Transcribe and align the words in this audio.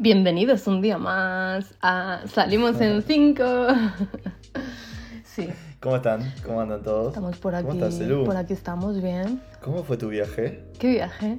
Bienvenidos 0.00 0.68
un 0.68 0.80
día 0.80 0.96
más 0.96 1.74
a 1.82 2.20
Salimos 2.32 2.80
en 2.80 3.02
5. 3.02 3.44
sí, 5.24 5.48
¿Cómo 5.80 5.96
están? 5.96 6.32
¿Cómo 6.46 6.60
andan 6.60 6.84
todos? 6.84 7.08
estamos 7.08 7.36
por 7.38 7.56
aquí. 7.56 7.66
¿Cómo 7.66 7.84
estás, 7.84 8.08
por 8.24 8.36
aquí 8.36 8.52
estamos 8.52 9.02
bien. 9.02 9.42
¿Cómo 9.60 9.82
fue 9.82 9.96
tu 9.96 10.08
viaje? 10.08 10.62
¿Qué 10.78 10.90
viaje? 10.90 11.38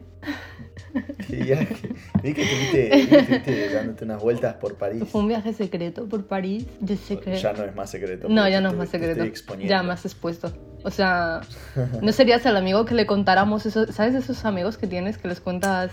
¿Qué 1.25 1.35
viaje? 1.37 1.95
Vi 2.21 2.33
que 2.33 2.43
estuviste, 2.43 3.73
dándote 3.73 4.03
unas 4.03 4.21
vueltas 4.21 4.55
por 4.55 4.75
París. 4.75 5.05
Fue 5.09 5.21
un 5.21 5.29
viaje 5.29 5.53
secreto 5.53 6.09
por 6.09 6.27
París. 6.27 6.67
De 6.81 6.97
secreto. 6.97 7.39
Ya 7.39 7.53
no 7.53 7.63
es 7.63 7.73
más 7.73 7.89
secreto. 7.89 8.27
No, 8.27 8.49
ya 8.49 8.59
no 8.59 8.71
es 8.71 8.75
más 8.75 8.89
secreto. 8.89 9.23
Ya 9.59 9.83
más 9.83 10.03
expuesto. 10.03 10.51
O 10.83 10.91
sea, 10.91 11.39
no 12.01 12.11
serías 12.11 12.45
el 12.45 12.57
amigo 12.57 12.83
que 12.83 12.93
le 12.93 13.05
contáramos 13.05 13.65
eso. 13.65 13.89
¿Sabes 13.93 14.15
esos 14.15 14.43
amigos 14.43 14.77
que 14.77 14.85
tienes 14.85 15.17
que 15.17 15.29
les 15.29 15.39
cuentas? 15.39 15.91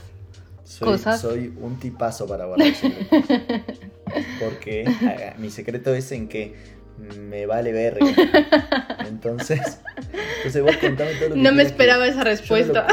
Soy, 0.66 0.88
cosas. 0.88 1.20
Soy 1.20 1.54
un 1.60 1.78
tipazo 1.78 2.26
para 2.26 2.44
guardar 2.46 2.74
secretos. 2.74 3.78
Porque 4.40 5.34
mi 5.38 5.50
secreto 5.50 5.94
es 5.94 6.10
en 6.12 6.28
que 6.28 6.54
me 7.18 7.46
vale 7.46 7.72
verga. 7.72 8.06
Entonces, 9.06 9.80
entonces 10.38 10.62
vos 10.62 10.76
contame 10.76 11.12
todo 11.14 11.28
lo 11.30 11.34
que 11.34 11.40
No 11.40 11.52
me 11.52 11.62
que- 11.62 11.68
esperaba 11.68 12.06
esa 12.06 12.12
yo 12.12 12.18
no 12.18 12.24
lo- 12.24 12.30
respuesta. 12.30 12.86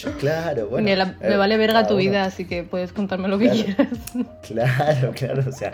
Yo- 0.00 0.12
claro, 0.18 0.68
bueno. 0.68 0.84
me, 0.84 0.96
la- 0.96 1.16
eh, 1.20 1.28
me 1.30 1.36
vale 1.36 1.56
verga 1.56 1.86
tu 1.86 1.94
uno- 1.94 2.00
vida, 2.00 2.24
así 2.24 2.44
que 2.46 2.62
puedes 2.64 2.92
contarme 2.92 3.28
lo 3.28 3.38
que 3.38 3.50
quieras. 3.50 3.88
Claro, 4.46 5.12
claro, 5.14 5.44
o 5.48 5.52
sea, 5.52 5.72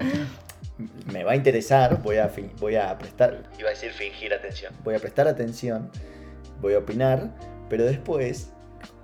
me 1.12 1.24
va 1.24 1.32
a 1.32 1.36
interesar, 1.36 2.02
voy 2.02 2.18
a, 2.18 2.30
voy 2.58 2.76
a 2.76 2.96
prestar, 2.98 3.42
iba 3.58 3.68
a 3.68 3.72
decir 3.72 3.90
fingir 3.92 4.32
atención, 4.34 4.72
voy 4.84 4.94
a 4.94 4.98
prestar 4.98 5.26
atención, 5.28 5.90
voy 6.60 6.74
a 6.74 6.78
opinar, 6.78 7.30
pero 7.68 7.84
después, 7.84 8.50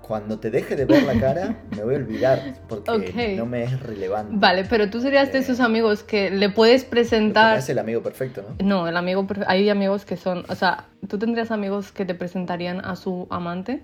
cuando 0.06 0.38
te 0.38 0.50
deje 0.50 0.76
de 0.76 0.84
ver 0.84 1.02
la 1.02 1.18
cara, 1.18 1.56
me 1.76 1.82
voy 1.82 1.94
a 1.94 1.98
olvidar, 1.98 2.54
porque 2.68 2.90
Ok. 2.90 3.36
no 3.36 3.44
me 3.46 3.64
es 3.64 3.80
relevante. 3.80 4.32
Vale, 4.36 4.64
pero 4.64 4.88
tú 4.88 5.00
serías 5.00 5.32
de 5.32 5.38
Eh, 5.38 5.40
esos 5.42 5.58
amigos 5.60 6.02
que 6.04 6.30
le 6.30 6.48
puedes 6.48 6.84
presentar. 6.84 7.56
hace 7.56 7.72
el 7.72 7.78
amigo 7.80 8.02
perfecto, 8.02 8.42
¿no? 8.60 8.64
No, 8.64 8.88
el 8.88 8.96
amigo. 8.96 9.26
perfe- 9.26 9.44
Hay 9.48 9.68
amigos 9.68 10.04
que 10.04 10.16
son. 10.16 10.44
O 10.48 10.54
sea, 10.54 10.86
¿tú 11.08 11.18
tendrías 11.18 11.50
amigos 11.50 11.90
que 11.92 12.04
te 12.04 12.14
presentarían 12.14 12.84
a 12.84 12.94
su 12.96 13.26
amante? 13.30 13.82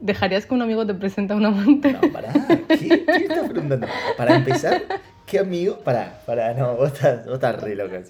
¿Dejarías 0.00 0.46
que 0.46 0.54
un 0.54 0.62
amigo 0.62 0.84
te 0.84 0.94
presente 0.94 1.32
a 1.32 1.36
un 1.36 1.46
amante? 1.46 1.92
No, 1.92 2.00
pará, 2.12 2.32
¿qué, 2.68 3.04
¿qué 3.04 3.16
estás 3.28 3.48
preguntando? 3.48 3.86
Para 4.16 4.34
empezar, 4.34 4.82
¿qué 5.26 5.38
amigo? 5.38 5.78
Pará, 5.78 6.20
pará, 6.26 6.54
no, 6.54 6.74
vos 6.74 6.92
estás, 6.92 7.24
vos 7.24 7.34
estás 7.34 7.62
re 7.62 7.76
loca. 7.76 8.00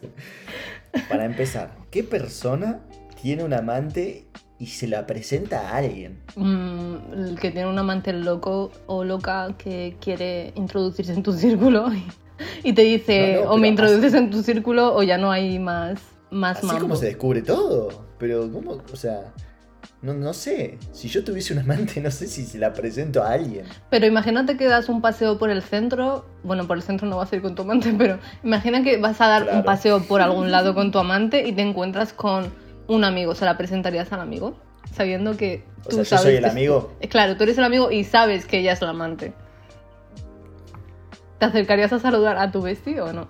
Para 1.08 1.26
empezar, 1.26 1.70
¿qué 1.90 2.02
persona 2.02 2.80
tiene 3.20 3.44
un 3.44 3.52
amante 3.52 4.24
y 4.58 4.66
se 4.66 4.86
la 4.86 5.06
presenta 5.06 5.70
a 5.70 5.76
alguien? 5.78 6.18
Mm, 6.36 6.94
el 7.14 7.38
que 7.40 7.50
tiene 7.50 7.68
un 7.68 7.78
amante 7.78 8.12
loco 8.12 8.70
o 8.86 9.04
loca 9.04 9.54
que 9.58 9.96
quiere 10.00 10.52
introducirse 10.54 11.12
en 11.12 11.22
tu 11.22 11.32
círculo 11.32 11.92
y, 11.92 12.04
y 12.68 12.72
te 12.72 12.82
dice 12.82 13.36
No, 13.36 13.44
no, 13.44 13.50
o 13.52 13.58
me 13.58 13.68
introduces 13.68 14.14
en 14.14 14.30
tu 14.30 14.42
círculo 14.42 14.94
o 14.94 15.02
ya 15.02 15.18
no 15.18 15.30
hay 15.30 15.58
más, 15.58 15.98
más 16.30 16.58
Así 16.58 16.66
mambo. 16.66 16.82
como 16.82 16.96
se 16.96 17.06
descubre 17.06 17.42
todo. 17.42 18.04
Pero, 18.18 18.50
¿cómo? 18.52 18.78
O 18.92 18.96
sea, 18.96 19.32
no, 20.00 20.14
no 20.14 20.32
sé. 20.32 20.78
Si 20.92 21.08
yo 21.08 21.22
tuviese 21.24 21.52
un 21.52 21.60
amante, 21.60 22.00
no 22.00 22.10
sé 22.10 22.26
si 22.26 22.44
se 22.44 22.58
la 22.58 22.72
presento 22.72 23.22
a 23.22 23.32
alguien. 23.32 23.66
Pero 23.90 24.06
imagínate 24.06 24.56
que 24.56 24.66
das 24.66 24.88
un 24.88 25.00
paseo 25.00 25.38
por 25.38 25.50
el 25.50 25.62
centro, 25.62 26.24
bueno, 26.42 26.66
por 26.66 26.76
el 26.76 26.82
centro 26.82 27.08
no 27.08 27.16
vas 27.16 27.32
a 27.32 27.36
ir 27.36 27.42
con 27.42 27.54
tu 27.54 27.62
amante, 27.62 27.92
pero 27.98 28.18
imagina 28.42 28.82
que 28.82 28.96
vas 28.98 29.20
a 29.20 29.28
dar 29.28 29.48
un 29.52 29.64
paseo 29.64 30.02
por 30.02 30.20
algún 30.20 30.50
lado 30.50 30.74
con 30.74 30.90
tu 30.90 30.98
amante 31.00 31.46
y 31.46 31.52
te 31.52 31.62
encuentras 31.62 32.12
con 32.12 32.52
un 32.88 33.04
amigo, 33.04 33.34
¿se 33.34 33.44
la 33.44 33.56
presentarías 33.56 34.12
al 34.12 34.20
amigo? 34.20 34.56
Sabiendo 34.92 35.36
que 35.36 35.64
O 35.84 35.88
tú 35.88 35.96
sea, 35.96 35.98
yo 35.98 36.04
sabes 36.04 36.22
soy 36.24 36.34
el 36.36 36.44
que- 36.44 36.50
amigo. 36.50 36.92
Eh, 37.00 37.08
Claro, 37.08 37.36
tú 37.36 37.44
eres 37.44 37.56
el 37.58 37.64
amigo 37.64 37.90
y 37.90 38.04
sabes 38.04 38.46
que 38.46 38.58
ella 38.58 38.72
es 38.72 38.80
la 38.82 38.90
amante. 38.90 39.32
¿Te 41.38 41.46
acercarías 41.46 41.92
a 41.92 41.98
saludar 41.98 42.36
a 42.38 42.50
tu 42.52 42.62
bestie 42.62 43.00
o 43.00 43.12
no? 43.12 43.28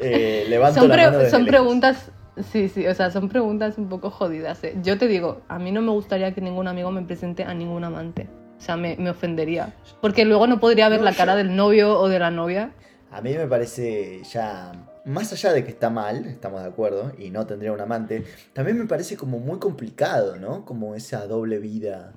Eh, 0.00 0.46
levanto 0.48 0.80
Son, 0.80 0.88
la 0.88 0.94
pre- 0.94 1.10
mano 1.10 1.30
son 1.30 1.46
preguntas, 1.46 2.10
sí, 2.52 2.68
sí, 2.68 2.86
o 2.86 2.94
sea, 2.94 3.10
son 3.10 3.28
preguntas 3.28 3.78
un 3.78 3.88
poco 3.88 4.10
jodidas. 4.10 4.62
¿eh? 4.64 4.74
Yo 4.82 4.98
te 4.98 5.06
digo, 5.08 5.40
a 5.48 5.58
mí 5.58 5.72
no 5.72 5.80
me 5.80 5.90
gustaría 5.92 6.34
que 6.34 6.40
ningún 6.40 6.68
amigo 6.68 6.90
me 6.90 7.02
presente 7.02 7.44
a 7.44 7.54
ningún 7.54 7.84
amante. 7.84 8.28
O 8.58 8.60
sea, 8.60 8.76
me, 8.76 8.96
me 8.96 9.10
ofendería. 9.10 9.74
Porque 10.00 10.24
luego 10.24 10.46
no 10.46 10.60
podría 10.60 10.88
ver 10.88 11.00
No, 11.00 11.04
la 11.06 11.12
cara 11.14 11.32
yo- 11.32 11.38
del 11.38 11.56
novio 11.56 11.98
o 11.98 12.08
de 12.08 12.18
la 12.18 12.30
novia. 12.30 12.72
A 13.10 13.20
mí 13.20 13.32
me 13.34 13.46
parece 13.46 14.22
ya. 14.24 14.72
Más 15.04 15.32
allá 15.32 15.52
de 15.52 15.64
que 15.64 15.70
está 15.70 15.90
mal, 15.90 16.24
estamos 16.26 16.62
de 16.62 16.68
acuerdo, 16.68 17.12
y 17.18 17.30
no 17.30 17.46
tendría 17.46 17.72
un 17.72 17.80
amante, 17.80 18.24
también 18.52 18.78
me 18.78 18.86
parece 18.86 19.16
como 19.16 19.38
muy 19.38 19.58
complicado, 19.58 20.36
¿no? 20.36 20.64
Como 20.64 20.94
esa 20.94 21.26
doble 21.26 21.58
vida. 21.58 22.14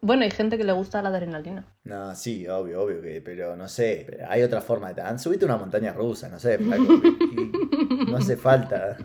Bueno, 0.00 0.24
hay 0.24 0.30
gente 0.30 0.58
que 0.58 0.64
le 0.64 0.72
gusta 0.72 1.00
la 1.02 1.08
adrenalina. 1.08 1.66
No, 1.84 2.14
sí, 2.14 2.46
obvio, 2.46 2.82
obvio, 2.82 3.00
que, 3.00 3.22
pero 3.22 3.56
no 3.56 3.68
sé, 3.68 4.18
hay 4.28 4.42
otra 4.42 4.60
forma 4.60 4.92
de... 4.92 5.02
Han 5.02 5.18
subiste 5.18 5.44
una 5.44 5.56
montaña 5.56 5.92
rusa, 5.92 6.28
no 6.28 6.38
sé, 6.38 6.58
flaco, 6.58 7.00
no 8.08 8.16
hace 8.16 8.36
falta. 8.36 8.98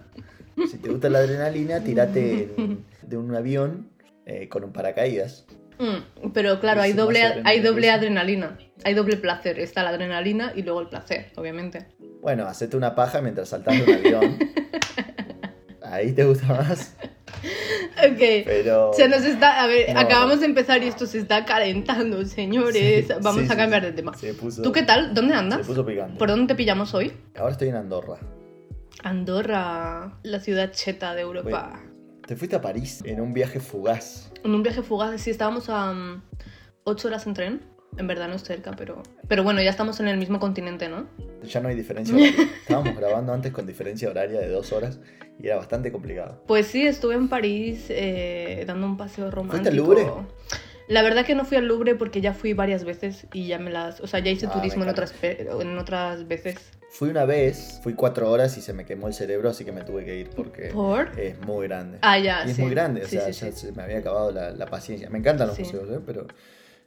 Si 0.69 0.77
te 0.77 0.89
gusta 0.89 1.09
la 1.09 1.19
adrenalina, 1.19 1.81
tirate 1.81 2.53
de 3.01 3.17
un 3.17 3.33
avión 3.33 3.91
eh, 4.25 4.49
con 4.49 4.63
un 4.63 4.73
paracaídas. 4.73 5.45
Mm, 5.79 6.31
pero 6.33 6.59
claro, 6.59 6.81
hay 6.81 6.93
doble, 6.93 7.23
adrenalina 7.23 7.49
hay 7.49 7.59
doble 7.61 7.89
adrenalina. 7.89 8.57
Hay 8.83 8.93
doble 8.93 9.17
placer. 9.17 9.59
Está 9.59 9.81
la 9.83 9.89
adrenalina 9.89 10.51
y 10.55 10.61
luego 10.63 10.81
el 10.81 10.87
placer, 10.89 11.31
obviamente. 11.35 11.87
Bueno, 12.21 12.45
hacete 12.45 12.75
una 12.77 12.93
paja 12.95 13.21
mientras 13.21 13.49
saltás 13.49 13.75
de 13.77 13.83
un 13.83 13.93
avión. 13.97 14.39
Ahí 15.81 16.11
te 16.11 16.23
gusta 16.25 16.45
más, 16.47 16.95
Ok. 17.97 18.19
pero... 18.45 18.91
Se 18.93 19.07
nos 19.09 19.23
está, 19.25 19.63
a 19.63 19.67
ver, 19.67 19.93
No. 19.93 19.99
acabamos 20.01 20.39
de 20.41 20.45
empezar 20.45 20.83
y 20.83 20.87
esto 20.87 21.05
se 21.07 21.19
está 21.19 21.45
calentando, 21.45 22.23
señores. 22.25 23.07
Sí, 23.07 23.13
Vamos 23.21 23.43
sí, 23.47 23.51
a 23.51 23.55
cambiar 23.57 23.81
de 23.83 23.91
tema. 23.93 24.13
Se 24.15 24.33
puso, 24.33 24.61
¿Tú 24.61 24.71
qué 24.71 24.83
tal? 24.83 25.13
¿Dónde 25.13 25.33
Se 25.33 25.39
andas? 25.39 25.65
puso 25.67 25.85
picante. 25.85 26.17
¿Por 26.19 26.29
dónde 26.29 26.47
te 26.53 26.55
pillamos 26.55 26.93
hoy? 26.93 27.11
Ahora 27.37 27.53
estoy 27.53 27.69
en 27.69 27.75
Andorra. 27.77 28.17
Andorra, 29.03 30.19
la 30.23 30.39
ciudad 30.39 30.71
cheta 30.71 31.15
de 31.15 31.21
Europa. 31.21 31.81
Te 32.29 32.35
fuiste 32.35 32.55
a 32.55 32.61
París 32.61 33.01
en 33.05 33.21
un 33.21 33.33
viaje 33.33 33.59
fugaz. 33.59 34.31
En 34.43 34.53
un 34.53 34.61
viaje 34.61 34.83
fugaz, 34.83 35.19
sí, 35.19 35.31
estábamos 35.31 35.67
a 35.67 36.21
8 36.83 37.07
horas 37.07 37.25
en 37.25 37.33
tren. 37.33 37.61
En 37.97 38.05
verdad 38.05 38.27
no 38.27 38.35
es 38.35 38.43
cerca, 38.43 38.75
pero... 38.77 39.01
Pero 39.27 39.43
bueno, 39.43 39.63
ya 39.63 39.71
estamos 39.71 39.99
en 39.99 40.07
el 40.09 40.19
mismo 40.19 40.39
continente, 40.39 40.89
¿no? 40.89 41.07
Ya 41.41 41.59
no 41.59 41.69
hay 41.69 41.75
diferencia 41.75 42.13
horaria. 42.13 42.43
Estábamos 42.61 42.95
grabando 42.95 43.33
antes 43.33 43.51
con 43.51 43.65
diferencia 43.65 44.11
horaria 44.11 44.39
de 44.41 44.49
dos 44.49 44.71
horas 44.73 44.99
y 45.39 45.47
era 45.47 45.55
bastante 45.55 45.91
complicado. 45.91 46.43
Pues 46.45 46.67
sí, 46.67 46.85
estuve 46.85 47.15
en 47.15 47.29
París 47.29 47.87
eh, 47.89 48.63
dando 48.67 48.85
un 48.85 48.95
paseo 48.95 49.31
romántico. 49.31 49.63
¿Fuiste 49.63 49.69
al 49.69 49.75
Louvre? 49.75 50.05
La 50.89 51.01
verdad 51.03 51.23
que 51.25 51.35
no 51.35 51.45
fui 51.45 51.55
al 51.57 51.67
Louvre 51.67 51.95
porque 51.95 52.19
ya 52.19 52.33
fui 52.33 52.53
varias 52.53 52.83
veces 52.83 53.27
y 53.31 53.47
ya 53.47 53.59
me 53.59 53.69
las... 53.69 54.01
O 54.01 54.07
sea, 54.07 54.19
ya 54.19 54.31
hice 54.31 54.47
Ah, 54.47 54.51
turismo 54.51 54.83
en 54.83 54.89
otras, 54.89 55.13
en 55.21 55.77
otras 55.77 56.27
veces. 56.27 56.57
Fui 56.91 57.09
una 57.09 57.25
vez, 57.25 57.79
fui 57.83 57.93
cuatro 57.93 58.29
horas 58.31 58.57
y 58.57 58.61
se 58.61 58.73
me 58.73 58.83
quemó 58.85 59.07
el 59.07 59.13
cerebro, 59.13 59.49
así 59.49 59.63
que 59.63 59.71
me 59.71 59.83
tuve 59.83 60.03
que 60.03 60.17
ir 60.17 60.31
porque 60.31 60.69
¿Por? 60.73 61.11
es 61.19 61.39
muy 61.41 61.67
grande. 61.67 61.99
Ah, 62.01 62.17
ya, 62.17 62.43
y 62.45 62.49
es 62.49 62.55
sí. 62.55 62.61
muy 62.63 62.71
grande, 62.71 63.03
o 63.03 63.05
Sí, 63.07 63.17
sea, 63.17 63.31
sí, 63.31 63.45
ya 63.45 63.51
se 63.51 63.71
me 63.71 63.83
había 63.83 63.99
acabado 63.99 64.31
la, 64.31 64.49
la 64.49 64.65
paciencia. 64.65 65.09
Me 65.11 65.19
encantan 65.19 65.47
los 65.47 65.59
museos, 65.59 65.87
¿eh? 65.91 65.99
pero 66.03 66.25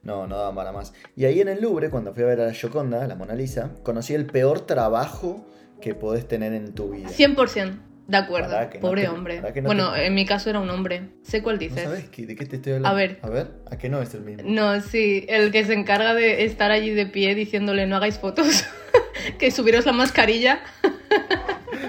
no, 0.02 0.26
no 0.26 0.36
daban 0.36 0.56
para 0.56 0.72
más. 0.72 0.92
Y 1.14 1.24
ahí 1.26 1.40
en 1.40 1.48
el 1.48 1.62
Louvre, 1.62 1.88
cuando 1.88 2.12
fui 2.12 2.24
a 2.24 2.26
ver 2.26 2.40
a 2.40 2.46
la 2.46 2.52
Gioconda, 2.52 3.06
la 3.06 3.14
Mona 3.14 3.34
Lisa, 3.36 3.70
conocí 3.84 4.14
el 4.14 4.26
peor 4.26 4.66
trabajo 4.66 5.46
que 5.80 5.94
podés 5.94 6.26
tener 6.26 6.52
en 6.54 6.74
tu 6.74 6.90
vida. 6.90 7.08
100%. 7.08 7.91
De 8.08 8.16
acuerdo. 8.16 8.60
No 8.60 8.80
Pobre 8.80 9.02
te- 9.02 9.08
hombre. 9.08 9.40
no 9.40 9.62
bueno, 9.62 9.92
te- 9.92 10.06
en 10.06 10.14
mi 10.14 10.26
caso 10.26 10.50
era 10.50 10.58
un 10.60 10.68
hombre. 10.70 11.10
Sé 11.22 11.42
cuál 11.42 11.56
¿No 11.56 11.60
dices. 11.60 11.84
sabes 11.84 12.08
qué- 12.10 12.26
de 12.26 12.34
qué 12.36 12.44
te 12.46 12.56
estoy 12.56 12.72
hablando? 12.72 12.88
A 12.88 12.94
ver. 12.94 13.18
A 13.22 13.28
ver, 13.30 13.48
¿a 13.70 13.78
qué 13.78 13.88
no 13.88 14.02
es 14.02 14.12
el 14.14 14.22
mismo? 14.22 14.42
No, 14.44 14.80
sí, 14.80 15.24
el 15.28 15.52
que 15.52 15.64
se 15.64 15.72
encarga 15.74 16.12
de 16.14 16.44
estar 16.44 16.70
allí 16.72 16.90
de 16.90 17.06
pie 17.06 17.34
diciéndole 17.34 17.86
no 17.86 17.96
hagáis 17.96 18.18
fotos, 18.18 18.64
que 19.38 19.50
subiros 19.50 19.86
la 19.86 19.92
mascarilla. 19.92 20.60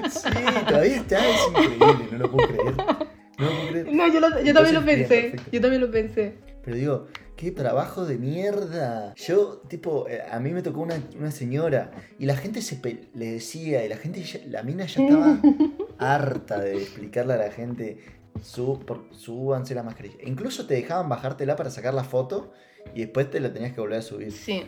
Sí, 0.10 0.30
todavía 0.68 0.96
está, 0.98 1.20
es 1.20 1.48
increíble, 1.50 2.08
no 2.12 2.18
lo 2.18 2.32
puedo 2.32 2.48
creer. 2.48 2.64
No 2.76 3.46
lo 3.46 3.52
puedo 3.52 3.68
creer. 3.70 3.88
No, 3.94 4.14
yo, 4.14 4.20
lo- 4.20 4.42
yo 4.44 4.54
también 4.54 4.76
lo 4.76 4.86
pensé. 4.86 5.36
Yo 5.52 5.62
también 5.62 5.82
lo 5.82 5.92
pensé. 5.92 6.36
Pero 6.64 6.78
digo, 6.78 7.08
qué 7.36 7.52
trabajo 7.52 8.06
de 8.06 8.18
mierda. 8.18 9.14
Yo, 9.16 9.62
tipo, 9.68 10.08
eh, 10.08 10.22
a 10.30 10.40
mí 10.40 10.52
me 10.52 10.62
tocó 10.62 10.82
una, 10.82 11.02
una 11.18 11.32
señora 11.32 11.92
y 12.20 12.26
la 12.26 12.36
gente 12.38 12.62
se 12.62 12.76
pe- 12.78 13.10
le 13.14 13.32
decía, 13.34 13.86
y 13.86 13.90
la 13.90 13.98
gente, 13.98 14.22
ya- 14.24 14.40
la 14.48 14.64
mina 14.64 14.86
ya 14.86 15.04
estaba 15.04 15.40
harta 15.98 16.60
de 16.60 16.78
explicarle 16.82 17.34
a 17.34 17.38
la 17.38 17.52
gente, 17.52 18.00
su, 18.42 18.80
por, 18.80 19.08
súbanse 19.14 19.76
la 19.76 19.84
mascarilla. 19.84 20.16
Incluso 20.26 20.66
te 20.68 20.76
dejaban 20.76 21.10
bajártela 21.10 21.56
para 21.56 21.70
sacar 21.70 21.94
la 21.94 22.04
foto 22.04 22.52
y 22.96 23.02
después 23.02 23.30
te 23.30 23.40
la 23.40 23.54
tenías 23.54 23.74
que 23.74 23.82
volver 23.82 24.00
a 24.00 24.02
subir 24.02 24.32
Sí. 24.32 24.64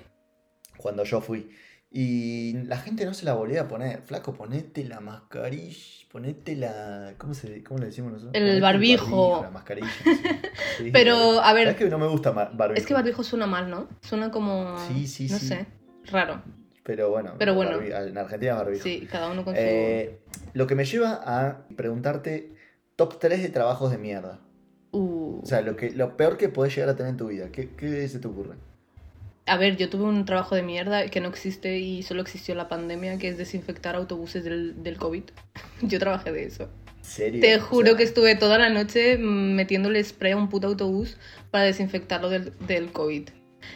cuando 0.77 1.03
yo 1.03 1.21
fui. 1.21 1.49
Y 1.97 2.51
la 2.65 2.75
gente 2.77 3.05
no 3.05 3.13
se 3.13 3.23
la 3.23 3.35
volvía 3.35 3.61
a 3.61 3.67
poner. 3.69 4.01
Flaco, 4.01 4.33
ponete 4.33 4.83
la 4.83 4.99
mascarilla, 4.99 5.77
ponete 6.11 6.57
la... 6.57 7.13
¿Cómo, 7.17 7.33
se, 7.33 7.63
cómo 7.63 7.79
le 7.79 7.85
decimos 7.85 8.11
nosotros? 8.11 8.35
El 8.35 8.59
barbijo. 8.59 9.39
la 9.43 9.49
mascarilla. 9.49 9.87
sí. 10.03 10.11
Sí, 10.77 10.89
Pero, 10.93 11.39
a 11.41 11.53
ver, 11.53 11.67
¿Sabes 11.67 11.77
que 11.77 11.89
no 11.89 11.97
me 11.97 12.07
gusta 12.07 12.31
barbijo? 12.31 12.73
es 12.73 12.85
que 12.85 12.93
barbijo 12.93 13.23
suena 13.23 13.47
mal, 13.47 13.69
¿no? 13.69 13.87
Suena 14.01 14.29
como... 14.29 14.77
Sí, 14.89 15.07
sí, 15.07 15.29
No 15.29 15.37
sí. 15.39 15.47
sé, 15.47 15.67
raro. 16.11 16.41
Pero 16.83 17.11
bueno, 17.11 17.35
Pero 17.39 17.55
bueno. 17.55 17.79
en 17.81 18.17
Argentina 18.17 18.51
es 18.51 18.57
barbijo. 18.57 18.83
Sí, 18.83 19.07
cada 19.09 19.31
uno 19.31 19.45
con 19.45 19.55
su... 19.55 19.61
Eh, 19.63 20.19
lo 20.53 20.67
que 20.67 20.75
me 20.75 20.83
lleva 20.83 21.21
a 21.25 21.65
preguntarte 21.77 22.51
top 22.97 23.19
3 23.19 23.41
de 23.41 23.47
trabajos 23.47 23.89
de 23.89 23.97
mierda. 23.97 24.41
Uh, 24.91 25.39
O 25.41 25.45
sea, 25.45 25.61
lo, 25.61 25.77
que, 25.77 25.91
lo 25.91 26.17
peor 26.17 26.35
que 26.35 26.49
podés 26.49 26.75
llegar 26.75 26.89
a 26.89 26.95
tener 26.97 27.11
en 27.11 27.17
tu 27.17 27.27
vida. 27.27 27.47
¿Qué, 27.53 27.69
qué 27.69 28.05
se 28.09 28.19
te 28.19 28.27
ocurre? 28.27 28.55
A 29.47 29.57
ver, 29.57 29.77
yo 29.77 29.89
tuve 29.89 30.05
un 30.05 30.25
trabajo 30.25 30.55
de 30.55 30.63
mierda 30.63 31.07
que 31.07 31.21
no 31.21 31.29
existe 31.29 31.77
y 31.77 32.01
solo 32.01 32.21
existió 32.21 32.55
la 32.55 32.67
pandemia, 32.67 33.19
que 33.19 33.27
es 33.27 33.37
desinfectar 33.37 33.95
autobuses 33.95 34.43
del, 34.43 34.81
del 34.81 34.97
COVID. 34.97 35.23
Yo 35.81 35.99
trabajé 35.99 36.31
de 36.31 36.45
eso. 36.45 36.69
¿Serio? 37.01 37.41
Te 37.41 37.57
O 37.57 37.61
juro 37.61 37.89
sea, 37.89 37.97
que 37.97 38.03
estuve 38.03 38.35
toda 38.35 38.57
la 38.57 38.69
noche 38.69 39.19
mm, 39.19 39.53
metiéndole 39.53 40.03
spray 40.03 40.31
a 40.31 40.37
un 40.37 40.49
puto 40.49 40.67
autobús 40.67 41.17
para 41.51 41.65
desinfectarlo 41.65 42.29
del, 42.29 42.53
del 42.65 42.91
COVID. 42.91 43.29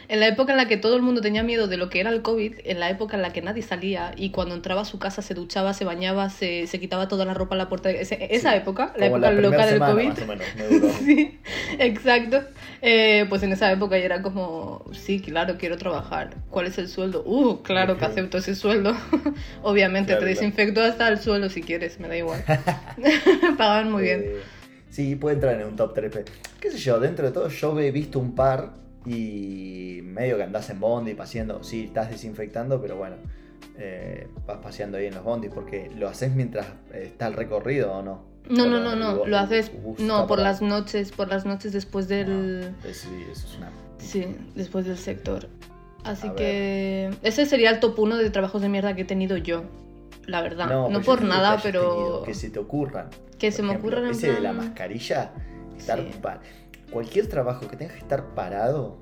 En 0.08 0.18
la 0.20 0.26
época 0.26 0.52
en 0.52 0.56
la 0.56 0.66
que 0.66 0.76
todo 0.76 0.96
el 0.96 1.02
mundo 1.02 1.20
tenía 1.20 1.42
miedo 1.42 1.68
de 1.68 1.76
lo 1.76 1.88
que 1.88 2.00
era 2.00 2.10
el 2.10 2.22
COVID, 2.22 2.54
en 2.64 2.80
la 2.80 2.90
época 2.90 3.16
en 3.16 3.22
la 3.22 3.32
que 3.32 3.42
nadie 3.42 3.62
salía 3.62 4.12
y 4.16 4.30
cuando 4.30 4.54
entraba 4.54 4.80
a 4.82 4.84
su 4.84 4.98
casa 4.98 5.22
se 5.22 5.34
duchaba, 5.34 5.72
se 5.74 5.84
bañaba, 5.84 6.30
se, 6.30 6.66
se 6.66 6.80
quitaba 6.80 7.06
toda 7.08 7.24
la 7.24 7.34
ropa 7.34 7.54
a 7.54 7.58
la 7.58 7.68
puerta. 7.68 7.88
de- 7.90 8.00
ese- 8.02 8.34
esa 8.34 8.50
Sí. 8.52 8.56
época, 8.58 8.92
la 8.96 9.08
como 9.08 9.16
época 9.18 9.28
primera 9.28 9.40
loca 9.50 9.66
del 9.66 9.74
semana, 9.74 9.92
COVID. 9.92 10.08
Más 10.08 10.18
o 10.20 10.26
menos, 10.26 10.46
me 10.56 10.66
duró. 10.66 10.88
Sí, 11.04 11.38
exacto. 11.78 12.42
Eh, 12.82 13.26
pues 13.28 13.42
en 13.42 13.52
esa 13.52 13.70
época 13.70 13.98
yo 13.98 14.04
era 14.04 14.22
como, 14.22 14.84
sí, 14.92 15.20
claro, 15.20 15.56
quiero 15.58 15.76
trabajar. 15.76 16.34
¿Cuál 16.50 16.66
es 16.66 16.78
el 16.78 16.88
sueldo? 16.88 17.22
Uh, 17.24 17.62
claro 17.62 17.96
que 17.98 18.04
acepto 18.06 18.38
ese 18.38 18.54
sueldo. 18.54 18.94
Obviamente, 19.62 20.12
Claro, 20.12 20.20
te 20.26 20.32
claro. 20.32 20.40
desinfecto 20.40 20.82
hasta 20.82 21.08
el 21.08 21.18
sueldo 21.18 21.48
si 21.50 21.62
quieres, 21.62 22.00
me 22.00 22.08
da 22.08 22.16
igual. 22.16 22.42
Pagaban 23.58 23.90
muy 23.92 24.02
bien. 24.04 24.22
Eh, 24.24 24.36
sí, 24.90 25.14
puede 25.16 25.34
entrar 25.36 25.60
en 25.60 25.66
un 25.66 25.76
top 25.76 25.94
3. 25.94 26.12
¿Qué 26.60 26.70
sé 26.70 26.78
yo? 26.78 26.98
Dentro 27.00 27.26
de 27.26 27.32
todo, 27.32 27.48
yo 27.48 27.78
he 27.80 27.90
visto 27.90 28.18
un 28.18 28.34
par 28.34 28.70
y 29.06 30.00
medio 30.02 30.36
que 30.36 30.42
andás 30.44 30.70
en 30.70 30.80
bondi 30.80 31.14
paseando. 31.14 31.62
Sí, 31.62 31.84
estás 31.84 32.10
desinfectando, 32.10 32.80
pero 32.80 32.96
bueno, 32.96 33.16
eh, 33.78 34.28
vas 34.46 34.58
paseando 34.58 34.98
ahí 34.98 35.06
en 35.06 35.14
los 35.14 35.24
bondis 35.24 35.50
porque 35.52 35.90
lo 35.96 36.08
haces 36.08 36.34
mientras 36.34 36.66
está 36.92 37.26
el 37.28 37.34
recorrido 37.34 37.92
o 37.92 38.02
no. 38.02 38.28
No, 38.48 38.66
no, 38.66 38.80
no, 38.80 38.96
no, 38.96 39.26
lo 39.26 39.38
haces, 39.38 39.70
no, 39.98 40.14
está 40.16 40.26
por 40.26 40.38
las 40.40 40.60
noches, 40.60 41.12
por 41.12 41.28
las 41.28 41.44
noches 41.46 41.72
después 41.72 42.08
del, 42.08 42.74
Ah, 42.82 42.88
sí, 42.92 43.08
eso 43.30 43.46
es 43.46 43.56
una. 43.58 43.70
sí, 43.98 44.26
después 44.54 44.86
del 44.86 44.98
sector. 44.98 45.48
Así 46.02 46.28
A 46.28 46.34
que 46.34 47.10
ese 47.22 47.44
sería 47.46 47.70
el 47.70 47.78
top 47.80 47.98
1 47.98 48.16
de 48.16 48.30
trabajos 48.30 48.62
de 48.62 48.68
mierda 48.70 48.96
que 48.96 49.02
he 49.02 49.04
tenido 49.04 49.36
yo, 49.36 49.64
la 50.26 50.40
verdad. 50.42 50.66
No, 50.68 50.90
yo 50.90 51.02
por 51.02 51.22
nada, 51.22 51.58
pero 51.62 52.22
que 52.24 52.34
se 52.34 52.50
te 52.50 52.58
ocurran. 52.58 53.08
que 53.38 53.48
Por 53.48 53.56
se 53.56 53.62
me 53.62 53.68
ejemplo, 53.68 53.88
ocurran 53.90 54.04
en 54.06 54.10
Ese 54.16 54.26
de 54.32 54.40
la 54.40 54.52
plan- 54.52 54.56
mascarilla, 54.56 55.30
estar 55.76 55.98
Sí. 55.98 56.06
Cualquier 56.90 57.28
trabajo 57.28 57.68
que 57.68 57.76
tengas 57.76 57.94
que 57.94 58.00
estar 58.00 58.34
parado 58.34 58.98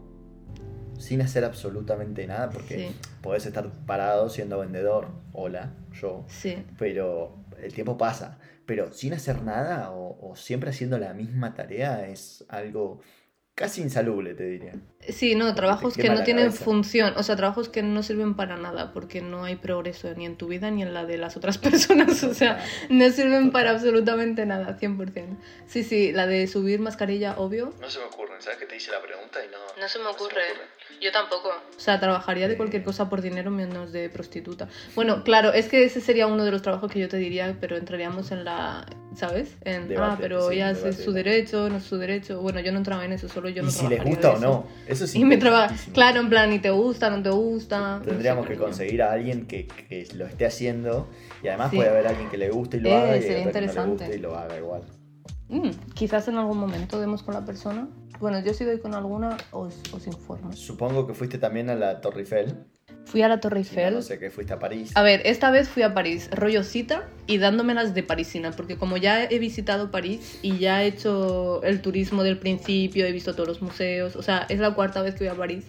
sin 0.99 1.20
hacer 1.23 1.44
absolutamente 1.44 2.26
nada, 2.26 2.50
porque 2.50 2.88
Sí, 2.88 2.96
podés 3.23 3.46
estar 3.46 3.70
parado 3.87 4.29
siendo 4.29 4.58
vendedor, 4.58 5.08
hola, 5.32 5.75
yo, 5.93 6.25
sí. 6.29 6.64
pero 6.79 7.37
el 7.62 7.73
tiempo 7.73 7.96
pasa. 7.96 8.38
Pero 8.67 8.93
sin 8.93 9.14
hacer 9.14 9.43
nada 9.43 9.93
o, 9.93 10.31
o 10.31 10.37
siempre 10.37 10.70
haciendo 10.70 10.99
la 10.99 11.14
misma 11.14 11.55
tarea 11.55 12.06
es 12.08 12.44
algo 12.50 13.00
casi 13.58 13.82
insalubre, 13.82 14.34
te 14.34 14.44
diría. 14.44 14.72
Sí, 15.08 15.34
no, 15.34 15.52
trabajos 15.55 15.96
que 15.96 16.08
no 16.08 16.22
tienen 16.22 16.46
cabeza. 16.46 16.64
función, 16.64 17.14
o 17.16 17.25
sea, 17.25 17.34
trabajos 17.34 17.69
que 17.69 17.82
no 17.82 18.05
sirven 18.05 18.34
para 18.34 18.56
nada, 18.56 18.93
porque 18.93 19.20
no 19.20 19.43
hay 19.44 19.56
progreso 19.56 20.14
ni 20.14 20.26
en 20.26 20.37
tu 20.37 20.46
vida 20.46 20.70
ni 20.70 20.82
en 20.82 20.94
la 20.94 21.05
de 21.05 21.19
las 21.19 21.37
otras 21.37 21.58
personas, 21.69 22.22
o 22.22 22.34
sea, 22.34 22.64
no 22.88 23.10
sirven 23.10 23.50
para 23.50 23.70
absolutamente 23.70 24.46
nada, 24.46 24.78
100%. 24.78 25.37
Sí, 25.66 25.82
sí, 25.82 26.12
la 26.12 26.28
de 26.28 26.46
subir 26.46 26.78
mascarilla, 26.78 27.34
obvio. 27.37 27.75
No 27.81 27.90
se 27.90 27.99
me 27.99 28.05
ocurren, 28.05 28.27
¿sabes 28.40 28.58
que 28.58 28.67
te 28.67 28.76
hice 28.76 28.90
la 28.90 29.00
pregunta 29.02 29.38
y 29.44 29.49
no... 29.50 29.58
No 29.81 29.88
se 29.88 29.99
me 29.99 30.06
ocurre, 30.06 30.43
yo 31.00 31.11
tampoco. 31.12 31.49
O 31.49 31.81
sea, 31.81 31.99
trabajaría 32.00 32.49
de 32.49 32.56
cualquier 32.56 32.82
cosa 32.85 33.08
por 33.08 33.20
dinero 33.23 33.50
menos 33.50 33.93
de 33.93 34.08
prostituta. 34.08 34.69
Bueno, 34.94 35.23
claro, 35.25 35.52
es 35.52 35.69
que 35.69 35.85
ese 35.85 36.00
sería 36.00 36.26
uno 36.26 36.44
de 36.44 36.50
los 36.50 36.62
trabajos 36.62 36.90
que 36.90 36.99
yo 37.00 37.08
te 37.08 37.17
diría, 37.17 37.56
pero 37.61 37.76
entraríamos 37.76 38.31
en 38.32 38.44
la, 38.44 38.87
¿sabes? 39.14 39.56
En, 39.64 39.82
ah, 39.82 39.87
Debate, 39.87 40.23
pero 40.23 40.49
sí, 40.49 40.55
ella 40.56 40.73
debate, 40.73 40.88
es 40.90 41.05
su 41.05 41.12
derecho, 41.12 41.69
no 41.69 41.76
es 41.76 41.85
su 41.85 41.96
derecho. 41.96 42.40
Bueno, 42.40 42.61
yo 42.61 42.73
no 42.73 42.79
entraba 42.79 43.05
en 43.05 43.12
eso, 43.12 43.29
solo 43.29 43.49
yo 43.49 43.62
no 43.62 43.69
y 43.69 43.73
si 43.73 43.87
les 43.88 44.02
gusta 44.02 44.32
o 44.32 44.38
no, 44.38 44.67
eso 44.87 45.06
sí. 45.06 45.19
Y 45.20 45.25
me 45.25 45.37
trabaja, 45.37 45.75
claro, 45.93 46.20
en 46.20 46.29
plan, 46.29 46.50
ni 46.50 46.58
te 46.58 46.70
gusta, 46.70 47.11
no 47.11 47.23
te 47.23 47.31
gusta. 47.31 47.99
no 47.99 48.05
Tendríamos 48.05 48.46
sé, 48.46 48.52
que 48.52 48.58
conseguir 48.58 49.02
a 49.02 49.12
alguien 49.12 49.46
que, 49.46 49.67
que 49.67 50.06
lo 50.14 50.26
esté 50.26 50.46
haciendo 50.46 51.08
y 51.43 51.49
además 51.49 51.70
Sí. 51.70 51.76
puede 51.76 51.88
haber 51.90 52.06
alguien 52.06 52.29
que 52.31 52.38
le 52.38 52.50
guste 52.50 52.79
y 52.79 52.81
lo 52.81 52.88
Eh, 52.90 52.94
haga 52.94 53.17
y 53.17 53.23
sería 53.23 53.37
que 53.38 53.38
no 53.38 53.44
le 53.44 53.49
interesante. 53.58 54.05
guste 54.05 54.17
y 54.17 54.20
lo 54.20 54.37
haga 54.37 54.56
igual. 54.56 54.82
Mm, 55.50 55.70
quizás 55.94 56.29
en 56.29 56.37
algún 56.37 56.58
momento 56.58 57.00
demos 57.00 57.23
con 57.23 57.32
la 57.35 57.44
persona. 57.44 57.88
Bueno, 58.20 58.40
yo 58.40 58.52
si 58.52 58.64
doy 58.64 58.78
con 58.80 58.94
alguna, 58.94 59.36
os, 59.52 59.74
os 59.92 60.06
informo. 60.06 60.52
Supongo 60.52 61.06
que 61.06 61.14
fuiste 61.14 61.38
también 61.38 61.70
a 61.70 61.74
la 61.74 62.00
Torre 62.00 62.20
Eiffel. 62.20 62.54
Fui 63.04 63.22
a 63.22 63.28
la 63.28 63.40
Torre 63.40 63.64
Si 63.64 63.74
no, 63.74 63.80
Eiffel. 63.80 63.94
no 63.94 64.02
sé 64.02 64.18
que 64.18 64.30
fuiste 64.30 64.52
a 64.52 64.58
París. 64.58 64.92
A 64.94 65.02
ver, 65.02 65.22
esta 65.24 65.50
vez 65.50 65.68
fui 65.68 65.82
a 65.82 65.94
París, 65.94 66.28
rollo 66.32 66.62
cita 66.62 67.08
y 67.26 67.38
dándomelas 67.38 67.94
de 67.94 68.02
parisina, 68.02 68.50
porque 68.50 68.76
como 68.76 68.96
ya 68.96 69.24
he 69.24 69.38
visitado 69.38 69.90
París 69.90 70.38
y 70.42 70.58
ya 70.58 70.82
he 70.82 70.88
hecho 70.88 71.62
el 71.62 71.80
turismo 71.80 72.22
del 72.22 72.38
principio, 72.38 73.06
he 73.06 73.12
visto 73.12 73.32
todos 73.34 73.48
los 73.48 73.62
museos, 73.62 74.14
o 74.16 74.22
sea, 74.22 74.46
es 74.50 74.58
la 74.58 74.74
cuarta 74.74 75.00
vez 75.00 75.14
que 75.14 75.24
voy 75.24 75.28
a 75.34 75.36
París, 75.38 75.64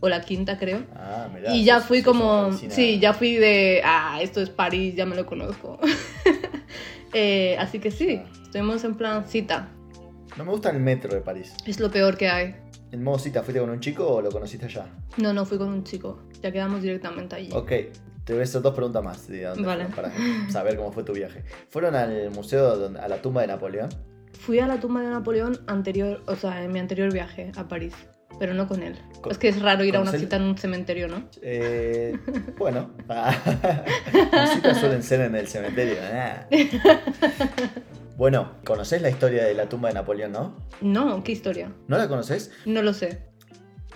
o 0.00 0.08
la 0.08 0.22
quinta 0.22 0.58
creo. 0.58 0.82
Ah, 0.96 1.28
mirá, 1.32 1.54
Y 1.54 1.64
ya 1.64 1.80
fui 1.80 2.02
como, 2.02 2.50
sí, 2.52 2.98
ya 2.98 3.12
fui 3.12 3.36
de, 3.36 3.82
ah, 3.84 4.18
esto 4.20 4.40
es 4.40 4.50
París, 4.50 4.96
ya 4.96 5.06
me 5.06 5.14
lo 5.16 5.26
conozco. 5.26 5.78
Eh, 7.12 7.56
así 7.58 7.80
que 7.80 7.90
sí, 7.90 8.22
estuvimos 8.44 8.84
en 8.84 8.94
plan 8.94 9.26
cita, 9.26 9.68
No 10.40 10.46
me 10.46 10.52
gusta 10.52 10.70
el 10.70 10.80
metro 10.80 11.14
de 11.14 11.20
París. 11.20 11.52
es 11.66 11.78
lo 11.80 11.90
peor 11.90 12.16
que 12.16 12.26
hay. 12.26 12.56
¿En 12.92 13.04
modo 13.04 13.18
cita 13.18 13.42
fuiste 13.42 13.60
con 13.60 13.68
un 13.68 13.78
chico 13.78 14.08
o 14.08 14.22
lo 14.22 14.30
conociste 14.30 14.64
allá? 14.64 14.86
No, 15.18 15.34
no, 15.34 15.44
fui 15.44 15.58
con 15.58 15.68
un 15.68 15.84
chico, 15.84 16.22
ya 16.42 16.50
quedamos 16.50 16.80
directamente 16.80 17.36
allí. 17.36 17.50
Ok, 17.52 17.70
te 18.24 18.32
voy 18.32 18.40
a 18.40 18.44
hacer 18.44 18.62
dos 18.62 18.72
preguntas 18.74 19.04
más 19.04 19.28
de 19.28 19.42
dónde 19.42 19.62
Vale. 19.62 19.84
para 19.94 20.10
saber 20.48 20.78
cómo 20.78 20.92
fue 20.92 21.02
tu 21.02 21.12
viaje. 21.12 21.44
¿Fueron 21.68 21.94
al 21.94 22.30
museo, 22.30 22.90
a 22.98 23.06
la 23.08 23.20
tumba 23.20 23.42
de 23.42 23.48
Napoleón? 23.48 23.90
Fui 24.32 24.58
a 24.60 24.66
la 24.66 24.80
tumba 24.80 25.02
de 25.02 25.10
Napoleón 25.10 25.58
anterior, 25.66 26.22
o 26.26 26.34
sea, 26.36 26.64
en 26.64 26.72
mi 26.72 26.78
anterior 26.78 27.12
viaje 27.12 27.52
a 27.58 27.68
París, 27.68 27.92
pero 28.38 28.54
no 28.54 28.66
con 28.66 28.82
él. 28.82 28.96
Con- 29.20 29.32
es 29.32 29.36
que 29.36 29.48
es 29.48 29.60
raro 29.60 29.84
ir 29.84 29.94
a 29.96 30.00
una 30.00 30.12
cita 30.12 30.36
en 30.36 30.42
un 30.44 30.56
cementerio, 30.56 31.06
¿no? 31.06 31.28
Eh, 31.42 32.18
bueno, 32.56 32.92
las 33.08 34.54
citas 34.54 34.80
suelen 34.80 35.02
ser 35.02 35.20
en 35.20 35.34
el 35.34 35.46
cementerio. 35.48 35.96
Bueno, 38.20 38.56
¿conocés 38.66 39.00
la 39.00 39.08
historia 39.08 39.44
de 39.46 39.54
la 39.54 39.70
tumba 39.70 39.88
de 39.88 39.94
Napoleón, 39.94 40.32
no? 40.32 40.54
No, 40.82 41.24
¿qué 41.24 41.32
historia? 41.32 41.72
¿No 41.88 41.96
la 41.96 42.06
conoces? 42.06 42.50
No 42.66 42.82
lo 42.82 42.92
sé. 42.92 43.22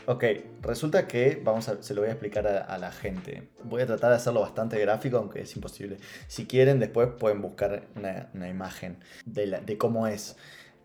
Ok, 0.07 0.25
resulta 0.63 1.07
que, 1.07 1.43
vamos 1.45 1.69
a, 1.69 1.83
se 1.83 1.93
lo 1.93 2.01
voy 2.01 2.09
a 2.09 2.13
explicar 2.13 2.47
a, 2.47 2.61
a 2.63 2.79
la 2.79 2.91
gente. 2.91 3.51
Voy 3.65 3.83
a 3.83 3.87
tratar 3.87 4.09
de 4.09 4.17
hacerlo 4.17 4.41
bastante 4.41 4.79
gráfico, 4.81 5.19
aunque 5.19 5.43
es 5.43 5.55
imposible. 5.57 5.99
Si 6.27 6.47
quieren, 6.47 6.81
después 6.81 7.11
pueden 7.21 7.43
buscar 7.43 7.87
una, 7.97 8.31
una 8.33 8.49
imagen 8.49 8.97
de, 9.27 9.47
la- 9.47 9.61
de 9.61 9.77
cómo 9.77 10.07
es. 10.07 10.37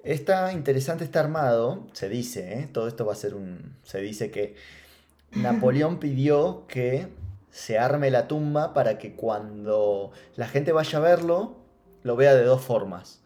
Está 0.03 0.51
interesante, 0.51 1.05
está 1.05 1.21
armado, 1.21 1.87
se 1.93 2.09
dice, 2.09 2.59
¿eh? 2.59 2.67
todo 2.69 2.89
esto 2.89 3.05
va 3.05 3.13
a 3.13 3.15
ser 3.15 3.35
un... 3.35 3.77
Se 3.83 4.01
dice 4.01 4.31
que 4.31 4.55
Napoleón 5.31 6.01
pidió 6.01 6.65
que 6.67 7.07
se 7.51 7.79
arme 7.79 8.11
la 8.11 8.27
tumba 8.27 8.73
para 8.73 8.97
que 8.97 9.15
cuando 9.15 10.11
la 10.35 10.49
gente 10.49 10.73
vaya 10.73 10.97
a 10.99 11.01
verlo, 11.01 11.55
lo 12.03 12.17
vea 12.17 12.35
de 12.35 12.43
dos 12.43 12.61
formas. 12.61 13.23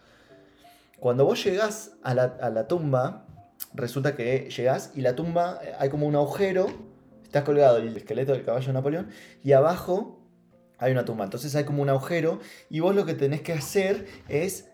Cuando 1.04 1.26
vos 1.26 1.44
llegás 1.44 1.98
a 2.02 2.14
la, 2.14 2.68
tumba, 2.70 3.28
resulta 3.74 4.16
que 4.16 4.50
llegás 4.50 4.94
y 4.96 5.02
la 5.02 5.18
tumba 5.18 5.60
eh, 5.62 5.74
hay 5.78 5.90
como 5.90 6.08
un 6.08 6.16
agujero, 6.16 6.68
está 7.24 7.44
colgado 7.44 7.76
el 7.76 7.98
esqueleto 7.98 8.32
del 8.32 8.46
caballo 8.46 8.68
de 8.68 8.72
Napoleón 8.72 9.10
y 9.44 9.52
abajo 9.52 10.22
hay 10.78 10.94
una 10.94 11.04
tumba. 11.04 11.26
Entonces 11.26 11.54
hay 11.58 11.66
como 11.66 11.82
un 11.82 11.90
agujero 11.90 12.40
y 12.70 12.80
vos 12.80 12.96
lo 12.96 13.06
que 13.06 13.16
tenés 13.16 13.42
que 13.42 13.52
hacer 13.52 14.08
es 14.30 14.70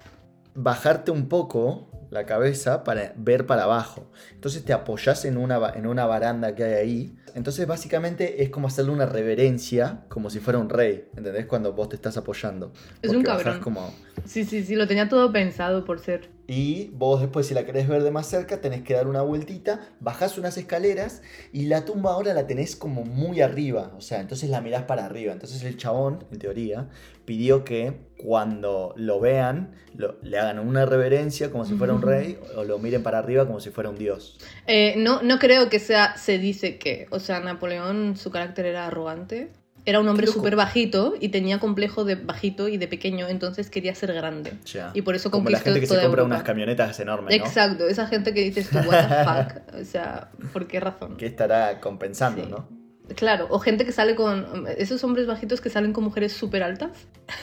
bajarte 0.53 1.09
un 1.09 1.29
poco 1.29 1.89
la 2.09 2.25
cabeza 2.25 2.83
para 2.83 3.13
ver 3.15 3.45
para 3.45 3.63
abajo. 3.63 4.09
Entonces 4.33 4.63
te 4.63 4.73
apoyás 4.73 5.25
en 5.25 5.37
una, 5.37 5.73
en 5.75 5.85
una 5.87 6.05
baranda 6.05 6.55
que 6.55 6.63
hay 6.63 6.73
ahí. 6.73 7.15
Entonces 7.35 7.67
básicamente 7.67 8.43
es 8.43 8.49
como 8.49 8.67
hacerle 8.67 8.91
una 8.91 9.05
reverencia 9.05 10.01
como 10.09 10.29
si 10.29 10.39
fuera 10.39 10.59
un 10.59 10.69
rey. 10.69 11.07
¿Entendés? 11.15 11.45
Cuando 11.45 11.73
vos 11.73 11.89
te 11.89 11.95
estás 11.95 12.17
apoyando. 12.17 12.71
Es 13.01 13.11
un 13.11 13.23
cabrón. 13.23 13.59
como... 13.59 13.93
Sí, 14.25 14.45
sí, 14.45 14.63
sí, 14.63 14.75
lo 14.75 14.87
tenía 14.87 15.07
todo 15.07 15.31
pensado 15.31 15.85
por 15.85 15.99
ser. 15.99 16.29
Y 16.51 16.89
vos 16.93 17.21
después, 17.21 17.45
si 17.45 17.53
la 17.53 17.63
querés 17.63 17.87
ver 17.87 18.01
de 18.01 18.09
más 18.09 18.25
cerca, 18.25 18.59
tenés 18.59 18.81
que 18.81 18.95
dar 18.95 19.07
una 19.07 19.21
vueltita, 19.21 19.81
bajás 19.99 20.35
unas 20.39 20.57
escaleras 20.57 21.21
y 21.53 21.67
la 21.67 21.85
tumba 21.85 22.13
ahora 22.13 22.33
la 22.33 22.47
tenés 22.47 22.75
como 22.75 23.03
muy 23.03 23.39
arriba. 23.41 23.91
O 23.95 24.01
sea, 24.01 24.19
entonces 24.19 24.49
la 24.49 24.59
mirás 24.59 24.83
para 24.85 25.05
arriba. 25.05 25.31
Entonces 25.31 25.63
el 25.63 25.77
chabón, 25.77 26.25
en 26.31 26.39
teoría, 26.39 26.89
pidió 27.25 27.63
que 27.63 27.93
cuando 28.17 28.95
lo 28.97 29.19
vean, 29.19 29.75
lo- 29.95 30.17
le 30.23 30.39
hagan 30.39 30.57
una 30.57 30.87
reverencia 30.87 31.51
como 31.51 31.65
si 31.65 31.75
fuera 31.75 31.93
un 31.93 32.01
rey 32.01 32.39
o 32.55 32.63
lo 32.63 32.79
miren 32.79 33.03
para 33.03 33.19
arriba 33.19 33.45
como 33.45 33.59
si 33.59 33.69
fuera 33.69 33.91
un 33.91 33.97
dios. 33.99 34.39
Eh, 34.65 34.95
no, 34.97 35.21
no 35.21 35.37
creo 35.37 35.69
que 35.69 35.77
sea, 35.77 36.17
se 36.17 36.39
dice 36.39 36.79
que, 36.79 37.05
o 37.11 37.19
sea, 37.19 37.41
Napoleón, 37.41 38.17
su 38.17 38.31
carácter 38.31 38.65
era 38.65 38.87
arrogante. 38.87 39.51
Era 39.85 39.99
un 39.99 40.07
hombre 40.07 40.27
súper 40.27 40.55
bajito 40.55 41.15
y 41.19 41.29
tenía 41.29 41.59
complejo 41.59 42.03
de 42.05 42.15
bajito 42.15 42.67
y 42.67 42.77
de 42.77 42.87
pequeño, 42.87 43.27
entonces 43.27 43.69
quería 43.69 43.95
ser 43.95 44.13
grande. 44.13 44.53
Ya. 44.65 44.91
Y 44.93 45.01
por 45.01 45.15
eso 45.15 45.31
como 45.31 45.49
la 45.49 45.57
conquistó 45.59 45.65
gente 45.73 45.79
que 45.79 45.85
se 45.87 45.93
compra 45.93 46.05
Europa. 46.09 46.25
unas 46.25 46.43
camionetas 46.43 46.99
enormes, 46.99 47.37
¿no? 47.39 47.45
Exacto, 47.45 47.87
esa 47.87 48.05
gente 48.07 48.33
que 48.33 48.41
dices 48.41 48.69
what 48.73 49.07
the 49.07 49.23
fuck. 49.71 49.81
O 49.81 49.85
sea, 49.85 50.29
¿por 50.53 50.67
qué 50.67 50.79
razón? 50.79 51.15
Que 51.17 51.25
estará 51.25 51.79
compensando, 51.79 52.43
Sí. 52.43 52.49
¿no? 52.49 52.67
Claro, 53.15 53.47
o 53.49 53.57
gente 53.57 53.85
que 53.85 53.91
sale 53.91 54.13
con. 54.13 54.67
Esos 54.77 55.03
hombres 55.03 55.25
bajitos 55.25 55.61
que 55.61 55.69
salen 55.71 55.93
con 55.93 56.03
mujeres 56.03 56.33
súper 56.33 56.61
altas. 56.63 56.91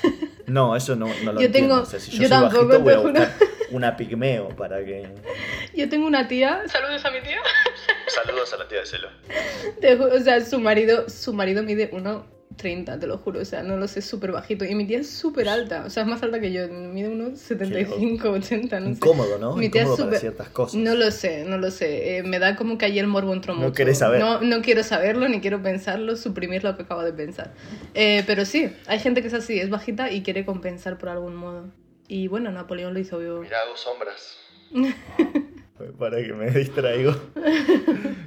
No, 0.47 0.77
eso 0.77 0.95
no, 0.95 1.07
no 1.25 1.33
lo 1.33 1.41
Yo 1.41 1.47
entiendo. 1.47 1.75
tengo- 1.75 1.83
O 1.83 1.87
sea, 1.87 1.99
si 1.99 2.13
yo, 2.13 2.19
yo 2.23 2.29
soy 2.29 2.39
tampoco, 2.39 2.67
bajito, 2.69 2.81
voy 2.85 2.93
a 2.93 2.99
buscar 2.99 3.33
una 3.73 3.97
pigmeo 3.97 4.51
para 4.51 4.85
que... 4.85 5.13
Yo 5.75 5.89
tengo 5.89 6.07
una 6.07 6.29
tía. 6.29 6.63
Saludos 6.69 7.05
a 7.05 7.11
mi 7.11 7.21
tía. 7.21 7.39
Saludos 8.57 8.59
no 8.59 8.67
te 8.67 8.75
de 8.77 8.87
celo. 8.87 9.09
Te 9.81 9.99
ju- 9.99 10.13
o 10.21 10.21
sea, 10.25 10.41
su 10.45 10.59
marido, 10.61 11.09
su 11.09 11.33
marido 11.35 11.63
mide 11.63 11.91
1,30, 11.91 12.99
te 12.99 13.07
lo 13.07 13.19
juro. 13.19 13.41
O 13.41 13.45
sea, 13.45 13.63
no 13.63 13.77
lo 13.77 13.87
sé, 13.89 14.01
súper 14.03 14.33
bajito. 14.33 14.65
Y 14.65 14.75
mi 14.75 14.87
tía 14.87 14.99
es 15.01 15.11
súper 15.11 15.49
alta. 15.49 15.85
O 15.87 15.91
sea, 15.91 16.03
es 16.05 16.09
más 16.09 16.23
alta 16.23 16.41
que 16.41 16.53
yo. 16.53 16.67
Mide 16.69 17.09
unos 17.09 17.39
75, 17.41 18.31
80, 18.31 18.81
no 18.81 18.87
sé. 18.87 18.93
Incómodo, 18.93 19.39
¿no? 19.39 19.55
Mi 19.57 19.69
tía 19.69 19.83
es 19.83 19.89
Incómodo 19.89 20.09
para 20.09 20.21
ciertas 20.21 20.49
cosas. 20.49 20.75
No 20.81 20.95
lo 20.95 21.11
sé, 21.11 21.45
no 21.45 21.59
lo 21.59 21.71
sé. 21.71 22.19
Eh, 22.19 22.23
me 22.23 22.39
da 22.39 22.57
como 22.57 22.79
que 22.79 22.87
el 22.87 23.07
morbo 23.07 23.33
entró 23.35 23.55
No 23.55 23.61
mucho. 23.61 23.75
querés 23.75 23.99
saber. 23.99 24.21
No, 24.21 24.41
no 24.41 24.63
quiero 24.63 24.83
saberlo, 24.83 25.29
ni 25.29 25.41
quiero 25.41 25.63
pensarlo, 25.63 26.17
suprimir 26.17 26.65
lo 26.65 26.77
que 26.77 26.83
acabo 26.85 27.03
de 27.03 27.13
pensar. 27.13 27.53
Eh, 27.95 28.23
pero 28.27 28.45
sí, 28.45 28.73
hay 28.87 28.99
gente 29.01 29.21
que 29.23 29.29
es 29.29 29.35
así, 29.35 29.59
es 29.61 29.69
bajita 29.71 30.11
y 30.11 30.23
quiere 30.23 30.45
compensar 30.47 30.97
por 30.99 31.09
algún 31.11 31.37
modo. 31.37 31.69
Y 32.09 32.29
bueno, 32.29 32.51
Napoleón 32.53 32.95
lo 32.95 33.01
hizo 33.01 33.19
vivo. 33.19 33.41
Mirá, 33.41 33.61
hago 33.63 33.77
sombras. 33.77 34.39
Para 35.99 36.23
que 36.23 36.33
me 36.33 36.51
distraigo. 36.53 37.13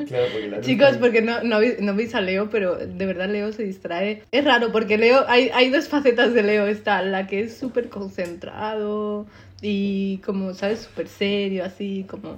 claro, 0.08 0.26
porque 0.32 0.48
la 0.50 0.62
Chicos, 0.62 0.98
porque 0.98 1.22
no, 1.22 1.44
no, 1.44 1.60
vi- 1.60 1.76
no 1.80 1.96
veis 1.96 2.14
a 2.16 2.22
Leo, 2.22 2.50
pero 2.50 2.76
de 2.76 3.06
verdad 3.06 3.30
Leo 3.30 3.52
se 3.52 3.64
distrae. 3.64 4.24
Es 4.32 4.46
raro 4.46 4.72
porque 4.72 4.98
Leo, 4.98 5.26
hay, 5.28 5.50
hay 5.54 5.70
dos 5.70 5.88
facetas 5.88 6.34
de 6.34 6.44
Leo. 6.44 6.68
Está 6.68 7.02
la 7.02 7.28
que 7.28 7.42
es 7.42 7.58
súper 7.58 7.90
concentrado 7.90 9.26
y 9.62 10.18
como, 10.20 10.54
¿sabes? 10.54 10.80
Súper 10.82 11.08
serio, 11.08 11.64
así 11.66 12.06
como... 12.08 12.38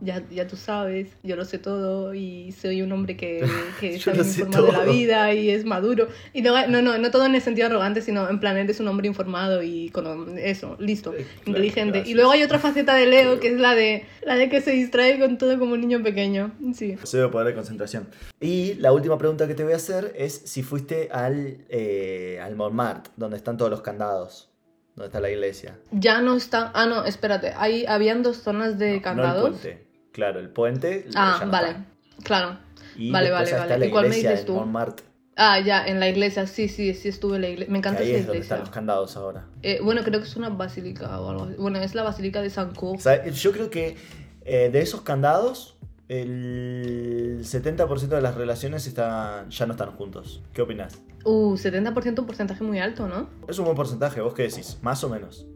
Ya, 0.00 0.22
ya 0.30 0.46
tú 0.46 0.56
sabes, 0.56 1.08
yo 1.24 1.34
lo 1.34 1.44
sé 1.44 1.58
todo 1.58 2.14
y 2.14 2.52
soy 2.52 2.82
un 2.82 2.92
hombre 2.92 3.16
que, 3.16 3.44
que 3.80 3.98
sabe 3.98 4.18
informar 4.18 4.62
de 4.64 4.72
la 4.72 4.84
vida 4.84 5.34
y 5.34 5.50
es 5.50 5.64
maduro. 5.64 6.08
Y 6.32 6.42
no, 6.42 6.66
no, 6.68 6.82
no, 6.82 6.98
no 6.98 7.10
todo 7.10 7.26
en 7.26 7.34
el 7.34 7.40
sentido 7.42 7.66
arrogante, 7.66 8.00
sino 8.00 8.28
en 8.28 8.38
plan, 8.38 8.56
eres 8.56 8.78
un 8.80 8.88
hombre 8.88 9.08
informado 9.08 9.62
y 9.62 9.90
con 9.90 10.38
eso, 10.38 10.76
listo, 10.78 11.12
Eh, 11.14 11.26
claro, 11.44 11.58
inteligente. 11.58 11.90
gracias. 11.98 12.08
Y 12.10 12.14
luego 12.14 12.30
hay 12.30 12.42
otra 12.42 12.58
faceta 12.58 12.94
de 12.94 13.06
Leo 13.06 13.40
que 13.40 13.48
es 13.48 13.58
la 13.60 13.74
de, 13.74 14.04
la 14.22 14.36
de 14.36 14.48
que 14.48 14.60
se 14.60 14.70
distrae 14.70 15.18
con 15.18 15.36
todo 15.38 15.58
como 15.58 15.72
un 15.74 15.80
niño 15.80 16.02
pequeño. 16.02 16.52
Sí. 16.74 16.96
Cero 17.02 17.30
poder 17.30 17.48
de 17.48 17.54
concentración. 17.54 18.06
Y 18.40 18.74
la 18.74 18.92
última 18.92 19.18
pregunta 19.18 19.48
que 19.48 19.54
te 19.54 19.64
voy 19.64 19.72
a 19.72 19.76
hacer 19.76 20.12
es 20.16 20.32
si 20.44 20.62
fuiste 20.62 21.08
al, 21.10 21.58
eh, 21.68 22.38
al 22.42 22.54
Montmartre, 22.54 23.12
donde 23.16 23.36
están 23.36 23.56
todos 23.56 23.70
los 23.70 23.80
candados, 23.80 24.48
donde 24.94 25.06
está 25.08 25.20
la 25.20 25.30
iglesia. 25.30 25.76
Ya 25.92 26.20
no 26.20 26.36
está. 26.36 26.70
Ah, 26.74 26.86
no, 26.86 27.04
espérate. 27.04 27.52
Ahí 27.56 27.84
habían 27.86 28.22
dos 28.22 28.36
zonas 28.38 28.78
de 28.78 28.96
No, 28.96 29.02
candados. 29.02 29.40
No 29.42 29.46
el 29.48 29.52
puente. 29.62 29.87
Claro, 30.12 30.40
el 30.40 30.50
puente. 30.50 31.06
ah, 31.14 31.40
no 31.44 31.50
vale. 31.50 31.68
está. 31.70 31.84
Claro. 32.24 32.58
Y 32.96 33.10
Vale, 33.10 33.30
vale, 33.30 33.52
vale. 33.52 33.86
¿Y 33.86 33.90
cuál 33.90 34.04
me 34.04 34.16
iglesia 34.16 34.30
dices 34.30 34.46
tú? 34.46 34.54
Montmartre, 34.54 35.04
Ah, 35.40 35.60
ya, 35.60 35.86
en 35.86 36.00
la 36.00 36.08
iglesia. 36.08 36.48
Sí, 36.48 36.68
sí, 36.68 36.94
sí 36.94 37.08
estuve 37.08 37.36
en 37.36 37.42
la 37.42 37.48
iglesia. 37.48 37.70
Me 37.72 37.78
encanta 37.78 38.00
ahí 38.00 38.10
esa 38.10 38.18
es 38.18 38.26
donde 38.26 38.38
iglesia. 38.38 38.54
están 38.56 38.60
los 38.66 38.70
candados 38.70 39.16
ahora. 39.16 39.46
Eh, 39.62 39.78
bueno, 39.82 40.02
creo 40.02 40.20
que 40.20 40.26
es 40.26 40.34
una 40.34 40.48
basílica 40.48 41.20
o 41.20 41.30
algo 41.30 41.44
así. 41.44 41.54
Bueno, 41.58 41.78
es 41.78 41.94
la 41.94 42.02
basílica 42.02 42.42
de 42.42 42.50
San 42.50 42.72
O 42.76 42.98
sea, 42.98 43.24
yo 43.24 43.52
creo 43.52 43.70
que 43.70 43.96
eh, 44.44 44.68
de 44.72 44.80
esos 44.80 45.02
candados, 45.02 45.78
el 46.08 47.38
70% 47.42 48.08
de 48.08 48.20
las 48.20 48.34
relaciones 48.34 48.86
están, 48.88 49.48
ya 49.50 49.66
no 49.66 49.72
están 49.74 49.92
juntos. 49.92 50.42
¿Qué 50.52 50.62
opinas? 50.62 50.98
Uh, 51.24 51.54
70% 51.56 52.18
un 52.18 52.26
porcentaje 52.26 52.64
muy 52.64 52.80
alto, 52.80 53.06
¿no? 53.06 53.28
Es 53.48 53.58
un 53.58 53.64
buen 53.66 53.76
porcentaje, 53.76 54.20
¿vos 54.20 54.34
qué 54.34 54.42
decís? 54.44 54.78
Más 54.82 55.04
o 55.04 55.08
menos. 55.08 55.46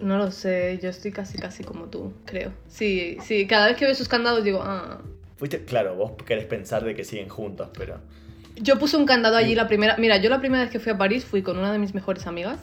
No 0.00 0.18
lo 0.18 0.30
sé, 0.30 0.78
yo 0.82 0.90
estoy 0.90 1.12
casi 1.12 1.38
casi 1.38 1.64
como 1.64 1.86
tú, 1.86 2.12
creo. 2.24 2.52
Sí, 2.68 3.18
sí, 3.22 3.46
cada 3.46 3.68
vez 3.68 3.76
que 3.76 3.84
veo 3.84 3.92
esos 3.92 4.08
candados 4.08 4.44
digo, 4.44 4.60
ah. 4.62 5.00
Fuiste, 5.36 5.64
claro, 5.64 5.94
vos 5.94 6.12
querés 6.24 6.46
pensar 6.46 6.84
de 6.84 6.94
que 6.94 7.04
siguen 7.04 7.28
juntos, 7.28 7.68
pero. 7.76 8.00
Yo 8.56 8.78
puse 8.78 8.96
un 8.96 9.04
candado 9.04 9.36
allí 9.36 9.54
la 9.54 9.68
primera. 9.68 9.96
Mira, 9.98 10.16
yo 10.16 10.30
la 10.30 10.40
primera 10.40 10.62
vez 10.62 10.72
que 10.72 10.80
fui 10.80 10.92
a 10.92 10.98
París 10.98 11.24
fui 11.24 11.42
con 11.42 11.58
una 11.58 11.72
de 11.72 11.78
mis 11.78 11.94
mejores 11.94 12.26
amigas, 12.26 12.58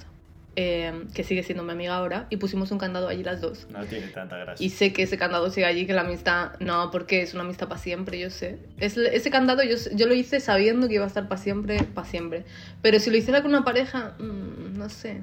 eh, 0.56 1.06
que 1.14 1.24
sigue 1.24 1.44
siendo 1.44 1.64
mi 1.64 1.72
amiga 1.72 1.96
ahora, 1.96 2.26
y 2.32 2.38
pusimos 2.38 2.72
un 2.72 2.80
candado 2.80 3.08
allí 3.08 3.24
las 3.24 3.42
dos. 3.42 3.68
No 3.70 3.86
tiene 3.86 4.08
tanta 4.08 4.38
gracia. 4.38 4.66
Y 4.66 4.70
sé 4.70 4.92
que 4.92 5.04
ese 5.04 5.20
candado 5.20 5.52
sigue 5.52 5.68
allí, 5.68 5.86
que 5.86 5.94
la 5.94 6.02
amistad. 6.02 6.54
No, 6.60 6.90
porque 6.90 7.22
es 7.22 7.36
una 7.36 7.44
amistad 7.44 7.68
para 7.68 7.80
siempre, 7.80 8.20
yo 8.20 8.32
sé. 8.32 8.58
Es, 8.80 8.98
ese 8.98 9.30
candado 9.30 9.62
yo, 9.62 9.76
yo 9.94 10.08
lo 10.08 10.16
hice 10.16 10.40
sabiendo 10.40 10.88
que 10.88 10.96
iba 10.96 11.04
a 11.04 11.08
estar 11.08 11.28
para 11.28 11.40
siempre, 11.40 11.84
para 11.84 12.08
siempre. 12.08 12.44
Pero 12.82 13.00
si 13.00 13.12
lo 13.12 13.18
hiciera 13.18 13.44
con 13.44 13.52
una 13.52 13.64
pareja, 13.64 14.16
mm, 14.18 14.78
no 14.78 14.90
sé. 14.90 15.22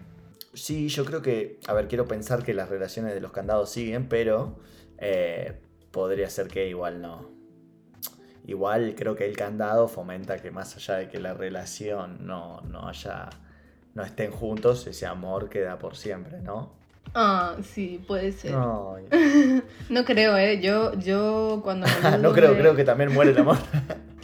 Sí, 0.53 0.89
yo 0.89 1.05
creo 1.05 1.23
que. 1.23 1.61
A 1.67 1.73
ver, 1.75 1.87
quiero 1.89 2.07
pensar 2.09 2.43
que 2.43 2.55
las 2.55 2.69
relaciones 2.69 3.15
de 3.15 3.21
los 3.21 3.33
candados 3.33 3.71
siguen, 3.71 4.09
pero. 4.09 4.59
eh, 4.99 5.61
podría 5.91 6.29
ser 6.31 6.49
que 6.49 6.69
igual 6.69 7.01
no. 7.03 7.31
Igual 8.47 8.95
creo 8.97 9.15
que 9.17 9.27
el 9.27 9.37
candado 9.37 9.87
fomenta 9.89 10.39
que 10.39 10.51
más 10.51 10.75
allá 10.77 10.97
de 10.97 11.09
que 11.09 11.21
la 11.21 11.35
relación 11.35 12.27
no, 12.27 12.61
no 12.63 12.89
haya. 12.89 13.29
no 13.95 14.03
estén 14.03 14.31
juntos, 14.31 14.87
ese 14.87 15.07
amor 15.07 15.49
queda 15.51 15.79
por 15.79 15.97
siempre, 15.97 16.41
¿no? 16.41 16.73
Ah, 17.15 17.57
sí, 17.63 18.03
puede 18.07 18.33
ser. 18.33 18.53
No, 18.53 18.97
creo, 20.07 20.37
¿eh? 20.37 20.61
Yo, 20.61 20.95
yo 20.99 21.61
cuando 21.63 21.87
me 22.03 22.19
no 22.19 22.33
creo, 22.33 22.53
de- 22.55 22.59
creo 22.61 22.77
que 22.77 22.85
también 22.85 23.13
muere 23.13 23.33
el 23.33 23.39
amor. 23.39 23.59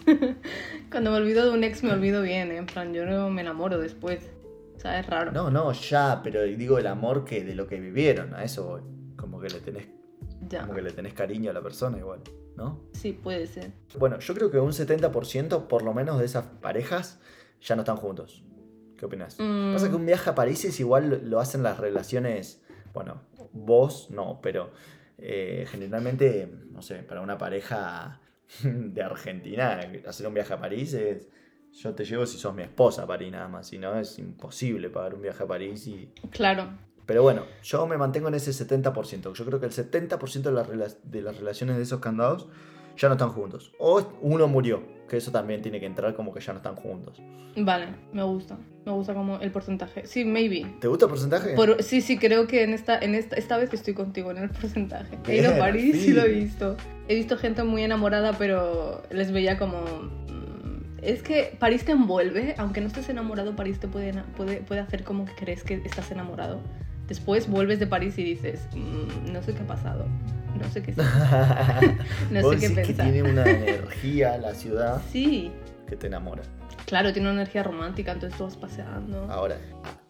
Cuando 0.90 1.11
me 1.11 1.16
olvido 1.16 1.45
de 1.45 1.50
un 1.50 1.64
ex 1.64 1.83
me 1.83 1.90
olvido 1.92 2.23
bien, 2.23 2.52
¿eh? 2.52 2.59
En 2.59 2.66
plan, 2.66 2.95
yo 2.95 3.04
no 3.06 3.28
me 3.28 3.42
enamoro 3.42 3.76
después. 3.78 4.21
Sea, 4.87 5.00
es 5.00 5.07
raro. 5.07 5.33
No, 5.33 5.50
no, 5.50 5.73
ya, 5.73 6.21
pero 6.23 6.43
digo 6.43 6.78
el 6.78 6.87
amor 6.87 7.25
que 7.25 7.45
de 7.45 7.55
lo 7.55 7.66
que 7.66 7.81
vivieron, 7.81 8.35
a 8.35 8.45
eso 8.45 8.64
voy. 8.66 8.81
Como 9.16 9.40
que 9.40 9.49
le 9.49 9.61
tenés, 9.61 9.88
ya. 10.49 10.61
como 10.62 10.75
que 10.75 10.83
le 10.83 10.93
tenés 10.93 11.14
cariño 11.14 11.50
a 11.50 11.55
la 11.55 11.62
persona 11.62 11.99
igual, 11.99 12.21
¿no? 12.57 12.83
Sí, 12.93 13.12
puede 13.12 13.47
ser. 13.47 13.73
Bueno, 13.99 14.19
yo 14.19 14.35
creo 14.35 14.50
que 14.50 14.59
un 14.59 14.73
70% 14.73 15.66
por 15.66 15.83
lo 15.83 15.93
menos 15.95 16.19
de 16.19 16.25
esas 16.26 16.45
parejas 16.47 17.19
ya 17.61 17.75
no 17.76 17.83
están 17.83 17.97
juntos. 17.97 18.45
¿Qué 18.97 19.07
opinas? 19.07 19.37
Mm. 19.38 19.73
Pasa 19.75 19.88
que 19.90 19.95
un 19.97 20.07
viaje 20.07 20.31
a 20.31 20.35
París 20.35 20.64
es 20.64 20.78
igual 20.81 21.11
lo- 21.11 21.16
lo 21.19 21.40
hacen 21.40 21.62
las 21.62 21.78
relaciones, 21.78 22.62
bueno, 22.95 23.23
vos 23.52 24.09
no, 24.11 24.40
pero 24.43 24.71
eh, 25.19 25.66
generalmente, 25.69 26.50
no 26.71 26.81
sé, 26.83 26.97
para 27.02 27.21
una 27.23 27.37
pareja 27.38 28.21
de 28.62 29.02
Argentina, 29.02 29.81
hacer 30.07 30.26
un 30.26 30.35
viaje 30.35 30.52
a 30.55 30.61
París 30.61 30.95
es... 30.95 31.28
Yo 31.83 31.95
te 31.95 32.04
llevo 32.04 32.25
si 32.25 32.38
sos 32.38 32.54
mi 32.54 32.62
esposa 32.62 33.02
a 33.02 33.06
París 33.06 33.30
nada 33.30 33.49
más, 33.49 33.66
si 33.68 33.76
no 33.78 33.99
es 33.99 34.18
imposible 34.18 34.88
pagar 34.88 35.14
un 35.14 35.21
viaje 35.23 35.42
a 35.42 35.47
París 35.47 35.87
y... 35.87 36.09
Claro. 36.30 36.68
Pero 37.04 37.23
bueno, 37.23 37.42
yo 37.62 37.87
me 37.87 37.99
mantengo 37.99 38.28
en 38.28 38.35
ese 38.35 38.50
70%. 38.50 39.35
Yo 39.35 39.45
creo 39.45 39.61
que 39.61 39.66
el 39.66 39.73
70% 39.73 40.42
de 40.42 40.76
las, 40.76 40.99
de 41.04 41.21
las 41.23 41.37
relaciones 41.37 41.76
de 41.76 41.83
esos 41.83 42.00
candados 42.00 42.49
ya 42.97 43.09
no 43.09 43.14
están 43.14 43.28
juntos. 43.28 43.73
O 43.78 44.02
uno 44.23 44.49
murió, 44.49 44.83
que 45.06 45.18
eso 45.18 45.30
también 45.30 45.61
tiene 45.61 45.78
que 45.78 45.87
entrar 45.87 46.14
como 46.14 46.33
que 46.33 46.40
ya 46.40 46.52
no 46.54 46.59
están 46.59 46.76
juntos. 46.76 47.21
Vale, 47.56 47.88
me 48.12 48.23
gusta. 48.23 48.56
Me 48.87 48.92
gusta 48.92 49.12
como 49.14 49.38
el 49.40 49.50
porcentaje. 49.52 50.06
Sí, 50.06 50.25
maybe. 50.25 50.66
¿Te 50.80 50.88
gusta 50.88 51.04
el 51.04 51.11
porcentaje? 51.11 51.54
Por- 51.54 51.83
sí, 51.83 52.00
sí, 52.00 52.18
creo 52.18 52.47
que 52.47 52.62
en 52.64 52.73
esta, 52.73 52.99
en 52.99 53.14
esta, 53.14 53.37
esta 53.37 53.56
vez 53.59 53.73
estoy 53.75 53.92
contigo 53.95 54.30
en 54.30 54.38
el 54.38 54.49
porcentaje. 54.50 55.18
He 55.28 55.37
ido 55.42 55.52
a 55.54 55.59
París 55.59 56.06
y 56.06 56.12
lo 56.12 56.23
he 56.23 56.28
visto. 56.28 56.76
He 57.06 57.14
visto 57.14 57.37
gente 57.37 57.62
muy 57.64 57.83
enamorada, 57.83 58.33
pero 58.38 59.02
les 59.11 59.30
veía 59.30 59.59
como... 59.59 59.85
Es 61.06 61.22
que 61.22 61.56
París 61.60 61.84
te 61.84 61.92
envuelve, 61.92 62.54
aunque 62.58 62.80
no 62.80 62.88
estés 62.88 63.08
enamorado, 63.08 63.54
París 63.54 63.78
te 63.78 63.86
puede, 63.86 64.12
puede, 64.36 64.56
puede 64.58 64.80
hacer 64.80 65.04
como 65.04 65.25
que 65.25 65.34
crees 65.36 65.62
que 65.62 65.75
estás 65.84 66.10
enamorado. 66.10 66.60
Después 67.06 67.48
vuelves 67.48 67.78
de 67.78 67.86
París 67.86 68.18
y 68.18 68.25
dices, 68.25 68.66
"Mm, 68.75 69.32
no 69.32 69.40
sé 69.40 69.54
qué 69.54 69.62
ha 69.62 69.66
pasado, 69.66 70.06
no 70.58 70.68
sé 70.70 70.82
qué, 70.82 70.92
no 72.30 72.42
Vos 72.42 72.54
sé 72.54 72.60
qué 72.60 72.68
decís 72.68 72.68
que 72.68 72.75
pensar. 72.94 73.06
tiene 73.12 73.22
una 73.22 73.44
energía 73.50 74.36
la 74.38 74.54
ciudad 74.54 75.00
Sí, 75.12 75.52
que 75.86 75.94
te 75.94 76.08
enamora. 76.08 76.42
claro, 76.86 77.12
tiene 77.12 77.28
una 77.30 77.40
energía 77.42 77.62
romántica, 77.62 78.10
entonces 78.10 78.36
tú 78.36 78.42
vas 78.44 78.56
paseando. 78.56 79.30
Ahora, 79.30 79.58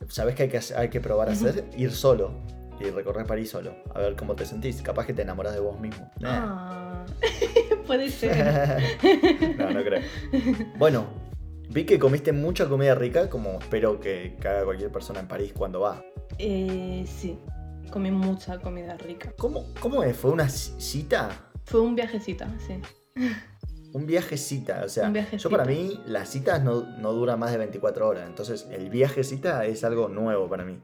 ¿sabes 0.08 0.34
qué 0.34 0.44
hay 0.44 0.48
que, 0.48 0.60
hay 0.74 0.88
que 0.88 1.00
probar 1.02 1.28
a 1.28 1.32
hacer? 1.32 1.64
Ir 1.76 1.92
solo 1.92 2.40
y 2.80 2.84
recorrer 2.90 3.26
París 3.26 3.50
solo. 3.50 3.74
A 3.94 3.98
ver 4.00 4.16
cómo 4.16 4.34
te 4.34 4.46
sentís. 4.46 4.80
Capaz 4.82 5.04
que 5.06 5.12
te 5.12 5.20
enamoras 5.22 5.52
de 5.54 5.60
vos 5.60 5.78
mismo. 5.78 6.10
Ah, 6.24 7.04
puede 7.96 8.10
ser. 8.10 9.56
no, 9.58 9.70
no 9.70 9.82
creo. 9.82 10.00
Bueno, 10.76 11.06
vi 11.70 11.84
que 11.84 11.98
comiste 11.98 12.32
mucha 12.32 12.68
comida 12.68 12.94
rica, 12.94 13.28
como 13.28 13.58
espero 13.58 14.00
que, 14.00 14.36
haga 14.40 14.64
cualquier 14.64 14.90
persona 14.90 15.20
en 15.20 15.28
París 15.28 15.52
cuando 15.56 15.80
va. 15.80 16.02
Eh, 16.38 17.04
sí, 17.06 17.38
comí 17.90 18.10
mucha 18.10 18.58
comida 18.58 18.96
rica. 18.96 19.32
¿Cómo, 19.38 19.72
cómo 19.80 20.02
es? 20.02 20.16
¿Fue 20.16 20.30
una 20.30 20.44
ci- 20.44 20.78
cita? 20.78 21.30
Fue 21.64 21.80
un 21.80 21.94
viajecita, 21.94 22.48
sí. 22.58 22.80
Un 23.92 24.06
viajecita, 24.06 24.82
o 24.84 24.88
sea, 24.90 25.10
yo 25.38 25.48
para 25.48 25.64
mí 25.64 26.02
las 26.06 26.28
citas 26.28 26.62
no, 26.62 26.82
no 26.98 27.12
duran 27.12 27.38
más 27.38 27.50
de 27.52 27.58
24 27.58 28.06
horas, 28.06 28.28
entonces 28.28 28.68
el 28.70 28.90
viajecita 28.90 29.64
es 29.64 29.84
algo 29.84 30.08
nuevo 30.08 30.48
para 30.50 30.64
mí. 30.64 30.78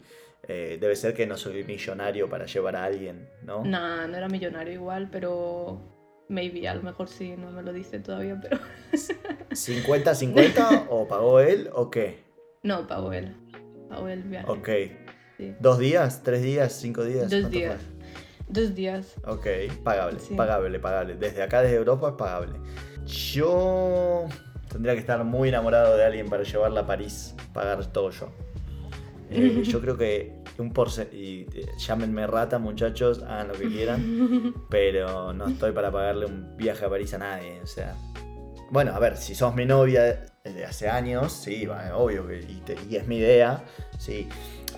Eh, 0.48 0.78
debe 0.80 0.96
ser 0.96 1.12
que 1.14 1.26
no 1.26 1.36
soy 1.36 1.62
millonario 1.62 2.28
para 2.28 2.46
llevar 2.46 2.74
a 2.74 2.84
alguien, 2.84 3.28
¿no? 3.42 3.62
Nah, 3.64 4.06
no 4.06 4.16
era 4.16 4.28
millonario 4.28 4.72
igual, 4.72 5.08
pero 5.12 5.80
maybe, 6.28 6.68
a 6.68 6.74
lo 6.74 6.82
mejor 6.82 7.08
sí, 7.08 7.34
no 7.36 7.50
me 7.50 7.62
lo 7.62 7.72
dice 7.72 7.98
todavía, 8.00 8.38
pero 8.40 8.58
¿50-50 9.50 10.86
o 10.90 11.06
pagó 11.08 11.40
él 11.40 11.68
o 11.72 11.90
qué? 11.90 12.22
no, 12.62 12.86
pagó 12.86 13.12
él. 13.12 13.34
Pagó 13.88 14.08
el 14.08 14.22
viaje. 14.22 14.50
Ok. 14.50 14.68
sí. 15.36 15.54
¿Dos 15.60 15.78
días? 15.78 16.22
¿Tres 16.22 16.42
días? 16.42 16.72
¿Cinco 16.72 17.04
días? 17.04 17.30
Dos 17.30 17.40
¿Cuánto 17.40 17.58
días. 17.58 17.80
Dos 18.48 18.74
días. 18.74 19.14
Ok, 19.26 19.46
pagable, 19.82 20.18
Sí. 20.20 20.34
pagable, 20.34 20.78
pagable. 20.78 21.16
Desde 21.16 21.42
acá, 21.42 21.62
desde 21.62 21.76
Europa, 21.76 22.08
es 22.10 22.14
pagable. 22.14 22.58
Yo 23.06 24.26
tendría 24.70 24.94
que 24.94 25.00
estar 25.00 25.22
muy 25.24 25.48
enamorado 25.48 25.96
de 25.96 26.04
alguien 26.04 26.28
para 26.28 26.42
llevarla 26.44 26.80
a 26.80 26.86
París, 26.86 27.34
pagar 27.52 27.84
todo 27.92 28.10
yo. 28.10 28.30
Eh, 29.30 29.62
yo 29.64 29.80
creo 29.80 29.96
que 29.96 30.32
un 30.58 30.72
porce 30.72 31.08
y 31.12 31.46
eh, 31.54 31.66
llámenme 31.78 32.26
rata, 32.26 32.58
muchachos, 32.58 33.22
hagan 33.22 33.48
lo 33.48 33.54
que 33.54 33.68
quieran, 33.68 34.54
pero 34.70 35.32
no 35.32 35.48
estoy 35.48 35.72
para 35.72 35.90
pagarle 35.90 36.26
un 36.26 36.56
viaje 36.56 36.84
a 36.84 36.90
París 36.90 37.14
a 37.14 37.18
nadie, 37.18 37.60
o 37.62 37.66
sea. 37.66 37.94
Bueno, 38.70 38.94
a 38.94 38.98
ver, 38.98 39.16
si 39.16 39.34
sos 39.34 39.54
mi 39.54 39.66
novia 39.66 40.24
desde 40.44 40.64
hace 40.64 40.88
años, 40.88 41.32
sí, 41.32 41.68
obvio 41.94 42.26
que 42.26 42.38
y, 42.40 42.62
te- 42.64 42.76
y 42.88 42.96
es 42.96 43.06
mi 43.06 43.18
idea, 43.18 43.62
sí. 43.98 44.28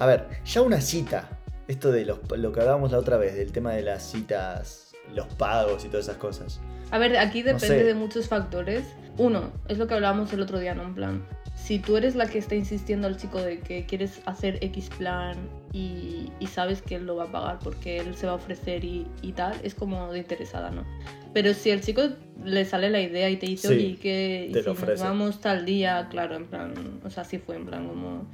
A 0.00 0.07
ver, 0.07 0.26
ya 0.45 0.62
una 0.62 0.81
cita, 0.81 1.28
esto 1.69 1.93
de 1.93 2.04
los- 2.04 2.19
lo 2.37 2.52
que 2.52 2.61
hablábamos 2.61 2.90
la 2.93 2.99
otra 2.99 3.16
vez, 3.19 3.35
del 3.37 3.52
tema 3.52 3.73
de 3.73 3.83
las 3.83 4.02
citas, 4.11 4.93
los 5.14 5.26
pagos 5.35 5.85
y 5.85 5.88
todas 5.88 6.07
esas 6.07 6.16
cosas. 6.19 6.61
A 6.90 6.99
ver, 6.99 7.16
aquí 7.16 7.43
depende 7.43 7.66
sé. 7.78 7.85
de 7.85 7.95
muchos 7.95 8.28
factores. 8.28 8.85
Uno, 9.16 9.52
es 9.69 9.78
lo 9.78 9.87
que 9.87 9.95
hablábamos 9.95 10.33
el 10.33 10.40
otro 10.43 10.59
día, 10.59 10.75
¿no? 10.75 10.83
En 10.83 10.95
plan, 10.95 11.26
si 11.54 11.78
tú 11.78 11.96
eres 11.96 12.14
la 12.14 12.26
que 12.26 12.38
está 12.38 12.54
insistiendo 12.54 13.06
al 13.06 13.16
chico 13.16 13.40
de 13.40 13.61
que 13.61 13.87
quieres 13.87 14.20
hacer 14.26 14.58
X 14.61 14.90
plan 14.99 15.37
y, 15.73 16.30
y 16.40 16.46
sabes 16.46 16.82
que 16.82 16.96
él 16.96 17.06
lo 17.06 17.16
va 17.16 17.25
a 17.25 17.32
pagar 17.32 17.58
porque 17.62 17.99
él 17.99 18.14
se 18.14 18.26
va 18.26 18.32
a 18.32 18.37
ofrecer 18.37 18.84
y, 18.84 19.06
y 19.23 19.32
tal, 19.32 19.54
es 19.62 19.75
como 19.75 20.12
de 20.12 20.18
interesada, 20.18 20.70
¿no? 20.70 20.84
Pero 21.32 21.52
si 21.52 21.70
el 21.70 21.80
chico 21.80 22.02
le 22.44 22.64
sale 22.64 22.90
la 22.90 23.00
idea 23.00 23.28
y 23.28 23.37
te 23.37 23.46
dice, 23.46 23.68
Sí, 23.68 23.75
oye, 23.75 23.82
¿y 23.84 23.94
qué? 23.94 24.46
¿Y 24.50 24.52
te 24.52 24.62
si 24.62 24.68
nos 24.68 25.00
vamos 25.00 25.40
tal 25.40 25.64
día? 25.64 26.06
Claro, 26.11 26.37
en 26.37 26.46
plan, 26.46 27.00
o 27.04 27.11
sea, 27.11 27.25
sí 27.25 27.38
fue 27.38 27.56
en 27.56 27.66
plan 27.66 27.88
como... 27.88 28.26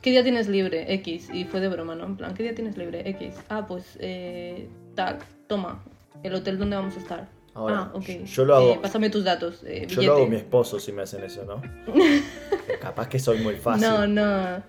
¿Qué 0.00 0.10
día 0.10 0.22
tienes 0.22 0.48
libre? 0.48 0.94
X. 0.94 1.28
Y 1.34 1.44
fue 1.44 1.60
de 1.60 1.68
broma, 1.68 1.94
¿no? 1.94 2.06
En 2.06 2.16
plan, 2.16 2.32
¿qué 2.32 2.42
día 2.42 2.54
tienes 2.54 2.78
libre? 2.78 3.06
X. 3.10 3.34
Ah, 3.50 3.66
pues, 3.66 3.98
eh, 4.00 4.66
tal, 4.94 5.18
toma, 5.46 5.84
el 6.22 6.34
hotel 6.34 6.58
donde 6.58 6.76
vamos 6.76 6.96
a 6.96 7.00
estar. 7.00 7.28
Ahora, 7.60 7.76
ah, 7.78 7.90
ok. 7.94 8.24
yo 8.24 8.44
lo 8.44 8.56
hago- 8.56 8.72
Eh, 8.74 8.78
pásame 8.82 9.10
tus 9.10 9.22
datos. 9.24 9.62
eh, 9.64 9.86
Yo 9.88 10.02
lo 10.02 10.12
hago 10.16 10.26
mi 10.26 10.36
esposo 10.36 10.78
si 10.80 10.92
me 10.92 11.02
hacen 11.02 11.22
eso, 11.24 11.44
¿no? 11.44 11.60
Capaz 12.80 13.08
que 13.08 13.18
soy 13.18 13.38
muy 13.38 13.54
fácil. 13.56 13.86
No, 13.86 14.06
no. 14.06 14.62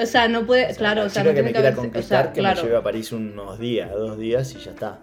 O 0.00 0.06
sea, 0.06 0.28
no 0.28 0.46
puede. 0.46 0.64
O 0.64 0.68
sea, 0.68 0.76
claro, 0.76 1.00
la 1.02 1.06
o 1.06 1.10
sea, 1.10 1.22
no 1.24 1.30
que 1.30 1.34
tiene 1.34 1.42
me 1.42 1.48
que 1.48 1.54
quiera 1.54 1.68
haber. 1.68 1.78
O 1.78 1.82
conquistar, 1.82 2.24
sea, 2.26 2.32
que 2.32 2.40
claro. 2.40 2.56
me 2.56 2.62
lleve 2.62 2.76
a 2.76 2.82
París 2.82 3.12
unos 3.12 3.58
días, 3.58 3.90
dos 3.90 4.16
días 4.18 4.54
y 4.54 4.58
ya 4.58 4.70
está. 4.70 4.98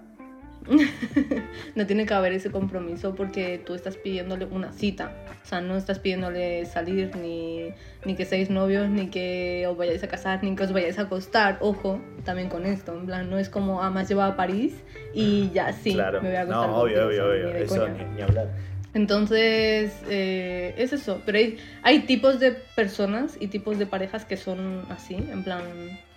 No 1.75 1.85
tiene 1.85 2.05
que 2.05 2.13
haber 2.13 2.33
ese 2.33 2.51
compromiso 2.51 3.15
porque 3.15 3.61
tú 3.63 3.75
estás 3.75 3.97
pidiéndole 3.97 4.45
una 4.45 4.71
cita. 4.71 5.11
O 5.43 5.47
sea, 5.47 5.61
no 5.61 5.77
estás 5.77 5.99
pidiéndole 5.99 6.65
salir 6.65 7.15
ni, 7.15 7.69
ni 8.05 8.15
que 8.15 8.25
seáis 8.25 8.49
novios, 8.49 8.89
ni 8.89 9.07
que 9.07 9.65
os 9.67 9.77
vayáis 9.77 10.03
a 10.03 10.07
casar, 10.07 10.43
ni 10.43 10.55
que 10.55 10.63
os 10.63 10.73
vayáis 10.73 10.99
a 10.99 11.03
acostar. 11.03 11.57
Ojo, 11.61 12.01
también 12.25 12.49
con 12.49 12.65
esto. 12.65 12.93
En 12.93 13.05
plan, 13.05 13.29
no 13.29 13.37
es 13.37 13.49
como, 13.49 13.81
ah, 13.81 13.89
me 13.89 14.01
has 14.01 14.09
llevado 14.09 14.33
a 14.33 14.35
París 14.35 14.73
y 15.13 15.49
ya 15.51 15.71
sí, 15.73 15.93
claro. 15.93 16.21
me 16.21 16.29
voy 16.29 16.37
a 16.37 16.41
acostar. 16.41 16.69
no, 16.69 16.77
obvio, 16.77 17.03
contigo", 17.03 17.25
obvio, 17.25 17.47
obvio. 17.47 17.57
Eso 17.57 17.87
ni 18.15 18.21
hablar. 18.21 18.49
Entonces, 18.97 19.93
eh, 20.09 20.73
es 20.75 20.91
eso. 20.91 21.21
Pero 21.23 21.37
hay, 21.37 21.57
hay 21.83 21.99
tipos 22.07 22.39
de 22.39 22.51
personas 22.51 23.37
y 23.39 23.45
tipos 23.47 23.77
de 23.77 23.85
parejas 23.85 24.25
que 24.25 24.37
son 24.37 24.81
así, 24.89 25.13
en 25.13 25.43
plan, 25.43 25.61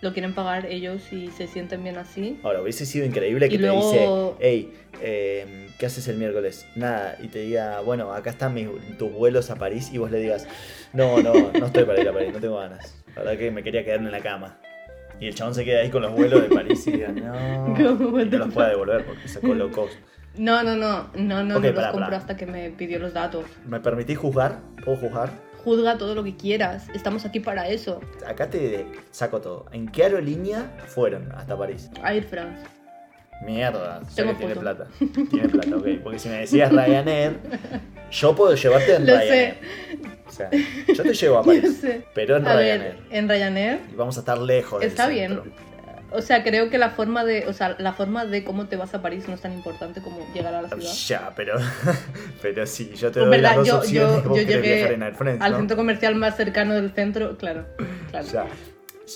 lo 0.01 0.15
quieren 0.15 0.35
pagar 0.35 0.65
ellos 0.65 1.13
y 1.13 1.29
se 1.29 1.47
sienten 1.47 1.83
bien 1.85 1.99
así. 1.99 2.41
Ahora, 2.43 2.63
hubiese 2.63 2.87
sido 2.87 3.05
increíble 3.05 3.51
que 3.51 3.57
Y 3.57 3.59
te 3.59 3.65
luego- 3.65 3.91
dice, 3.93 4.09
hey, 4.41 4.73
eh, 5.03 5.69
¿qué 5.79 5.85
haces 5.87 6.09
el 6.09 6.17
miércoles? 6.17 6.67
Nada, 6.75 7.19
y 7.23 7.29
te 7.29 7.41
diga, 7.41 7.81
bueno, 7.83 8.15
acá 8.15 8.31
están 8.31 8.55
mis, 8.55 8.67
tus 8.97 9.13
vuelos 9.13 9.51
a 9.51 9.57
París 9.57 9.91
y 9.93 9.99
vos 9.99 10.11
le 10.11 10.19
digas, 10.19 10.49
no, 10.95 11.21
no, 11.23 11.35
no 11.53 11.67
estoy 11.67 11.85
para 11.85 12.01
ir 12.01 12.09
a 12.09 12.15
París, 12.15 12.33
no 12.33 12.41
tengo 12.41 12.57
ganas. 12.57 12.97
La 13.15 13.23
verdad 13.23 13.39
que 13.39 13.51
me 13.51 13.63
quería 13.63 13.85
quedarme 13.85 14.07
en 14.07 14.13
la 14.13 14.21
cama. 14.21 14.59
Y 15.21 15.27
el 15.27 15.35
chabón 15.35 15.55
se 15.55 15.67
queda 15.67 15.81
ahí 15.81 15.91
con 15.91 16.01
los 16.01 16.13
vuelos 16.13 16.41
de 16.49 16.49
París 16.49 16.87
y 16.87 16.93
diga, 16.93 17.09
no, 17.09 17.75
¿Cómo 17.99 18.19
y 18.21 18.25
no 18.25 18.39
los 18.39 18.55
pueda 18.55 18.71
devolver 18.71 19.05
porque 19.05 19.29
sacó 19.29 19.49
low 19.55 19.71
cost. 19.71 19.93
No, 20.41 20.63
no, 20.63 20.75
no, 20.75 21.11
no, 21.15 21.45
no, 21.45 21.45
no 21.45 21.59
los 21.61 21.73
pará, 21.73 21.93
compró 21.93 22.17
hasta 22.17 22.35
que 22.35 22.47
me 22.47 22.71
pidió 22.71 22.99
los 22.99 23.13
datos. 23.13 23.45
¿Me 23.67 23.79
permitís 23.79 24.17
juzgar? 24.17 24.61
¿Puedo 24.83 24.97
juzgar? 24.97 25.31
Juzga 25.63 25.99
todo 25.99 26.15
lo 26.15 26.25
que 26.25 26.35
quieras, 26.35 26.89
estamos 26.95 27.27
aquí 27.27 27.41
para 27.41 27.69
eso. 27.69 28.01
Acá 28.27 28.49
te 28.49 28.87
saco 29.11 29.43
todo. 29.43 29.67
¿En 29.73 29.87
qué 29.89 30.05
aerolínea 30.05 30.71
fueron 30.87 31.31
hasta 31.33 31.59
París? 31.59 31.91
Air 32.03 32.25
France. 32.25 32.63
Mierda, 33.45 34.03
sé 34.09 34.25
que 34.25 34.35
tiene 34.35 34.57
plata. 34.57 34.87
Tiene 35.31 35.49
plata, 35.51 35.77
ok. 35.77 35.87
Porque 36.03 36.19
si 36.19 36.29
me 36.31 36.39
decías 36.41 36.71
Ryanair, 36.73 37.39
yo 38.11 38.35
puedo 38.35 38.55
llevarte 38.55 38.95
en 38.95 39.07
Lo 39.07 39.17
Ryanair. 39.19 39.59
O 40.27 40.31
sea, 40.33 40.51
yo 40.95 41.03
te 41.03 41.13
llevo 41.15 41.39
a 41.39 41.43
París, 41.45 41.79
sé. 41.83 42.05
pero 42.15 42.37
en 42.39 42.47
A 42.47 42.55
Ryanair. 42.57 42.81
ver, 42.81 42.99
en 43.11 43.29
Ryanair 43.29 43.81
Y 43.93 43.97
vamos 43.97 44.17
a 44.17 44.21
estar 44.21 44.39
lejos 44.39 44.81
del 44.81 44.89
está 44.89 45.09
centro. 45.09 45.45
O 46.13 46.23
sea, 46.23 46.43
creo 46.43 46.71
que 46.71 46.79
la 46.79 46.91
forma 46.91 47.25
de, 47.25 47.47
o 47.47 47.53
sea, 47.53 47.77
la 47.79 47.93
forma 47.93 48.25
de 48.27 48.43
cómo 48.45 48.67
te 48.67 48.77
vas 48.77 48.95
a 48.95 49.03
París 49.03 49.29
no 49.29 49.35
es 49.35 49.41
tan 49.41 49.53
importante 49.53 50.01
como 50.03 50.27
llegar 50.35 50.55
a 50.55 50.63
la 50.63 50.69
ciudad. 50.69 50.93
Ya, 51.07 51.33
pero, 51.37 51.55
pero 52.43 52.67
sí, 52.67 52.93
yo 52.97 53.11
te 53.13 53.21
doy 53.21 53.31
verdad, 53.31 53.51
las 53.51 53.57
dos 53.59 53.67
yo- 53.69 53.77
opciones. 53.79 54.23
yo- 54.25 54.29
vos 54.29 54.39
yo 54.39 54.45
llegué 54.47 54.93
en 54.93 55.15
France, 55.15 55.43
Al 55.43 55.53
¿no? 55.53 55.59
centro 55.59 55.77
comercial 55.77 56.15
más 56.17 56.37
cercano 56.37 56.75
del 56.75 56.93
centro, 56.93 57.37
claro. 57.39 57.67
claro. 58.11 58.27
Ya. 58.33 58.47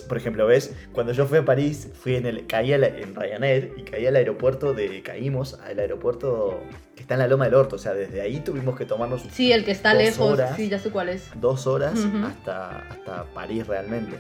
Por 0.09 0.17
ejemplo, 0.17 0.45
¿ves? 0.47 0.75
Cuando 0.93 1.13
yo 1.13 1.25
fui 1.25 1.39
a 1.39 1.45
París, 1.45 1.89
fui 1.95 2.17
en 2.17 2.27
el, 2.27 2.47
caí 2.49 2.77
la- 2.77 2.89
en 2.89 3.15
Ryanair 3.15 3.75
y 3.77 3.83
caí 3.83 4.05
al 4.07 4.17
aeropuerto 4.17 4.75
de. 4.75 5.03
Caímos 5.03 5.55
al 5.61 5.79
aeropuerto 5.79 6.61
que 6.97 7.03
está 7.03 7.15
en 7.15 7.21
la 7.21 7.29
Loma 7.29 7.45
del 7.45 7.55
Orto. 7.55 7.77
O 7.77 7.79
sea, 7.79 7.95
desde 7.95 8.21
ahí 8.21 8.41
tuvimos 8.41 8.77
que 8.77 8.87
tomarnos 8.87 9.23
Sí, 9.31 9.53
el 9.53 9.65
que 9.65 9.71
está 9.71 9.95
lejos, 9.95 10.33
horas. 10.33 10.57
sí, 10.57 10.69
ya 10.69 10.81
sé 10.81 10.91
cuál 10.91 11.11
es. 11.11 11.29
dos 11.37 11.69
horas 11.69 11.97
Ujú. 11.97 12.27
hasta, 12.27 12.79
hasta 12.91 13.25
París 13.35 13.69
realmente. 13.69 14.17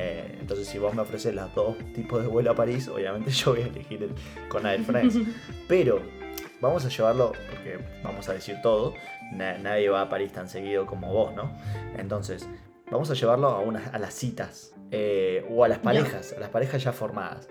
Eh, 0.00 0.36
entonces, 0.40 0.68
si 0.68 0.78
vos 0.78 0.94
me 0.94 1.02
ofreces 1.02 1.34
los 1.34 1.52
dos 1.56 1.76
tipos 1.92 2.22
de 2.22 2.28
vuelo 2.28 2.52
a 2.52 2.54
París, 2.54 2.86
obviamente 2.88 3.30
yo 3.40 3.50
voy 3.52 3.62
a 3.62 3.66
elegir 3.66 4.00
el 4.04 4.12
con 4.48 4.64
Air 4.64 4.82
France. 4.84 5.20
Pero 5.68 6.00
vamos 6.60 6.84
a 6.84 6.88
llevarlo, 6.88 7.32
porque 7.50 7.78
vamos 8.04 8.28
a 8.28 8.32
decir 8.34 8.56
todo, 8.62 8.94
na- 9.32 9.58
nadie 9.58 9.88
va 9.88 10.02
a 10.02 10.08
París 10.08 10.32
tan 10.32 10.48
seguido 10.48 10.86
como 10.86 11.12
vos, 11.12 11.34
¿no? 11.34 11.50
Entonces, 11.96 12.48
vamos 12.92 13.10
a 13.10 13.14
llevarlo 13.14 13.48
a, 13.48 13.58
unas, 13.60 13.92
a 13.92 13.98
las 13.98 14.14
citas 14.14 14.72
eh, 14.92 15.44
o 15.50 15.64
a 15.64 15.68
las 15.68 15.78
parejas, 15.80 16.32
a 16.32 16.38
las 16.38 16.50
parejas 16.50 16.82
ya 16.84 16.92
formadas. 16.92 17.48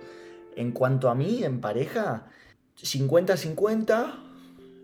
En 0.55 0.71
cuanto 0.71 1.09
a 1.09 1.15
mí, 1.15 1.43
en 1.43 1.59
pareja, 1.61 2.27
50-50, 2.81 4.13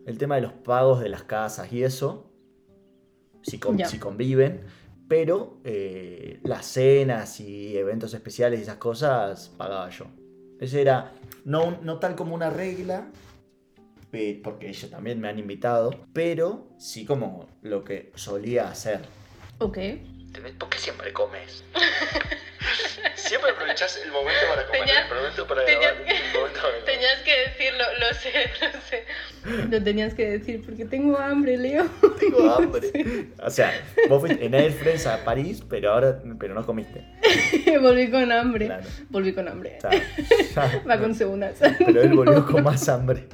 el 0.06 0.17
tema 0.17 0.36
de 0.36 0.41
los 0.41 0.54
pagos 0.54 0.99
de 0.99 1.10
las 1.10 1.23
casas 1.23 1.71
y 1.71 1.84
eso, 1.84 2.30
si, 3.41 3.58
con- 3.58 3.78
Ya. 3.78 3.88
si 3.88 3.99
conviven, 3.99 4.62
pero 5.08 5.60
eh, 5.63 6.39
las 6.44 6.66
cenas 6.66 7.39
y 7.39 7.78
eventos 7.78 8.13
especiales 8.13 8.60
y 8.60 8.63
esas 8.63 8.78
cosas 8.78 9.50
pagaba 9.58 9.89
yo. 9.89 10.06
Ese 10.60 10.82
era 10.82 11.13
no, 11.46 11.80
no 11.82 12.00
tal 12.00 12.16
como 12.16 12.36
una 12.36 12.50
regla, 12.50 13.08
porque 14.44 14.70
ellos 14.70 14.92
también 14.92 15.20
me 15.20 15.28
han 15.28 15.39
invitado, 15.39 15.92
pero 16.13 16.68
sí 16.78 17.04
como 17.04 17.48
lo 17.63 17.84
que 17.84 18.12
solía 18.16 18.70
hacer. 18.70 19.02
Ok. 19.58 19.78
¿Por 20.60 20.70
qué 20.70 20.78
siempre 20.78 21.12
comes? 21.13 21.63
siempre 23.23 23.51
aprovechas 23.51 23.99
el 24.03 24.12
momento 24.12 24.39
para 24.49 24.65
comer, 24.67 24.81
Tenías- 24.81 25.09
el 25.12 25.15
momento 25.17 25.47
para 25.47 25.65
tenías 25.65 25.81
grabar, 25.93 26.03
que- 26.05 26.12
el 26.27 26.33
momento 26.33 26.59
para 26.62 26.86
Tenías 26.86 27.21
que 27.23 27.39
decirlo, 27.49 27.83
lo 27.99 28.13
sé, 28.15 28.31
lo 28.73 28.81
sé. 28.81 29.69
Lo 29.69 29.83
tenías 29.83 30.13
que 30.13 30.29
decir 30.38 30.62
porque 30.65 30.86
tengo 30.86 31.17
hambre, 31.17 31.57
Leo. 31.57 31.86
Tengo 32.19 32.51
hambre. 32.55 33.27
O 33.41 33.49
sea, 33.49 33.73
vos 34.09 34.21
fuiste 34.21 34.45
en 34.45 34.53
Air 34.53 34.71
France 34.73 35.07
a 35.09 35.23
París, 35.25 35.63
pero 35.69 35.91
ahora 35.93 36.19
pero 36.39 36.53
no 36.53 36.65
comiste. 36.65 37.03
Volví 37.81 38.09
con 38.12 38.31
hambre. 38.31 38.65
Claro. 38.67 38.83
Volví 39.09 39.33
con 39.33 39.47
hambre. 39.47 39.77
O 39.77 39.81
sea, 39.81 39.91
ya- 40.71 40.83
Va 40.89 40.97
con 40.99 41.13
segundas. 41.15 41.55
pero 41.59 42.01
él 42.01 42.13
volvió 42.13 42.45
con 42.45 42.63
más 42.63 42.88
hambre. 42.89 43.27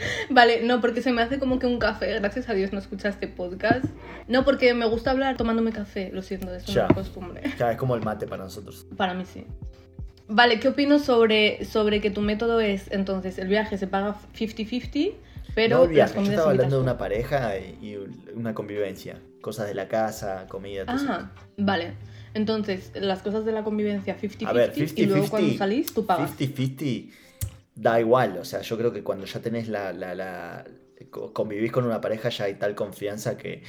Vale, 0.30 0.62
no, 0.62 0.80
porque 0.80 1.02
se 1.02 1.12
me 1.12 1.22
hace 1.22 1.38
como 1.38 1.58
que 1.58 1.66
un 1.66 1.78
café. 1.78 2.14
Gracias 2.18 2.48
a 2.48 2.54
Dios 2.54 2.72
no 2.72 2.78
escucha 2.78 3.08
este 3.08 3.28
podcast. 3.28 3.84
No, 4.28 4.44
porque 4.44 4.74
me 4.74 4.86
gusta 4.86 5.10
hablar 5.10 5.36
tomándome 5.36 5.72
café. 5.72 6.10
Lo 6.12 6.22
siento, 6.22 6.54
es 6.54 6.64
Ya. 6.66 6.86
una 6.86 6.94
costumbre. 6.94 7.42
Ya, 7.58 7.72
es 7.72 7.76
como 7.78 7.94
el 7.96 8.02
mate 8.02 8.26
para 8.26 8.44
nosotros. 8.44 8.86
Para 8.96 9.14
mí 9.14 9.24
sí. 9.24 9.44
Vale, 10.28 10.60
¿qué 10.60 10.68
opino 10.68 10.98
sobre, 11.00 11.64
sobre 11.64 12.00
que 12.00 12.10
tu 12.10 12.20
método 12.20 12.60
es, 12.60 12.90
entonces, 12.92 13.38
el 13.38 13.48
viaje 13.48 13.76
se 13.78 13.88
paga 13.88 14.16
50-50, 14.38 15.14
pero 15.56 15.78
no 15.78 15.82
el 15.84 15.88
las 15.88 15.94
viaje, 15.94 16.10
yo 16.10 16.14
comidas 16.14 16.34
estaba 16.34 16.50
hablando 16.52 16.76
de 16.76 16.82
una 16.82 16.96
pareja 16.98 17.58
y 17.58 17.76
y 17.82 17.96
una 18.34 18.54
convivencia. 18.54 19.18
Cosas 19.40 19.66
de 19.66 19.74
la 19.74 19.88
casa, 19.88 20.46
comida, 20.48 20.84
todo 20.86 20.96
eso. 20.96 21.06
Ah, 21.08 21.30
vale. 21.56 21.94
Entonces, 22.34 22.92
las 22.94 23.22
cosas 23.22 23.44
de 23.44 23.50
la 23.50 23.64
convivencia 23.64 24.16
50-50 24.16 24.46
A 24.46 24.52
ver, 24.52 24.72
y 24.76 25.06
luego 25.06 25.28
cuando 25.28 25.48
50-50. 25.48 25.58
salís 25.58 25.92
tú 25.92 26.06
pagas. 26.06 26.30
50-50 26.38 27.10
da 27.84 28.00
igual, 28.00 28.36
o 28.38 28.44
sea, 28.44 28.60
yo 28.62 28.76
creo 28.78 28.92
que 28.92 29.02
cuando 29.02 29.24
ya 29.26 29.40
tenés 29.40 29.68
la, 29.68 29.92
la, 29.92 30.14
la- 30.14 30.64
co- 31.10 31.32
convivís 31.32 31.72
con 31.72 31.84
una 31.84 32.00
pareja 32.00 32.28
ya 32.28 32.44
hay 32.44 32.54
tal 32.54 32.74
confianza 32.74 33.36
que 33.36 33.62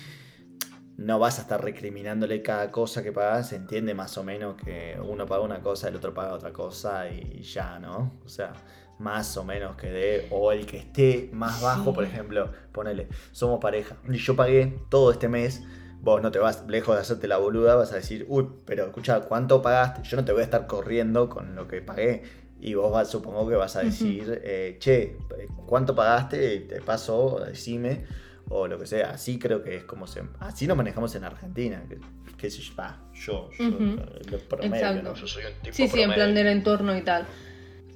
no 0.98 1.18
vas 1.18 1.40
a 1.40 1.44
estar 1.44 1.64
recriminándole 1.64 2.42
cada 2.44 2.72
cosa 2.72 3.02
que 3.02 3.12
pagas, 3.12 3.50
se 3.50 3.56
entiende 3.56 3.94
más 3.96 4.18
o 4.18 4.24
menos 4.24 4.56
que 4.56 4.98
uno 5.04 5.26
paga 5.26 5.42
una 5.42 5.62
cosa, 5.62 5.88
el 5.88 5.96
otro 5.96 6.14
paga 6.14 6.34
otra 6.34 6.52
cosa 6.54 7.10
y 7.10 7.42
ya, 7.42 7.80
¿no? 7.80 8.20
O 8.26 8.30
sea, 8.30 8.54
más 9.00 9.36
o 9.38 9.44
menos 9.44 9.76
que 9.78 9.88
de, 9.90 10.28
o 10.30 10.52
el 10.52 10.66
que 10.68 10.78
esté 10.78 11.30
más 11.34 11.60
bajo, 11.62 11.86
Sí. 11.90 11.96
por 11.96 12.04
ejemplo, 12.04 12.52
ponele, 12.72 13.08
somos 13.32 13.60
pareja, 13.60 13.96
y 14.08 14.18
yo 14.18 14.36
pagué 14.36 14.78
todo 14.90 15.12
este 15.12 15.28
mes, 15.28 15.64
vos 16.02 16.22
no 16.22 16.32
te 16.32 16.38
vas, 16.40 16.66
lejos 16.68 16.96
de 16.96 17.02
hacerte 17.02 17.28
la 17.28 17.38
boluda, 17.38 17.76
vas 17.76 17.92
a 17.94 17.96
decir, 17.96 18.26
uy, 18.30 18.48
pero 18.66 18.86
escucha, 18.86 19.22
¿cuánto 19.22 19.62
pagaste? 19.64 20.02
Yo 20.04 20.18
no 20.18 20.26
te 20.26 20.34
voy 20.34 20.42
a 20.42 20.46
estar 20.46 20.68
corriendo 20.68 21.30
con 21.30 21.56
lo 21.56 21.68
que 21.68 21.82
pagué. 21.82 22.24
Y 22.62 22.76
vos 22.76 22.92
vas, 22.92 23.10
supongo 23.10 23.50
que 23.50 23.56
vas 23.56 23.76
a 23.76 23.82
decir, 23.82 24.40
eh, 24.44 24.78
che, 24.80 25.18
¿cuánto 25.66 25.96
pagaste? 25.96 26.60
Te 26.62 26.82
paso, 26.82 27.42
decime. 27.46 28.06
o 28.50 28.68
lo 28.68 28.78
que 28.78 28.86
sea. 28.86 29.12
Así 29.12 29.40
creo 29.40 29.64
que 29.64 29.78
es 29.78 29.84
como 29.86 30.06
se. 30.08 30.22
Así 30.40 30.68
nos 30.68 30.76
manejamos 30.78 31.16
en 31.16 31.24
Argentina. 31.24 31.84
Que, 31.88 32.00
que 32.38 32.50
se 32.52 32.62
va, 32.74 33.00
yo, 33.14 33.50
yo, 33.58 33.68
Ujú. 33.68 33.96
lo 34.30 34.38
promedio. 34.50 35.14
Yo 35.16 35.28
soy 35.28 35.44
un 35.46 35.54
tipo 35.62 35.76
Sí, 35.76 35.88
sí, 35.88 36.02
en 36.02 36.14
plan 36.14 36.34
del 36.36 36.48
entorno 36.48 36.96
y 36.98 37.02
tal. 37.02 37.26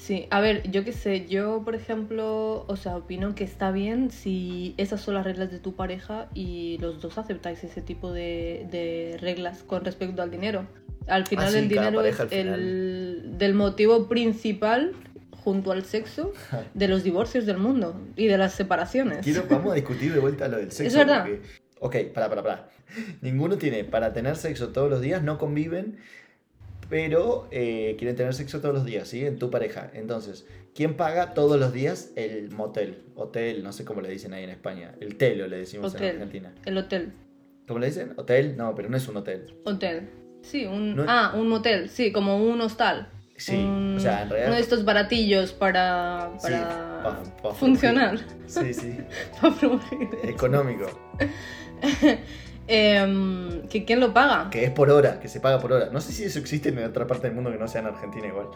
Sí, 0.05 0.27
a 0.29 0.39
ver, 0.39 0.69
yo 0.69 0.83
qué 0.83 0.91
sé, 0.93 1.25
yo 1.27 1.63
por 1.65 1.73
ejemplo, 1.73 2.63
o 2.67 2.75
sea, 2.75 2.95
opino 2.97 3.33
que 3.33 3.43
está 3.43 3.71
bien 3.71 4.11
si 4.11 4.75
esas 4.77 5.01
son 5.01 5.15
las 5.15 5.23
reglas 5.25 5.49
de 5.51 5.57
tu 5.57 5.75
pareja 5.75 6.29
y 6.35 6.77
los 6.79 7.01
dos 7.01 7.17
aceptáis 7.17 7.63
ese 7.63 7.81
tipo 7.81 8.11
de, 8.13 8.67
de 8.69 9.17
reglas 9.19 9.63
con 9.63 9.83
respecto 9.83 10.21
al 10.21 10.29
dinero. 10.29 10.67
Al 11.07 11.25
final 11.25 11.45
Ah, 11.47 11.51
sí, 11.51 11.57
el 11.57 11.69
dinero 11.69 12.01
es 12.03 12.15
final. 12.17 12.31
el 12.59 13.37
del 13.39 13.55
motivo 13.55 14.07
principal 14.07 14.93
junto 15.43 15.71
al 15.71 15.83
sexo 15.85 16.33
de 16.75 16.87
los 16.87 17.03
divorcios 17.03 17.47
del 17.47 17.57
mundo 17.57 17.99
y 18.15 18.27
de 18.27 18.37
las 18.37 18.53
separaciones. 18.53 19.19
Quiero, 19.23 19.45
vamos 19.49 19.71
a 19.71 19.75
discutir 19.75 20.13
de 20.13 20.19
vuelta 20.19 20.47
lo 20.47 20.57
del 20.57 20.71
sexo. 20.71 20.99
verdad. 20.99 21.21
porque- 21.25 21.41
ok, 21.79 22.13
para, 22.13 22.29
para, 22.29 22.43
para. 22.43 22.69
Ninguno 23.21 23.57
tiene 23.57 23.83
para 23.83 24.13
tener 24.13 24.35
sexo 24.35 24.69
todos 24.69 24.87
los 24.89 25.01
días, 25.01 25.23
no 25.23 25.39
conviven, 25.39 25.97
pero 26.89 27.47
eh, 27.51 27.95
quieren 27.97 28.15
tener 28.15 28.33
sexo 28.33 28.61
todos 28.61 28.73
los 28.75 28.85
días, 28.85 29.07
¿sí? 29.07 29.25
En 29.25 29.37
tu 29.39 29.49
pareja. 29.49 29.89
Entonces, 29.93 30.45
¿quién 30.73 30.95
paga 30.95 31.33
todos 31.33 31.59
los 31.59 31.73
días 31.73 32.11
el 32.15 32.51
motel? 32.51 33.03
Hotel, 33.15 33.63
no 33.63 33.71
sé 33.73 33.85
cómo 33.85 34.01
le 34.01 34.09
dicen 34.09 34.33
ahí 34.33 34.43
en 34.43 34.49
España. 34.51 34.93
El 34.99 35.15
telo 35.17 35.47
le 35.47 35.57
decimos 35.57 35.93
en. 35.95 36.03
Argentina. 36.03 36.53
El 36.65 36.77
hotel. 36.77 37.13
¿Cómo 37.67 37.79
le 37.79 37.87
dicen? 37.87 38.13
¿Hotel? 38.17 38.55
No, 38.57 38.75
pero 38.75 38.89
no 38.89 38.97
es 38.97 39.07
un 39.07 39.17
hotel. 39.17 39.53
Hotel. 39.63 40.09
Sí, 40.43 40.65
un... 40.65 40.95
No- 40.95 41.05
Ah, 41.07 41.33
un 41.35 41.47
motel, 41.49 41.89
sí, 41.89 42.11
como 42.11 42.37
un 42.37 42.61
hostal. 42.61 43.09
Sí, 43.37 43.55
Un- 43.55 43.95
o 43.97 43.99
sea, 43.99 44.21
en 44.21 44.29
realidad... 44.29 44.47
Uno 44.49 44.55
de 44.57 44.61
estos 44.61 44.85
baratillos 44.85 45.51
para, 45.51 46.31
Sí, 46.37 46.43
para 46.51 47.01
pa- 47.03 47.23
pa- 47.41 47.53
funcionar. 47.55 48.19
Sí, 48.45 48.73
sí. 48.73 48.95
Para. 49.41 49.79
Económico. 50.29 50.85
Em, 52.67 53.61
¿que 53.67 53.85
¿Quién 53.85 53.99
lo 53.99 54.11
paga? 54.13 54.49
Que 54.49 54.63
es 54.65 54.71
por 54.71 54.89
hora, 54.89 55.19
que 55.19 55.27
se 55.27 55.39
paga 55.39 55.59
por 55.59 55.71
hora. 55.71 55.89
No 55.91 56.01
sé 56.01 56.11
si 56.13 56.23
eso 56.23 56.39
existe 56.39 56.69
en 56.69 56.79
otra 56.83 57.05
parte 57.05 57.27
del 57.27 57.35
mundo 57.35 57.51
que 57.51 57.57
no 57.59 57.67
sea 57.67 57.81
en 57.81 57.87
Argentina 57.87 58.25
igual. 58.27 58.47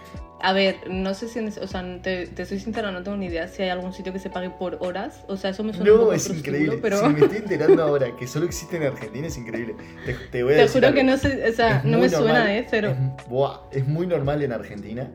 A 0.41 0.51
ver, 0.53 0.77
no 0.89 1.13
sé 1.13 1.27
si... 1.27 1.37
en- 1.39 1.47
o 1.49 1.67
sea, 1.67 2.01
te, 2.01 2.25
te 2.27 2.45
soy 2.45 2.59
sincera, 2.59 2.91
no 2.91 3.03
tengo 3.03 3.17
ni 3.17 3.27
idea 3.27 3.47
si 3.47 3.61
hay 3.61 3.69
algún 3.69 3.93
sitio 3.93 4.11
que 4.11 4.17
se 4.19 4.29
pague 4.31 4.49
por 4.49 4.77
horas. 4.81 5.23
O 5.27 5.37
sea, 5.37 5.51
eso 5.51 5.63
me 5.63 5.73
suena 5.73 5.91
un 5.91 5.97
No, 5.97 6.03
poco 6.05 6.13
es 6.13 6.27
increíble. 6.29 6.79
pero... 6.81 6.97
Si 6.97 7.07
me 7.07 7.19
estoy 7.21 7.37
enterando 7.43 7.83
ahora 7.83 8.15
que 8.15 8.25
solo 8.25 8.45
existe 8.45 8.77
en 8.77 8.83
Argentina, 8.83 9.27
es 9.27 9.37
increíble. 9.37 9.75
Te, 10.05 10.13
te 10.31 10.43
voy 10.43 10.53
a 10.53 10.55
Te 10.55 10.61
decir 10.63 10.75
juro 10.81 10.87
algo. 10.87 10.97
que 10.97 11.03
no 11.03 11.17
sé... 11.17 11.49
O 11.49 11.53
sea, 11.53 11.77
Es 11.77 11.85
no 11.85 11.97
me 11.99 12.09
suena, 12.09 12.33
normal. 12.33 12.49
¿eh? 12.49 12.67
Cero. 12.69 12.89
Es, 13.19 13.27
buah, 13.29 13.59
es 13.71 13.87
muy 13.87 14.07
normal 14.07 14.41
en 14.41 14.53
Argentina. 14.53 15.11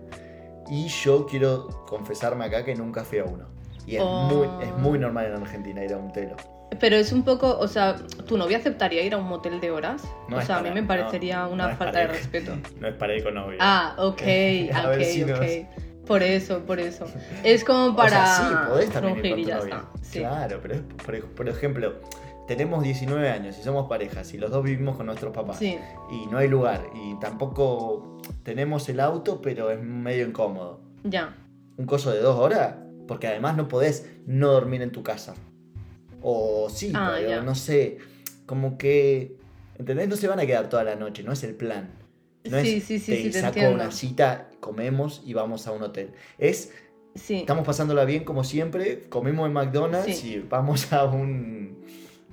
Y 0.70 0.87
yo 0.88 1.26
quiero 1.26 1.85
confesarme 1.88 2.44
acá 2.44 2.64
que 2.64 2.74
nunca 2.76 3.04
fui 3.04 3.18
a 3.18 3.24
uno. 3.24 3.46
Y 3.87 3.96
es, 3.96 4.02
Oh. 4.04 4.22
muy, 4.30 4.64
es 4.66 4.72
muy 4.78 4.98
normal 4.98 5.26
en 5.26 5.35
Argentina 5.35 5.85
ir 5.85 5.92
a 5.92 5.96
un 5.98 6.12
telo. 6.12 6.37
Pero 6.81 6.96
es 6.96 7.12
un 7.12 7.22
poco... 7.24 7.57
O 7.59 7.68
sea, 7.68 7.96
¿tu 8.27 8.37
novia 8.37 8.59
aceptaría 8.59 9.03
ir 9.05 9.14
a 9.14 9.18
un 9.18 9.29
motel 9.29 9.61
de 9.61 9.70
horas? 9.70 10.03
No 10.29 10.38
o 10.38 10.42
sea, 10.42 10.57
a 10.57 10.62
mí 10.62 10.64
para- 10.70 10.74
me 10.74 10.81
no, 10.83 10.88
parecería 10.88 11.46
una 11.46 11.68
no 11.68 11.77
falta 11.77 12.00
de 12.00 12.07
respeto. 12.09 12.53
No 12.81 12.88
es 12.88 12.94
para 12.94 13.14
ir 13.14 13.22
con 13.22 13.35
novia. 13.35 13.59
Ah, 13.61 13.94
ok, 13.98 14.22
A 14.74 14.88
ok, 14.90 15.00
si 15.03 15.24
nos- 15.24 15.38
ok. 15.38 15.46
Por 16.07 16.22
eso, 16.22 16.59
por 16.66 16.81
eso. 16.81 17.07
Es 17.44 17.64
como 17.64 17.87
O 17.87 17.96
para 17.96 18.11
sea, 18.11 18.37
sí, 18.48 18.55
podés 18.68 18.90
también 18.90 19.24
ir 19.24 19.33
con 19.35 19.42
tu 19.42 19.48
ya 19.48 19.57
novia. 19.59 19.85
Sí. 20.03 20.18
Claro, 20.18 20.59
pero 20.61 20.74
es, 20.74 20.81
por, 20.83 21.24
por 21.31 21.48
ejemplo, 21.48 21.94
tenemos 22.46 22.83
19 22.85 23.31
años 23.31 23.57
y 23.59 23.62
somos 23.62 23.88
parejas 23.88 24.35
y 24.35 24.38
los 24.38 24.50
dos 24.50 24.62
vivimos 24.62 24.96
con 24.98 25.07
nuestros 25.07 25.33
papás. 25.33 25.57
Sí, 25.59 25.79
Y 26.11 26.27
no 26.27 26.37
hay 26.37 26.48
lugar. 26.48 26.83
Y 26.94 27.18
tampoco 27.20 28.18
tenemos 28.42 28.87
el 28.90 29.00
auto, 29.00 29.40
pero 29.40 29.70
es 29.70 29.81
medio 29.81 30.27
incómodo. 30.27 30.81
ya. 31.05 31.37
un 31.79 31.87
coso 31.87 32.11
de 32.12 32.20
dos 32.20 32.38
horas, 32.38 32.74
porque 33.09 33.27
además 33.29 33.57
no 33.57 33.66
podés 33.68 34.07
no 34.27 34.48
dormir 34.48 34.83
en 34.83 34.92
tu 34.92 35.03
casa. 35.03 35.35
O 36.27 36.71
sí, 36.71 36.91
Ah, 36.95 37.19
no 37.45 37.55
sé, 37.55 37.99
como 38.47 38.79
que, 38.79 39.37
¿entendés? 39.79 40.09
No 40.09 40.17
se 40.17 40.27
van 40.27 40.41
a 40.41 40.47
quedar 40.47 40.71
toda 40.71 40.83
la 40.83 40.97
noche, 40.97 41.23
no 41.23 41.33
es 41.33 41.45
el 41.45 41.55
plan. 41.55 41.91
No 42.45 42.59
Sí, 42.61 42.77
es, 42.79 42.85
sí, 42.85 42.99
sí, 42.99 43.13
te 43.13 43.33
sí, 43.33 43.41
saco 43.41 43.61
una 43.69 43.91
cita, 43.91 44.49
comemos 44.61 45.23
y 45.27 45.35
vamos 45.35 45.67
a 45.67 45.73
un 45.73 45.83
hotel. 45.83 46.13
Es, 46.39 46.73
Sí. 47.15 47.37
estamos 47.37 47.65
pasándola 47.67 48.05
bien 48.07 48.25
como 48.25 48.43
siempre, 48.43 49.03
comemos 49.11 49.47
en 49.47 49.53
McDonald's 49.53 50.17
Sí. 50.17 50.35
y 50.37 50.39
vamos 50.49 50.93
a 50.95 51.05
un... 51.05 51.85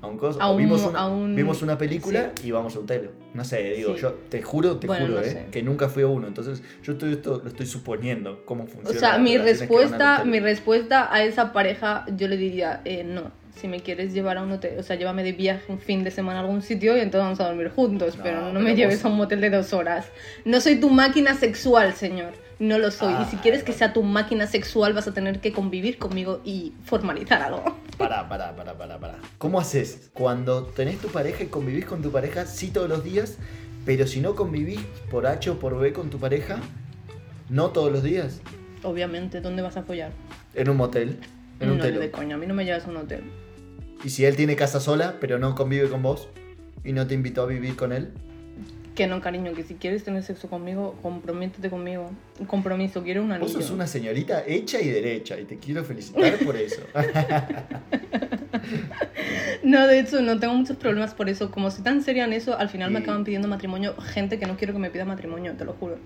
A 0.02 0.08
un 0.08 0.18
coso. 0.18 0.42
A 0.42 0.50
o 0.50 0.54
un- 0.54 0.58
vimos, 0.58 0.82
una, 0.84 1.00
a 1.00 1.08
un- 1.08 1.36
vimos 1.36 1.62
una 1.62 1.78
película 1.78 2.32
y 2.44 2.50
vamos 2.52 2.76
a 2.76 2.80
un 2.80 2.86
hotel. 2.86 3.12
No 3.36 3.44
sé, 3.44 3.62
digo, 3.74 3.96
yo 3.98 4.14
te 4.30 4.42
juro, 4.42 4.78
te 4.78 4.88
Bueno, 4.88 5.06
juro, 5.06 5.20
no 5.20 5.26
eh, 5.26 5.30
sé. 5.30 5.46
que 5.52 5.62
nunca 5.62 5.90
fui 5.90 6.02
a 6.04 6.08
uno. 6.08 6.28
Entonces, 6.28 6.64
yo 6.82 6.98
todo 6.98 7.10
esto 7.12 7.40
lo 7.44 7.50
estoy 7.50 7.68
suponiendo, 7.68 8.44
cómo 8.46 8.64
O 8.64 8.68
funciona. 8.68 9.00
sea, 9.00 9.12
las 9.14 9.22
mi 9.22 9.38
respuesta, 9.38 10.24
mi 10.24 10.40
respuesta 10.40 11.14
a 11.14 11.24
esa 11.24 11.54
pareja, 11.54 12.06
yo 12.18 12.28
le 12.30 12.38
diría, 12.38 12.82
eh, 12.86 13.04
no. 13.04 13.40
Si 13.56 13.68
me 13.68 13.80
quieres 13.82 14.14
llevar 14.14 14.38
a 14.38 14.44
un 14.44 14.52
hotel, 14.52 14.80
o 14.80 14.84
sea, 14.84 14.96
llévame 14.96 15.24
de 15.24 15.34
viaje 15.34 15.64
un 15.72 15.80
fin 15.80 16.04
de 16.04 16.12
semana 16.12 16.40
a 16.40 16.42
algún 16.44 16.62
sitio 16.62 16.96
y 16.98 17.02
entonces 17.02 17.22
vamos 17.26 17.40
a 17.42 17.48
dormir 17.48 17.70
juntos, 17.70 18.18
No, 18.18 18.24
pero 18.24 18.40
no 18.42 18.48
pero 18.54 18.60
me 18.62 18.76
lleves 18.76 18.98
vos- 19.00 19.06
a 19.06 19.08
un 19.10 19.18
motel 19.18 19.42
de 19.42 19.50
dos 19.50 19.74
horas. 19.74 20.08
No 20.46 20.62
soy 20.62 20.80
tu 20.80 20.90
máquina 20.90 21.36
sexual, 21.36 21.94
señor. 21.94 22.32
No 22.60 22.78
lo 22.78 22.92
soy. 22.92 23.14
y 23.22 23.26
si 23.26 23.36
Ah, 23.38 23.40
quieres 23.42 23.64
que 23.64 23.74
sea 23.74 23.92
tu 23.92 24.04
máquina 24.04 24.46
sexual, 24.48 24.94
vas 24.94 25.08
a 25.08 25.14
tener 25.14 25.40
que 25.40 25.52
convivir 25.52 25.98
conmigo 25.98 26.42
y 26.46 26.74
formalizar 26.84 27.42
algo. 27.42 27.76
Pará, 27.98 28.28
pará, 28.30 28.56
pará, 28.56 28.78
pará, 28.78 29.00
pará. 29.00 29.16
¿Cómo 29.40 29.60
haces 29.60 30.12
cuando 30.14 30.64
tenés 30.66 31.00
tu 31.00 31.08
pareja 31.08 31.44
y 31.44 31.48
convivís 31.48 31.86
con 31.86 32.02
tu 32.04 32.12
pareja, 32.12 32.46
sí 32.46 32.70
todos 32.70 32.88
los 32.88 33.04
días, 33.04 33.38
pero 33.86 34.06
si 34.08 34.22
no 34.22 34.36
convivís 34.36 34.80
por 35.10 35.26
H 35.28 35.50
o 35.50 35.60
por 35.60 35.78
B 35.80 35.92
con 35.92 36.10
tu 36.12 36.20
pareja, 36.20 36.60
no 37.50 37.70
todos 37.72 37.92
los 37.92 38.04
días? 38.04 38.42
Obviamente, 38.84 39.42
¿dónde 39.42 39.62
vas 39.64 39.78
a 39.78 39.84
follar? 39.84 40.12
En 40.54 40.70
un 40.70 40.78
motel, 40.78 41.18
en 41.66 41.72
un 41.72 41.80
telo. 41.80 42.00
de 42.00 42.12
coña, 42.12 42.36
a 42.36 42.38
mí 42.38 42.46
no 42.48 42.54
me 42.54 42.66
llevas 42.66 42.86
a 42.86 42.90
un 42.90 42.98
hotel. 42.98 43.22
Y 44.04 44.10
si 44.10 44.26
él 44.26 44.36
tiene 44.36 44.56
casa 44.56 44.80
sola, 44.80 45.18
pero 45.20 45.38
no 45.40 45.54
convive 45.56 45.90
con 45.90 46.02
vos 46.02 46.28
y 46.84 46.94
no 46.94 47.06
te 47.08 47.14
invitó 47.14 47.44
a 47.44 47.46
vivir 47.46 47.76
con 47.76 47.92
él, 47.94 48.10
Que 48.96 49.08
no, 49.08 49.22
cariño, 49.22 49.54
que 49.54 49.64
si 49.64 49.76
quieres 49.76 50.04
tener 50.04 50.22
sexo 50.22 50.50
conmigo, 50.50 50.96
comprométete 51.02 51.70
conmigo. 51.70 52.12
Un 52.40 52.46
compromiso, 52.46 53.02
quiero 53.04 53.24
un 53.24 53.32
anillo. 53.32 53.52
vos 53.54 53.64
sos 53.64 53.72
una 53.72 53.88
señorita 53.88 54.44
hecha 54.46 54.82
y 54.82 54.90
derecha 54.90 55.40
y 55.40 55.46
te 55.46 55.58
quiero 55.58 55.84
felicitar 55.86 56.34
por 56.40 56.56
eso. 56.58 56.82
No, 59.64 59.88
de 59.88 60.00
hecho, 60.00 60.22
no 60.22 60.40
tengo 60.40 60.54
muchos 60.56 60.76
problemas 60.78 61.14
por 61.14 61.30
eso. 61.30 61.52
Como 61.52 61.72
soy 61.72 61.84
tan 61.84 62.02
seria 62.04 62.26
en 62.26 62.34
eso, 62.34 62.58
al 62.58 62.70
final 62.70 62.92
me 62.92 63.00
Y- 63.00 63.04
acaban 63.04 63.24
pidiendo 63.24 63.48
matrimonio 63.48 63.96
gente 64.02 64.40
que 64.40 64.46
no 64.46 64.58
quiero 64.58 64.74
que 64.74 64.80
me 64.80 64.90
pida 64.90 65.06
matrimonio, 65.06 65.54
te 65.54 65.66
lo 65.66 65.74
juro. 65.74 65.98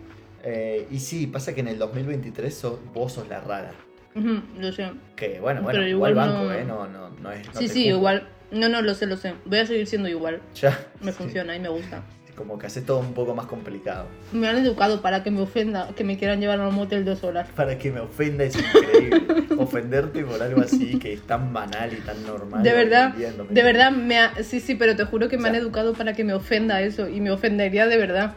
Eh, 0.43 0.87
y 0.91 0.99
sí, 0.99 1.25
pasa 1.27 1.53
que 1.55 1.61
en 1.61 1.69
el 1.69 1.77
2023 1.79 2.53
sos- 2.53 2.79
vos 2.93 3.13
sos 3.13 3.27
la 3.29 3.39
rara. 3.41 3.71
Ujú, 4.15 4.41
lo 4.59 4.71
sé. 4.71 4.91
Que 5.15 5.39
bueno, 5.39 5.61
bueno, 5.61 5.77
Pero 5.79 5.87
igual, 5.87 6.11
igual 6.13 6.27
banco, 6.29 6.43
no- 6.45 6.53
¿eh? 6.53 6.63
No, 6.65 6.87
no, 6.87 7.09
no 7.21 7.31
es. 7.31 7.45
no 7.53 7.59
sí, 7.59 7.67
sí, 7.67 7.83
juzgo. 7.85 7.97
igual. 7.97 8.27
No, 8.51 8.69
no, 8.69 8.81
lo 8.81 8.93
sé, 8.93 9.05
lo 9.07 9.17
sé. 9.17 9.33
Voy 9.45 9.59
a 9.59 9.65
seguir 9.65 9.87
siendo 9.87 10.07
igual. 10.09 10.41
Ya. 10.55 10.77
Me 11.01 11.11
sí. 11.11 11.17
funciona 11.17 11.55
y 11.55 11.59
me 11.59 11.69
gusta. 11.69 12.01
Como 12.35 12.59
que 12.59 12.67
haces 12.67 12.85
todo 12.85 12.99
un 12.99 13.13
poco 13.13 13.33
más 13.33 13.45
complicado. 13.45 14.07
Me 14.33 14.49
han 14.49 14.57
educado 14.57 15.01
para 15.01 15.23
que 15.23 15.31
me 15.31 15.39
ofenda, 15.39 15.89
que 15.95 16.03
me 16.03 16.17
quieran 16.17 16.41
llevar 16.41 16.59
a 16.59 16.67
un 16.67 16.75
motel 16.75 17.05
dos 17.05 17.23
horas. 17.23 17.47
Para 17.55 17.77
que 17.77 17.91
me 17.91 18.01
ofenda 18.01 18.43
es 18.43 18.57
increíble. 18.57 19.45
Ofenderte 19.57 20.21
por 20.25 20.41
algo 20.43 20.59
así 20.61 20.99
que 20.99 21.13
es 21.13 21.21
tan 21.21 21.53
banal 21.53 21.93
y 21.93 22.01
tan 22.01 22.21
normal. 22.25 22.61
De 22.61 22.73
verdad, 22.73 23.13
me- 23.15 23.25
de 23.53 23.63
verdad, 23.63 23.91
me 23.91 24.19
ha- 24.19 24.33
sí, 24.43 24.59
sí, 24.59 24.75
pero 24.75 24.97
te 24.97 25.05
juro 25.05 25.29
que 25.29 25.37
me 25.37 25.43
O 25.43 25.45
sea- 25.45 25.51
han 25.51 25.55
educado 25.55 25.93
para 25.93 26.11
que 26.11 26.25
me 26.25 26.33
ofenda 26.33 26.81
eso 26.81 27.07
y 27.07 27.21
me 27.21 27.31
ofendería 27.31 27.87
de 27.87 27.95
verdad. 27.97 28.33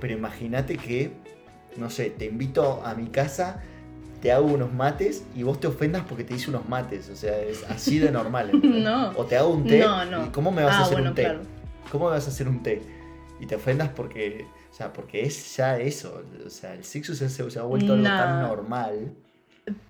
Pero 0.00 0.12
imagínate 0.14 0.76
que, 0.76 1.10
no 1.76 1.90
sé, 1.90 2.10
te 2.10 2.26
invito 2.26 2.82
a 2.86 2.94
mi 2.94 3.08
casa, 3.08 3.64
te 4.20 4.32
hago 4.32 4.46
unos 4.46 4.72
mates 4.72 5.24
y 5.34 5.42
vos 5.42 5.58
te 5.60 5.66
ofendas 5.66 6.04
porque 6.08 6.24
te 6.24 6.34
hice 6.34 6.50
unos 6.50 6.68
mates. 6.68 7.08
O 7.08 7.16
sea, 7.16 7.38
es 7.40 7.64
así 7.68 7.98
de 7.98 8.10
normal. 8.10 8.50
No. 8.62 9.10
O 9.16 9.24
te 9.24 9.36
hago 9.36 9.50
un 9.50 9.66
té. 9.66 9.78
No, 9.80 10.04
no. 10.04 10.26
¿Y 10.26 10.28
cómo 10.30 10.50
me 10.52 10.62
vas 10.62 10.74
a 10.74 10.78
Ah, 10.78 10.82
hacer 10.82 10.94
bueno, 10.94 11.10
un 11.10 11.14
té? 11.14 11.22
claro. 11.22 11.40
¿Cómo 11.90 12.04
me 12.06 12.10
vas 12.12 12.26
a 12.26 12.30
hacer 12.30 12.48
un 12.48 12.62
té? 12.62 12.82
Y 13.40 13.46
te 13.46 13.56
ofendas 13.56 13.88
porque, 13.88 14.46
o 14.70 14.74
sea, 14.74 14.92
porque 14.92 15.22
es 15.24 15.56
ya 15.56 15.78
eso. 15.78 16.22
O 16.46 16.50
sea, 16.50 16.74
el 16.74 16.84
sexo 16.84 17.14
se, 17.14 17.24
ha 17.58 17.62
vuelto 17.62 17.92
algo 17.94 18.04
tan 18.04 18.42
normal. 18.42 19.12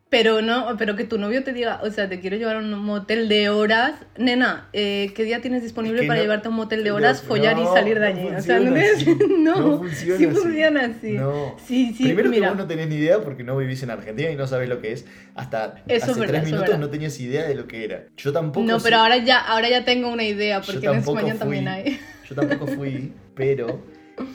Pero 0.09 0.43
no, 0.43 0.75
pero 0.77 0.97
que 0.97 1.05
tu 1.05 1.19
novio 1.19 1.45
te 1.45 1.53
diga, 1.53 1.81
o 1.85 1.91
sea, 1.93 2.09
te 2.09 2.19
quiero 2.19 2.37
llevar 2.37 2.57
a 2.57 2.59
un 2.59 2.71
motel 2.85 3.29
de 3.29 3.49
horas. 3.49 3.93
Nena, 4.19 4.69
eh, 4.73 5.13
¿qué 5.15 5.23
día 5.23 5.41
tienes 5.41 5.63
disponible 5.63 6.01
que 6.01 6.09
para 6.09 6.19
no- 6.19 6.25
llevarte 6.25 6.49
a 6.49 6.51
un 6.51 6.57
motel 6.57 6.83
de 6.83 6.91
no, 6.91 6.97
horas, 6.97 7.23
follar 7.23 7.57
y 7.57 7.63
no, 7.63 7.73
salir 7.73 8.01
de 8.01 8.13
no 8.13 8.19
allí? 8.19 8.35
o 8.37 8.41
sea, 8.43 8.59
no, 8.59 8.73
tienes- 8.75 8.93
así. 8.97 9.17
no, 9.39 9.61
No 9.61 9.79
funciona 9.79 10.19
sí 10.19 10.25
así. 10.27 10.35
funciona 10.35 10.81
así. 10.87 11.13
No. 11.13 11.57
Sí, 11.65 11.95
sí, 11.97 12.03
Primero 12.03 12.29
mira. 12.29 12.47
que 12.49 12.55
vos 12.55 12.59
no 12.59 12.67
tenés 12.67 12.89
ni 12.89 12.97
idea 12.97 13.21
porque 13.21 13.45
no 13.45 13.57
vivís 13.57 13.85
en 13.85 13.91
Argentina 13.91 14.29
y 14.33 14.35
no 14.35 14.49
sabés 14.49 14.69
lo 14.69 14.81
que 14.81 14.91
es. 14.91 15.07
Hasta 15.37 15.77
Eso 15.87 16.03
hace 16.07 16.11
es 16.11 16.19
verdad, 16.19 16.33
tres 16.35 16.45
minutos 16.47 16.67
verdad. 16.71 16.79
no 16.81 16.91
tenías 16.91 17.21
idea 17.21 17.47
de 17.47 17.55
lo 17.55 17.69
que 17.69 17.85
era. 17.85 18.07
Yo 18.17 18.33
tampoco 18.33 18.67
No, 18.67 18.81
sé- 18.81 18.85
pero 18.85 18.97
ahora 18.97 19.17
ya, 19.19 19.39
ahora 19.39 19.69
ya 19.71 19.85
tengo 19.85 20.09
una 20.09 20.25
idea, 20.25 20.61
porque 20.61 20.87
en 20.89 20.95
España 20.97 21.31
fui. 21.31 21.39
también 21.39 21.69
hay. 21.69 22.01
Yo 22.29 22.35
tampoco 22.35 22.67
fui, 22.67 23.13
pero 23.37 23.81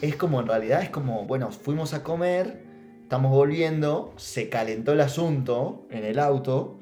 es 0.02 0.16
como 0.16 0.40
en 0.40 0.48
realidad 0.48 0.82
es 0.84 0.90
como, 0.90 1.26
bueno, 1.26 1.52
fuimos 1.52 1.94
a 1.94 2.02
comer, 2.02 2.64
estamos 3.06 3.32
volviendo, 3.32 4.14
se 4.18 4.50
calentó 4.50 4.94
el 4.94 5.02
asunto 5.02 5.86
en 5.92 6.04
el 6.06 6.18
auto 6.18 6.80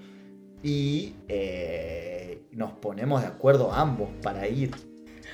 y 0.63 1.15
eh, 1.27 2.39
nos 2.53 2.71
ponemos 2.71 3.21
de 3.21 3.27
acuerdo 3.27 3.73
ambos 3.73 4.09
para 4.21 4.47
ir. 4.47 4.71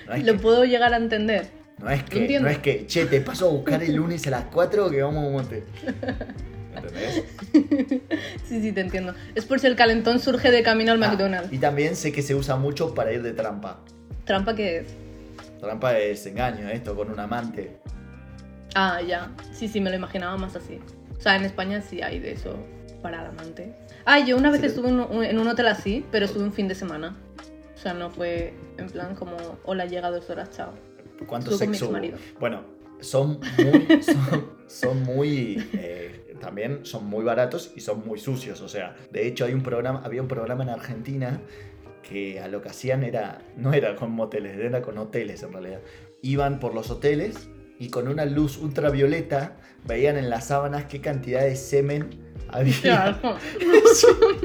No 0.07 0.17
Lo 0.17 0.33
que, 0.33 0.39
puedo 0.39 0.65
llegar 0.65 0.91
a 0.95 0.97
entender. 0.97 1.51
no, 1.77 1.91
es 1.91 2.03
que, 2.05 2.21
entiendo. 2.21 2.47
no 2.47 2.51
es 2.51 2.57
que, 2.57 2.87
che, 2.87 3.05
te 3.05 3.21
paso 3.21 3.47
a 3.47 3.51
buscar 3.51 3.83
el 3.83 3.93
lunes 3.93 4.25
a 4.25 4.31
las 4.31 4.45
4 4.45 4.89
que 4.89 5.03
vamos 5.03 5.23
a 5.23 5.27
un 5.27 5.33
motel. 5.33 5.63
¿Entendés? 6.75 7.23
Sí, 8.47 8.59
sí, 8.61 8.71
te 8.71 8.81
entiendo. 8.81 9.13
Es 9.35 9.45
por 9.45 9.59
si 9.59 9.67
el 9.67 9.75
calentón 9.75 10.19
surge 10.19 10.49
de 10.49 10.63
camino 10.63 10.91
al 10.91 11.03
Ah, 11.03 11.09
McDonald's. 11.09 11.53
y 11.53 11.59
también 11.59 11.95
sé 11.95 12.11
que 12.11 12.23
se 12.23 12.33
usa 12.33 12.55
mucho 12.55 12.95
para 12.95 13.13
ir 13.13 13.21
de 13.21 13.33
trampa. 13.33 13.79
¿Trampa 14.25 14.55
qué 14.55 14.77
es? 14.79 14.87
Trampa 15.59 15.99
es 15.99 16.25
engaño, 16.25 16.67
esto 16.69 16.95
con 16.95 17.11
un 17.11 17.19
amante. 17.19 17.77
Ah, 18.75 19.01
ya. 19.01 19.31
Sí, 19.51 19.67
sí, 19.67 19.79
me 19.81 19.89
lo 19.89 19.95
imaginaba 19.95 20.37
más 20.37 20.55
así. 20.55 20.79
O 21.17 21.21
sea, 21.21 21.35
en 21.35 21.43
España 21.43 21.81
sí 21.81 22.01
hay 22.01 22.19
de 22.19 22.31
eso 22.33 22.55
para 23.01 23.21
el 23.21 23.27
amante. 23.27 23.73
Ah, 24.05 24.19
yo 24.19 24.37
una 24.37 24.51
vez 24.51 24.61
Sí. 24.61 24.67
estuve 24.67 24.89
en 24.89 24.99
un, 24.99 25.23
en 25.23 25.37
un 25.39 25.47
hotel 25.47 25.67
así, 25.67 26.05
pero 26.11 26.25
estuve 26.25 26.43
un 26.43 26.53
fin 26.53 26.67
de 26.67 26.75
semana. 26.75 27.17
O 27.75 27.77
sea, 27.81 27.93
no 27.93 28.09
fue 28.09 28.53
en 28.77 28.89
plan 28.89 29.15
como, 29.15 29.37
hola, 29.63 29.85
llega 29.85 30.11
dos 30.11 30.29
horas, 30.29 30.49
chao. 30.51 30.73
¿Cuánto 31.25 31.51
Estuve 31.51 31.65
con 31.65 31.71
mi 31.71 31.77
sexo? 31.77 31.85
hubo? 31.89 31.97
exmarido. 31.97 32.17
Bueno, 32.39 32.63
son 32.99 33.39
muy, 33.57 34.01
son, 34.03 34.49
son 34.67 35.03
muy, 35.03 35.69
eh, 35.73 36.35
también 36.41 36.85
son 36.85 37.05
muy 37.05 37.23
baratos 37.23 37.71
y 37.75 37.81
son 37.81 38.05
muy 38.05 38.19
sucios. 38.19 38.61
O 38.61 38.67
sea, 38.69 38.95
de 39.11 39.27
hecho 39.27 39.45
hay 39.45 39.53
un 39.53 39.63
programa, 39.63 40.01
había 40.03 40.21
un 40.21 40.27
programa 40.27 40.63
en 40.63 40.69
Argentina 40.69 41.41
que 42.03 42.39
a 42.39 42.47
lo 42.47 42.61
que 42.61 42.69
hacían 42.69 43.03
era, 43.03 43.41
no 43.55 43.73
era 43.73 43.95
con 43.95 44.11
moteles, 44.11 44.57
era 44.57 44.81
con 44.81 44.97
hoteles 44.97 45.43
en 45.43 45.53
realidad. 45.53 45.79
Iban 46.21 46.59
por 46.59 46.73
los 46.73 46.89
hoteles 46.89 47.49
y 47.79 47.89
con 47.89 48.07
una 48.07 48.25
luz 48.25 48.57
ultravioleta 48.57 49.55
veían 49.85 50.17
en 50.17 50.29
las 50.29 50.47
sábanas 50.47 50.85
qué 50.85 50.99
cantidad 50.99 51.41
de 51.41 51.55
semen 51.55 52.09
había. 52.49 52.81
Claro. 52.81 53.37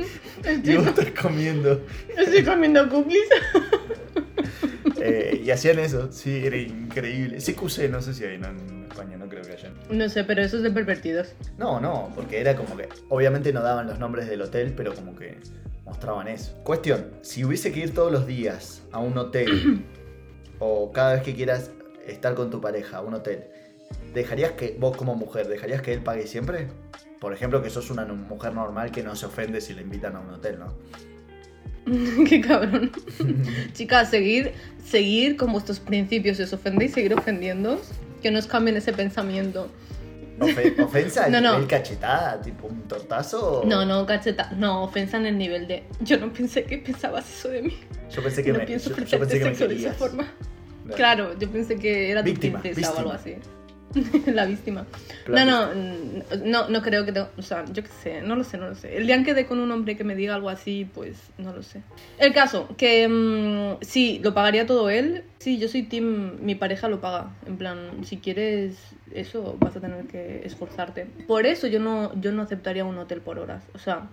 Y 0.62 0.76
vos 0.76 0.86
estás 0.88 1.10
comiendo. 1.20 1.80
Estoy 2.16 2.44
comiendo 2.44 2.88
cookies. 2.88 3.28
Eh, 5.06 5.42
y 5.44 5.50
hacían 5.50 5.80
eso, 5.80 6.10
sí, 6.10 6.46
era 6.46 6.56
increíble. 6.56 7.36
CQC, 7.36 7.90
no 7.90 8.00
sé 8.00 8.14
si 8.14 8.24
hay, 8.24 8.38
no, 8.38 8.48
en 8.48 8.86
España 8.90 9.18
no 9.18 9.28
creo 9.28 9.42
que 9.42 9.52
haya. 9.52 9.70
No 9.90 10.08
sé, 10.08 10.24
pero 10.24 10.40
eso 10.40 10.56
es 10.56 10.62
de 10.62 10.70
pervertidos. 10.70 11.34
No, 11.58 11.78
no, 11.78 12.10
porque 12.14 12.40
era 12.40 12.56
como 12.56 12.74
que. 12.74 12.88
Obviamente 13.10 13.52
no 13.52 13.60
daban 13.60 13.86
los 13.86 13.98
nombres 13.98 14.30
del 14.30 14.40
hotel, 14.40 14.72
pero 14.74 14.94
como 14.94 15.14
que 15.14 15.36
mostraban 15.84 16.28
eso. 16.28 16.54
Cuestión: 16.64 17.10
si 17.20 17.44
hubiese 17.44 17.70
que 17.70 17.80
ir 17.80 17.92
todos 17.92 18.10
los 18.10 18.26
días 18.26 18.82
a 18.92 19.00
un 19.00 19.18
hotel, 19.18 19.84
o 20.58 20.90
cada 20.90 21.14
vez 21.14 21.22
que 21.22 21.34
quieras 21.34 21.70
estar 22.06 22.34
con 22.34 22.50
tu 22.50 22.60
pareja 22.60 22.98
a 22.98 23.00
un 23.00 23.14
hotel, 23.14 23.44
¿dejarías 24.12 24.52
que, 24.52 24.76
vos 24.78 24.96
como 24.96 25.14
mujer, 25.14 25.48
¿dejarías 25.48 25.82
que 25.82 25.92
él 25.92 26.00
pague 26.00 26.26
siempre? 26.26 26.68
Por 27.20 27.32
ejemplo, 27.32 27.62
que 27.62 27.70
sos 27.70 27.90
una 27.90 28.04
mujer 28.04 28.52
normal 28.54 28.90
que 28.90 29.02
no 29.02 29.16
se 29.16 29.26
ofende 29.26 29.60
si 29.60 29.72
le 29.74 29.82
invitan 29.82 30.16
a 30.16 30.20
un 30.20 30.30
hotel, 30.30 30.58
¿no? 30.58 30.74
Qué 32.28 32.40
cabrón. 32.40 32.90
Chicas, 33.72 34.10
seguir, 34.10 34.52
seguir 34.84 35.36
con 35.36 35.52
vuestros 35.52 35.80
principios. 35.80 36.38
Si 36.38 36.42
os 36.42 36.52
ofendéis, 36.52 36.92
seguir 36.92 37.14
ofendiendo. 37.14 37.80
Que 38.22 38.30
no 38.30 38.38
os 38.38 38.46
cambien 38.46 38.76
ese 38.76 38.92
pensamiento. 38.94 39.68
Ofe- 40.40 40.82
¿Ofensa? 40.82 41.28
No, 41.30 41.40
no. 41.42 41.56
¿El 41.58 41.66
cachetada? 41.66 42.40
¿Tipo 42.40 42.66
un 42.68 42.82
tortazo? 42.88 43.60
o- 43.60 43.64
No, 43.66 43.84
no, 43.84 44.06
cacheta. 44.06 44.50
No, 44.56 44.82
ofensa 44.84 45.18
en 45.18 45.26
el 45.26 45.36
nivel 45.38 45.66
de. 45.68 45.82
Yo 46.00 46.18
no 46.18 46.32
pensé 46.32 46.64
que 46.64 46.78
pensabas 46.78 47.30
eso 47.30 47.50
de 47.50 47.62
mí. 47.62 47.76
Yo 48.10 48.22
pensé 48.22 48.42
que 48.42 48.52
no 48.52 48.58
me, 48.60 48.64
pienso 48.66 48.88
yo, 48.90 48.96
yo 49.04 49.18
pensé 49.18 49.38
que 49.38 49.44
me 49.44 49.74
de 49.74 49.76
esa 49.76 49.92
forma. 49.92 50.26
Claro, 50.94 51.38
yo 51.38 51.48
pensé 51.50 51.76
que 51.78 52.10
era 52.10 52.22
tu 52.22 52.30
Víctima, 52.30 52.60
princesa 52.60 52.92
o 52.92 52.98
algo 52.98 53.12
víctima. 53.12 53.36
así. 53.38 53.50
La 54.32 54.44
víctima. 54.44 54.80
No, 54.80 55.24
Plan- 55.24 55.46
no, 55.48 55.66
mm, 55.68 56.50
no, 56.50 56.68
no 56.68 56.82
creo 56.82 57.04
que... 57.04 57.12
te- 57.12 57.20
o 57.20 57.42
sea, 57.42 57.64
yo 57.72 57.82
qué 57.84 57.88
sé, 58.02 58.22
no 58.22 58.34
lo 58.34 58.42
sé, 58.42 58.58
no 58.58 58.68
lo 58.68 58.74
sé. 58.74 58.96
El 58.96 59.06
día 59.06 59.14
en 59.14 59.24
que 59.24 59.34
dé 59.34 59.46
con 59.46 59.60
un 59.60 59.70
hombre 59.70 59.96
que 59.96 60.02
me 60.02 60.16
diga 60.16 60.34
algo 60.34 60.48
así, 60.48 60.84
pues 60.94 61.16
no 61.38 61.52
lo 61.52 61.62
sé. 61.62 61.80
El 62.18 62.32
caso, 62.32 62.68
que 62.76 63.06
mm, 63.06 63.84
sí, 63.84 64.20
lo 64.22 64.34
pagaría 64.34 64.66
todo 64.66 64.90
él. 64.90 65.22
Sí, 65.38 65.58
yo 65.58 65.68
soy 65.68 65.84
team, 65.84 66.38
mi 66.40 66.56
pareja 66.56 66.88
lo 66.88 67.00
paga. 67.00 67.36
En 67.46 67.56
plan, 67.56 68.04
si 68.04 68.16
quieres 68.16 68.76
eso, 69.14 69.56
vas 69.60 69.76
a 69.76 69.80
tener 69.80 70.06
que 70.06 70.42
esforzarte. 70.44 71.06
Por 71.28 71.46
eso 71.46 71.68
yo 71.68 71.78
no, 71.78 72.10
yo 72.20 72.32
no 72.32 72.42
aceptaría 72.42 72.84
un 72.84 72.98
hotel 72.98 73.20
por 73.20 73.38
horas. 73.38 73.62
O 73.74 73.78
sea, 73.78 74.08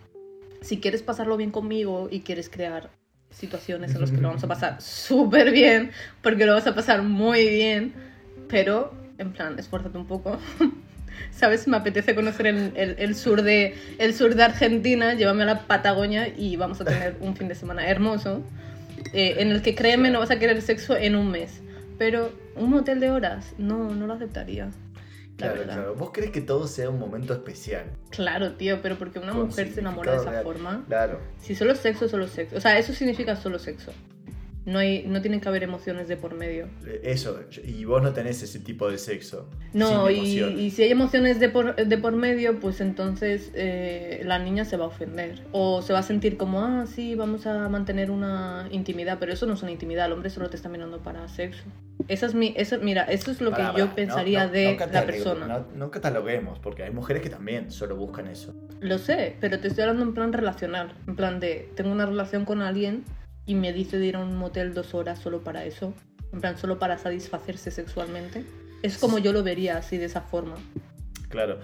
si 0.61 0.79
quieres 0.79 1.01
pasarlo 1.01 1.37
bien 1.37 1.49
conmigo 1.49 2.07
y 2.11 2.19
quieres 2.21 2.49
crear 2.49 2.91
situaciones 3.31 3.93
en 3.95 4.01
las 4.01 4.11
que 4.11 4.17
lo 4.17 4.27
vamos 4.29 4.43
a 4.43 4.47
pasar 4.47 4.81
súper 4.81 5.51
bien, 5.51 5.91
porque 6.21 6.45
lo 6.45 6.53
vas 6.53 6.67
a 6.67 6.75
pasar 6.75 7.01
muy 7.03 7.47
bien, 7.49 7.93
pero 8.49 8.93
en 9.17 9.31
plan, 9.33 9.57
esfuérzate 9.57 9.97
un 9.97 10.05
poco. 10.07 10.37
¿Sabes? 11.31 11.67
Me 11.67 11.77
apetece 11.77 12.15
conocer 12.15 12.47
el, 12.47 12.71
el- 12.75 12.95
el 12.97 13.15
sur 13.15 13.41
de, 13.43 13.75
Argentina, 14.43 15.13
llévame 15.13 15.43
a 15.43 15.45
la 15.45 15.59
Patagonia 15.67 16.27
y 16.27 16.55
vamos 16.55 16.81
a 16.81 16.85
tener 16.85 17.15
un 17.21 17.35
fin 17.35 17.47
de 17.47 17.55
semana 17.55 17.87
hermoso, 17.87 18.41
eh, 19.13 19.35
en 19.39 19.49
el 19.49 19.61
que 19.61 19.75
créeme 19.75 20.09
no 20.09 20.19
vas 20.19 20.31
a 20.31 20.39
querer 20.39 20.61
sexo 20.61 20.95
en 20.97 21.15
un 21.15 21.29
mes. 21.31 21.61
Pero 21.97 22.33
un 22.55 22.69
motel 22.71 22.99
de 22.99 23.11
horas, 23.11 23.53
no, 23.57 23.93
no 23.93 24.07
lo 24.07 24.13
aceptaría. 24.13 24.69
La 25.41 25.47
Claro, 25.47 25.59
verdad. 25.59 25.73
claro. 25.75 25.95
¿Vos 25.95 26.11
crees 26.13 26.31
que 26.31 26.41
todo 26.41 26.67
sea 26.67 26.89
un 26.89 26.99
momento 26.99 27.33
especial? 27.33 27.85
Claro, 28.09 28.53
tío, 28.53 28.81
pero 28.81 28.97
porque 28.97 29.19
una 29.19 29.31
Con 29.33 29.47
mujer 29.47 29.71
se 29.73 29.79
enamora 29.79 30.11
de 30.13 30.17
esa 30.19 30.29
real. 30.31 30.43
forma. 30.43 30.83
Claro. 30.87 31.19
Si 31.39 31.55
solo 31.55 31.75
sexo, 31.75 32.07
solo 32.07 32.27
sexo. 32.27 32.55
O 32.57 32.61
sea, 32.61 32.77
eso 32.77 32.93
significa 32.93 33.35
solo 33.35 33.59
sexo. 33.59 33.91
No, 34.65 34.77
hay, 34.77 35.03
no 35.07 35.21
tienen 35.21 35.41
que 35.41 35.49
haber 35.49 35.63
emociones 35.63 36.07
de 36.07 36.17
por 36.17 36.35
medio. 36.35 36.69
Eh, 36.85 37.01
Eso. 37.05 37.39
Y 37.63 37.83
vos 37.85 38.03
no 38.03 38.13
tenés 38.13 38.43
ese 38.43 38.59
tipo 38.59 38.91
de 38.91 38.99
sexo. 38.99 39.49
No, 39.73 40.09
y, 40.11 40.69
si 40.69 40.83
hay 40.83 40.91
emociones 40.91 41.39
de 41.39 41.49
por, 41.49 41.75
de 41.75 41.97
por 41.97 42.13
medio, 42.13 42.59
pues 42.59 42.79
entonces 42.79 43.51
eh, 43.55 44.21
la 44.23 44.37
niña 44.37 44.63
se 44.65 44.77
va 44.77 44.85
a 44.85 44.87
ofender. 44.89 45.41
O 45.51 45.81
se 45.81 45.93
va 45.93 45.99
a 45.99 46.03
sentir 46.03 46.37
como, 46.37 46.61
ah, 46.63 46.85
sí, 46.85 47.15
vamos 47.15 47.47
a 47.47 47.69
mantener 47.69 48.11
una 48.11 48.67
intimidad, 48.71 49.17
pero 49.19 49.33
eso 49.33 49.47
no 49.47 49.53
es 49.55 49.63
una 49.63 49.71
intimidad, 49.71 50.05
el 50.05 50.11
hombre 50.13 50.29
solo 50.29 50.49
te 50.49 50.57
está 50.57 50.69
mirando 50.69 50.99
para 50.99 51.27
sexo. 51.27 51.63
Esa 52.07 52.25
es 52.27 52.35
mi, 52.35 52.53
eso, 52.57 52.77
mira, 52.81 53.03
eso 53.03 53.31
es 53.31 53.41
lo 53.41 53.51
que 53.53 53.63
yo 53.77 53.95
pensaría 53.95 54.41
no- 54.41 54.47
no- 54.47 54.53
de 54.53 54.77
no 54.77 54.85
la 54.91 55.05
persona. 55.05 55.47
No, 55.47 55.65
no 55.75 55.91
cataloguemos, 55.91 56.59
porque 56.59 56.83
hay 56.83 56.91
mujeres 56.91 57.21
que 57.23 57.29
también 57.29 57.71
solo 57.71 57.95
buscan 57.95 58.27
eso. 58.27 58.53
Lo 58.79 58.97
sé, 58.99 59.35
pero 59.39 59.59
te 59.59 59.67
estoy 59.69 59.83
hablando 59.83 60.03
en 60.03 60.13
plan 60.13 60.33
relacional. 60.33 60.93
En 61.07 61.15
plan 61.15 61.39
de, 61.39 61.69
tengo 61.75 61.91
una 61.91 62.05
relación 62.05 62.45
con 62.45 62.61
alguien 62.61 63.03
y 63.45 63.55
me 63.55 63.73
dice 63.73 63.97
de 63.97 64.05
ir 64.07 64.15
a 64.15 64.19
un 64.19 64.37
motel 64.37 64.73
dos 64.73 64.93
horas 64.93 65.19
solo 65.19 65.43
para 65.43 65.65
eso. 65.65 65.93
En 66.31 66.41
plan, 66.41 66.57
solo 66.57 66.79
para 66.79 66.97
satisfacerse 66.97 67.71
sexualmente. 67.71 68.45
Es 68.83 68.97
como 68.97 69.17
yo 69.17 69.33
lo 69.33 69.43
vería 69.43 69.77
así, 69.77 69.97
de 69.97 70.05
esa 70.05 70.21
forma. 70.21 70.55
Claro. 71.29 71.59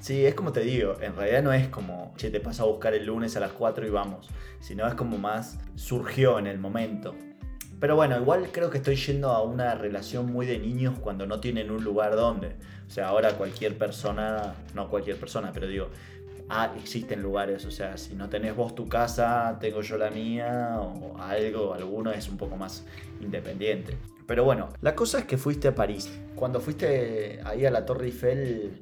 Sí, 0.00 0.24
es 0.24 0.34
como 0.34 0.52
te 0.52 0.60
digo, 0.60 0.96
en 1.02 1.14
realidad 1.14 1.42
no 1.42 1.52
es 1.52 1.68
como, 1.68 2.14
che, 2.16 2.30
te 2.30 2.40
paso 2.40 2.62
a 2.62 2.66
buscar 2.66 2.94
el 2.94 3.04
lunes 3.04 3.36
a 3.36 3.40
las 3.40 3.52
4 3.52 3.86
y 3.86 3.90
vamos, 3.90 4.28
sino 4.60 4.86
es 4.86 4.94
como 4.94 5.18
más 5.18 5.58
surgió 5.74 6.38
en 6.38 6.46
el 6.46 6.58
momento. 6.58 7.14
Pero 7.80 7.96
bueno, 7.96 8.18
igual 8.18 8.48
creo 8.52 8.70
que 8.70 8.78
estoy 8.78 8.96
yendo 8.96 9.30
a 9.30 9.42
una 9.42 9.74
relación 9.74 10.32
muy 10.32 10.46
de 10.46 10.58
niños 10.58 10.98
cuando 11.00 11.26
no 11.26 11.40
tienen 11.40 11.70
un 11.70 11.84
lugar 11.84 12.16
donde. 12.16 12.56
O 12.86 12.90
sea, 12.90 13.08
ahora 13.08 13.32
cualquier 13.32 13.76
persona, 13.76 14.54
no 14.74 14.88
cualquier 14.88 15.16
persona, 15.16 15.50
pero 15.52 15.66
digo, 15.66 15.88
ah, 16.50 16.72
existen 16.76 17.22
lugares, 17.22 17.64
o 17.64 17.70
sea, 17.70 17.96
si 17.96 18.14
no 18.14 18.28
tenés 18.28 18.54
vos 18.56 18.74
tu 18.74 18.88
casa, 18.88 19.56
tengo 19.60 19.80
yo 19.82 19.96
la 19.96 20.10
mía, 20.10 20.78
o 20.80 21.16
algo, 21.18 21.74
alguno 21.74 22.10
es 22.12 22.28
un 22.28 22.36
poco 22.36 22.56
más 22.56 22.84
independiente. 23.20 23.96
Pero 24.26 24.44
bueno, 24.44 24.68
la 24.80 24.94
cosa 24.94 25.18
es 25.20 25.24
que 25.24 25.36
fuiste 25.38 25.68
a 25.68 25.74
París. 25.74 26.10
Cuando 26.36 26.60
fuiste 26.60 27.40
ahí 27.44 27.66
a 27.66 27.70
la 27.70 27.84
Torre 27.84 28.06
Eiffel, 28.06 28.72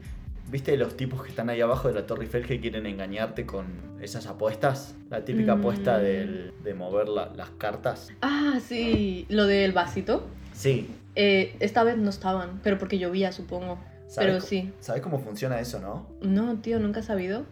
¿viste 0.51 0.77
los 0.77 0.97
tipos 0.97 1.23
que 1.23 1.31
están 1.31 1.49
ahí 1.51 1.61
abajo 1.61 1.89
de 1.89 1.95
la 1.95 2.07
Torre 2.07 2.25
Eiffel 2.25 2.47
que 2.47 2.61
quieren 2.61 2.87
engañarte 2.87 3.47
con 3.47 3.67
esas 4.01 4.27
apuestas? 4.27 4.95
La 5.11 5.25
típica 5.25 5.55
Mm. 5.57 5.59
apuesta 5.61 5.99
del- 5.99 6.53
de 6.63 6.75
mover 6.75 7.09
la- 7.09 7.33
las 7.35 7.51
cartas. 7.51 8.11
Ah, 8.21 8.59
sí, 8.63 9.27
lo 9.31 9.47
del 9.47 9.73
vasito. 9.73 10.27
Sí. 10.53 10.89
Eh, 11.15 11.57
esta 11.61 11.83
vez 11.83 11.97
no 11.97 12.11
estaban, 12.11 12.61
pero 12.63 12.79
porque 12.79 12.99
llovía, 12.99 13.33
supongo. 13.33 13.79
¿Sabes 14.07 14.31
Pero 14.31 14.41
sí. 14.41 14.73
¿Sabes 14.81 15.03
cómo 15.03 15.19
funciona 15.19 15.61
eso, 15.61 15.81
no? 15.81 16.07
No, 16.23 16.57
tío, 16.61 16.79
nunca 16.79 17.01
he 17.01 17.03
sabido. 17.03 17.45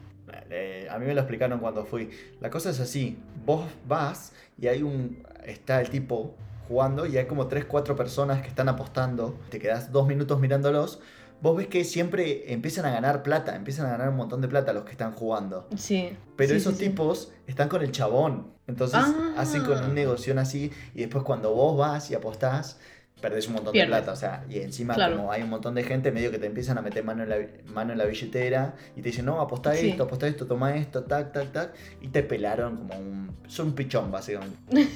Eh, 0.51 0.89
a 0.91 0.99
mí 0.99 1.07
me 1.07 1.15
lo 1.15 1.21
explicaron 1.21 1.59
cuando 1.61 1.85
fui. 1.85 2.11
La 2.41 2.51
cosa 2.51 2.71
es 2.71 2.81
así, 2.81 3.19
vos 3.45 3.65
vas 3.87 4.33
y 4.59 4.67
hay 4.67 4.83
un... 4.83 5.23
está 5.45 5.81
el 5.81 5.91
tipo 5.91 6.35
jugando 6.69 7.07
y 7.07 7.17
hay 7.17 7.27
como 7.27 7.47
3, 7.47 7.65
4 7.67 7.95
personas 7.97 8.43
que 8.43 8.49
están 8.49 8.69
apostando. 8.69 9.39
Te 9.51 9.59
quedas 9.59 9.93
dos 9.93 10.07
minutos 10.09 10.41
mirándolos. 10.41 11.01
Vos 11.43 11.55
ves 11.57 11.67
que 11.69 11.85
siempre 11.85 12.51
empiezan 12.53 12.87
a 12.87 12.91
ganar 12.91 13.23
plata, 13.23 13.55
empiezan 13.55 13.87
a 13.87 13.91
ganar 13.91 14.09
un 14.09 14.17
montón 14.17 14.41
de 14.41 14.49
plata 14.49 14.73
los 14.73 14.85
que 14.85 14.93
están 14.93 15.13
jugando. 15.13 15.69
Sí. 15.77 16.17
Pero 16.35 16.51
sí, 16.51 16.57
esos 16.57 16.75
sí, 16.75 16.85
sí. 16.85 16.89
tipos 16.91 17.33
están 17.47 17.69
con 17.69 17.83
el 17.83 17.93
chabón. 17.93 18.49
Entonces 18.67 18.99
Ah. 19.01 19.35
hacen 19.37 19.63
con 19.63 19.85
un 19.85 19.95
negocio 19.95 20.39
así 20.41 20.73
y 20.95 21.01
después 21.03 21.23
cuando 21.25 21.53
vos 21.55 21.77
vas 21.77 22.11
y 22.11 22.15
apostás, 22.15 22.79
perdés 23.21 23.47
un 23.49 23.55
montón 23.55 23.73
Pierdes. 23.73 23.91
de 23.95 23.97
plata. 24.03 24.13
O 24.13 24.17
sea, 24.17 24.45
y 24.49 24.59
encima 24.61 24.95
Claro. 24.95 25.17
como 25.17 25.33
hay 25.33 25.43
un 25.43 25.51
montón 25.51 25.75
de 25.75 25.83
gente 25.85 26.13
medio 26.13 26.31
que 26.31 26.39
te 26.39 26.47
empiezan 26.47 26.79
a 26.79 26.83
meter 26.83 27.03
mano 27.05 27.23
en 27.23 27.29
la, 27.31 27.37
mano 27.73 27.93
en 27.93 27.99
la 27.99 28.05
billetera 28.05 28.75
y 28.95 29.03
te 29.03 29.09
dicen, 29.09 29.25
no, 29.25 29.41
apostá 29.41 29.75
Sí. 29.75 29.89
esto, 29.91 30.05
apostá 30.05 30.27
esto, 30.27 30.47
toma 30.47 30.77
esto, 30.77 31.03
tac, 31.05 31.33
tac, 31.33 31.53
tac. 31.53 31.75
Y 32.01 32.09
te 32.09 32.23
pelaron 32.23 32.77
como 32.77 32.95
un... 32.99 33.37
Son 33.49 33.69
un 33.69 33.75
pichón, 33.75 34.11
básicamente. 34.11 34.57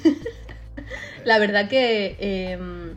La 1.25 1.37
verdad 1.39 1.67
que 1.69 2.15
em, 2.19 2.91
Eh, 2.91 2.95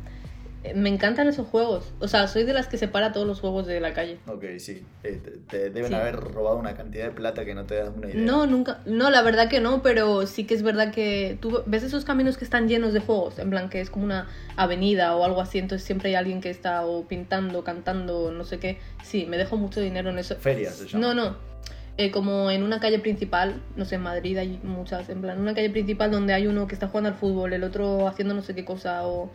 Me 0.74 0.88
encantan 0.88 1.28
esos 1.28 1.46
juegos. 1.46 1.92
O 2.00 2.08
sea, 2.08 2.26
soy 2.26 2.44
de 2.44 2.54
las 2.54 2.68
que 2.68 2.78
separa 2.78 3.12
todos 3.12 3.26
los 3.26 3.40
juegos 3.40 3.66
de 3.66 3.80
la 3.80 3.92
calle. 3.92 4.18
Ok, 4.26 4.44
sí. 4.58 4.82
Eh, 5.02 5.20
te, 5.22 5.30
te 5.58 5.70
deben 5.70 5.88
Sí. 5.90 5.94
haber 5.94 6.16
robado 6.16 6.56
una 6.56 6.74
cantidad 6.74 7.04
de 7.04 7.10
plata 7.10 7.44
que 7.44 7.54
no 7.54 7.64
te 7.64 7.74
das 7.74 7.90
una 7.94 8.08
idea. 8.08 8.20
No, 8.24 8.46
nunca. 8.46 8.80
No, 8.86 9.10
la 9.10 9.20
verdad 9.22 9.48
que 9.50 9.60
no, 9.60 9.82
pero 9.82 10.26
sí 10.26 10.44
que 10.44 10.54
es 10.54 10.62
verdad 10.62 10.90
que 10.92 11.36
tú 11.40 11.62
ves 11.66 11.82
esos 11.82 12.04
caminos 12.06 12.38
que 12.38 12.44
están 12.44 12.66
llenos 12.68 12.94
de 12.94 13.00
juegos, 13.00 13.38
en 13.38 13.50
plan 13.50 13.68
que 13.68 13.80
es 13.82 13.90
como 13.90 14.04
una 14.06 14.26
avenida 14.56 15.14
o 15.16 15.24
algo 15.24 15.40
así, 15.42 15.58
entonces 15.58 15.84
siempre 15.86 16.08
hay 16.10 16.14
alguien 16.14 16.40
que 16.40 16.48
está 16.50 16.86
o 16.86 17.06
pintando, 17.06 17.62
cantando, 17.64 18.32
no 18.32 18.44
sé 18.44 18.58
qué. 18.58 18.78
Sí, 19.02 19.26
me 19.26 19.36
dejo 19.36 19.56
mucho 19.58 19.80
dinero 19.80 20.08
en 20.10 20.18
eso. 20.18 20.36
Ferias 20.36 20.76
se 20.76 20.86
llama. 20.88 21.06
No, 21.06 21.14
no. 21.14 21.54
Eh, 21.96 22.10
como 22.10 22.50
en 22.50 22.64
una 22.64 22.80
calle 22.80 22.98
principal, 22.98 23.60
no 23.76 23.84
sé, 23.84 23.94
en 23.96 24.00
Madrid 24.02 24.36
hay 24.38 24.58
muchas, 24.64 25.08
en 25.10 25.20
plan, 25.20 25.38
una 25.40 25.54
calle 25.54 25.70
principal 25.70 26.10
donde 26.10 26.32
hay 26.32 26.48
uno 26.48 26.66
que 26.66 26.74
está 26.74 26.88
jugando 26.88 27.10
al 27.10 27.14
fútbol, 27.14 27.52
el 27.52 27.62
otro 27.62 28.08
haciendo 28.08 28.34
no 28.34 28.42
sé 28.42 28.52
qué 28.54 28.64
cosa, 28.64 29.06
o, 29.06 29.30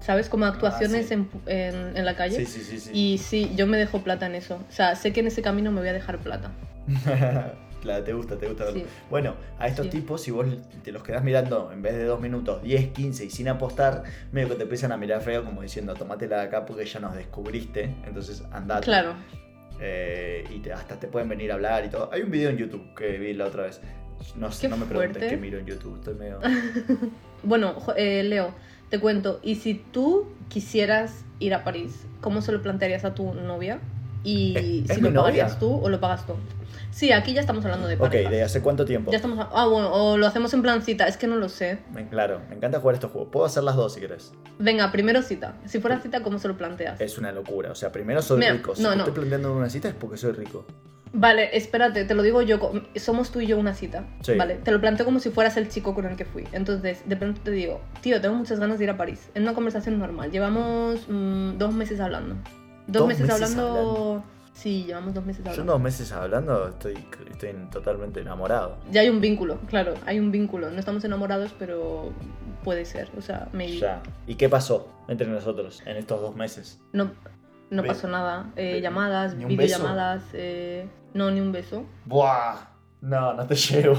¿sabes? 0.00 0.28
Como 0.28 0.46
actuaciones 0.46 1.06
Ah, 1.06 1.08
sí. 1.08 1.14
en, 1.14 1.28
en, 1.46 1.96
en 1.96 2.04
la 2.04 2.16
calle. 2.16 2.44
Sí, 2.44 2.46
sí, 2.46 2.78
sí. 2.80 2.90
Y 2.92 3.18
sí, 3.18 3.52
yo 3.56 3.66
me 3.66 3.76
dejo 3.78 4.02
plata 4.02 4.26
en 4.26 4.34
eso. 4.34 4.56
O 4.68 4.72
sea, 4.72 4.94
sé 4.96 5.12
que 5.12 5.20
en 5.20 5.26
ese 5.28 5.42
camino 5.42 5.70
me 5.72 5.80
voy 5.80 5.88
a 5.88 5.92
dejar 5.92 6.18
plata. 6.18 6.50
Claro, 7.80 8.04
te 8.04 8.12
gusta, 8.12 8.36
te 8.36 8.46
gusta 8.46 8.64
verlo. 8.64 8.80
Sí. 8.80 8.86
Bueno, 9.08 9.36
a 9.58 9.66
estos 9.66 9.86
Sí. 9.86 9.90
tipos, 9.92 10.20
si 10.22 10.30
vos 10.30 10.46
te 10.84 10.92
los 10.92 11.02
quedás 11.02 11.24
mirando 11.24 11.72
en 11.72 11.80
vez 11.80 11.94
de 11.94 12.04
dos 12.04 12.20
minutos, 12.20 12.62
10, 12.62 12.88
15 12.88 13.24
y 13.24 13.30
sin 13.30 13.48
apostar, 13.48 14.02
medio 14.32 14.50
que 14.50 14.56
te 14.56 14.64
empiezan 14.64 14.92
a 14.92 14.98
mirar 14.98 15.22
feo 15.22 15.46
como 15.46 15.62
diciendo, 15.62 15.94
tomátela 15.94 16.40
de 16.40 16.42
acá 16.42 16.66
porque 16.66 16.84
ya 16.84 17.00
nos 17.00 17.14
descubriste, 17.14 17.94
entonces 18.06 18.44
andate. 18.52 18.84
Claro. 18.84 19.14
Eh, 19.80 20.44
y 20.54 20.58
te- 20.58 20.74
hasta 20.74 21.00
te 21.00 21.06
pueden 21.06 21.30
venir 21.30 21.52
a 21.52 21.54
hablar 21.54 21.82
y 21.86 21.88
todo. 21.88 22.10
Hay 22.12 22.20
un 22.20 22.30
video 22.30 22.50
en 22.50 22.58
YouTube 22.58 22.94
que 22.94 23.16
vi 23.16 23.32
la 23.32 23.46
otra 23.46 23.62
vez. 23.62 23.80
No, 24.36 24.52
sé, 24.52 24.68
no 24.68 24.76
me 24.76 24.84
preguntes 24.84 25.16
fuerte. 25.16 25.28
qué 25.34 25.40
miro 25.40 25.58
en 25.58 25.64
YouTube, 25.64 25.94
estoy 25.96 26.14
medio... 26.16 26.38
Bueno, 27.42 27.74
eh, 27.96 28.22
Leo, 28.22 28.52
te 28.90 29.00
cuento. 29.00 29.40
¿Y 29.42 29.54
si 29.56 29.74
tú 29.74 30.26
quisieras 30.48 31.24
ir 31.38 31.54
a 31.54 31.64
París, 31.64 32.04
cómo 32.20 32.42
se 32.42 32.52
lo 32.52 32.60
plantearías 32.62 33.04
a 33.04 33.14
tu 33.14 33.32
novia? 33.34 33.80
Y 34.22 34.84
¿Es- 34.88 34.96
si 34.96 35.00
lo 35.00 35.12
pagarías 35.14 35.52
novia? 35.52 35.58
tú 35.58 35.74
o 35.82 35.88
lo 35.88 35.98
pagas 36.00 36.26
tú. 36.26 36.34
Sí, 36.90 37.12
aquí 37.12 37.32
ya 37.32 37.40
estamos 37.40 37.64
hablando 37.64 37.86
de 37.86 37.94
Ok, 37.94 38.00
pareja. 38.00 38.30
¿de 38.30 38.42
hace 38.42 38.60
cuánto 38.60 38.84
tiempo? 38.84 39.10
Ya 39.12 39.16
estamos. 39.16 39.38
a- 39.38 39.48
Ah, 39.54 39.66
bueno, 39.66 39.90
o 39.92 40.16
lo 40.18 40.26
hacemos 40.26 40.52
en 40.54 40.60
plan 40.62 40.82
cita, 40.82 41.06
es 41.06 41.16
que 41.16 41.28
no 41.28 41.36
lo 41.36 41.48
sé. 41.48 41.78
Claro, 42.10 42.40
me 42.48 42.56
encanta 42.56 42.80
jugar 42.80 42.94
estos 42.96 43.12
juegos. 43.12 43.30
Puedo 43.30 43.46
hacer 43.46 43.62
las 43.62 43.76
dos 43.76 43.94
si 43.94 44.00
querés. 44.00 44.32
Venga, 44.58 44.90
primero 44.90 45.22
cita. 45.22 45.54
Si 45.66 45.78
fuera 45.80 46.00
cita, 46.00 46.22
¿cómo 46.22 46.38
se 46.40 46.48
lo 46.48 46.56
planteas? 46.56 47.00
Es 47.00 47.16
una 47.16 47.30
locura. 47.32 47.70
O 47.70 47.74
sea, 47.76 47.92
primero 47.92 48.20
soy 48.22 48.40
Mira, 48.40 48.52
rico. 48.54 48.74
Si 48.74 48.82
no, 48.82 48.90
no. 48.90 48.98
estoy 48.98 49.12
planteando 49.14 49.54
una 49.56 49.70
cita 49.70 49.88
es 49.88 49.94
porque 49.94 50.16
soy 50.16 50.32
rico. 50.32 50.66
Vale, 51.12 51.56
espérate, 51.56 52.04
te 52.04 52.14
lo 52.14 52.22
digo 52.22 52.42
yo. 52.42 52.58
Somos 52.96 53.30
tú 53.32 53.40
y 53.40 53.46
yo 53.46 53.58
una 53.58 53.74
cita. 53.74 54.04
Sí. 54.22 54.34
Vale, 54.36 54.56
te 54.56 54.70
lo 54.70 54.80
planteo 54.80 55.04
como 55.04 55.18
si 55.18 55.30
fueras 55.30 55.56
el 55.56 55.68
chico 55.68 55.94
con 55.94 56.06
el 56.06 56.16
que 56.16 56.24
fui. 56.24 56.44
Entonces, 56.52 57.02
de 57.04 57.16
pronto 57.16 57.40
te 57.42 57.50
digo, 57.50 57.80
tío, 58.00 58.20
tengo 58.20 58.36
muchas 58.36 58.60
ganas 58.60 58.78
de 58.78 58.84
ir 58.84 58.90
a 58.90 58.96
París. 58.96 59.30
En 59.34 59.42
una 59.42 59.54
conversación 59.54 59.98
normal. 59.98 60.30
Llevamos 60.30 61.06
mm, 61.08 61.58
dos 61.58 61.74
meses 61.74 61.98
hablando. 62.00 62.36
Dos, 62.86 63.00
¿Dos 63.00 63.08
meses, 63.08 63.22
meses 63.26 63.34
hablando... 63.34 63.68
hablando? 63.68 64.24
Sí, 64.52 64.84
llevamos 64.84 65.14
dos 65.14 65.24
meses 65.24 65.42
Yo 65.44 65.50
hablando. 65.52 65.72
dos 65.72 65.80
meses 65.80 66.12
hablando 66.12 66.68
estoy, 66.68 66.98
estoy 67.30 67.54
totalmente 67.72 68.20
enamorado. 68.20 68.76
Ya 68.90 69.00
hay 69.00 69.08
un 69.08 69.20
vínculo, 69.20 69.58
claro, 69.68 69.94
hay 70.04 70.18
un 70.18 70.30
vínculo. 70.30 70.70
No 70.70 70.78
estamos 70.78 71.02
enamorados, 71.04 71.54
pero 71.58 72.12
puede 72.62 72.84
ser. 72.84 73.08
O 73.16 73.22
sea, 73.22 73.48
maybe. 73.52 73.78
Ya. 73.78 74.02
¿Y 74.26 74.34
qué 74.34 74.48
pasó 74.48 74.88
entre 75.08 75.28
nosotros 75.28 75.82
en 75.86 75.96
estos 75.96 76.20
dos 76.20 76.36
meses? 76.36 76.78
No, 76.92 77.12
no 77.70 77.84
pasó 77.84 78.08
nada. 78.08 78.50
Eh, 78.56 78.80
llamadas, 78.82 79.34
¿ni 79.34 79.44
un 79.44 79.50
videollamadas. 79.50 80.22
eh, 80.32 80.86
no, 81.14 81.30
ni 81.30 81.40
un 81.40 81.52
beso. 81.52 81.84
¡Buah! 82.04 82.68
No, 83.00 83.32
no 83.32 83.46
te 83.46 83.54
llevo. 83.56 83.96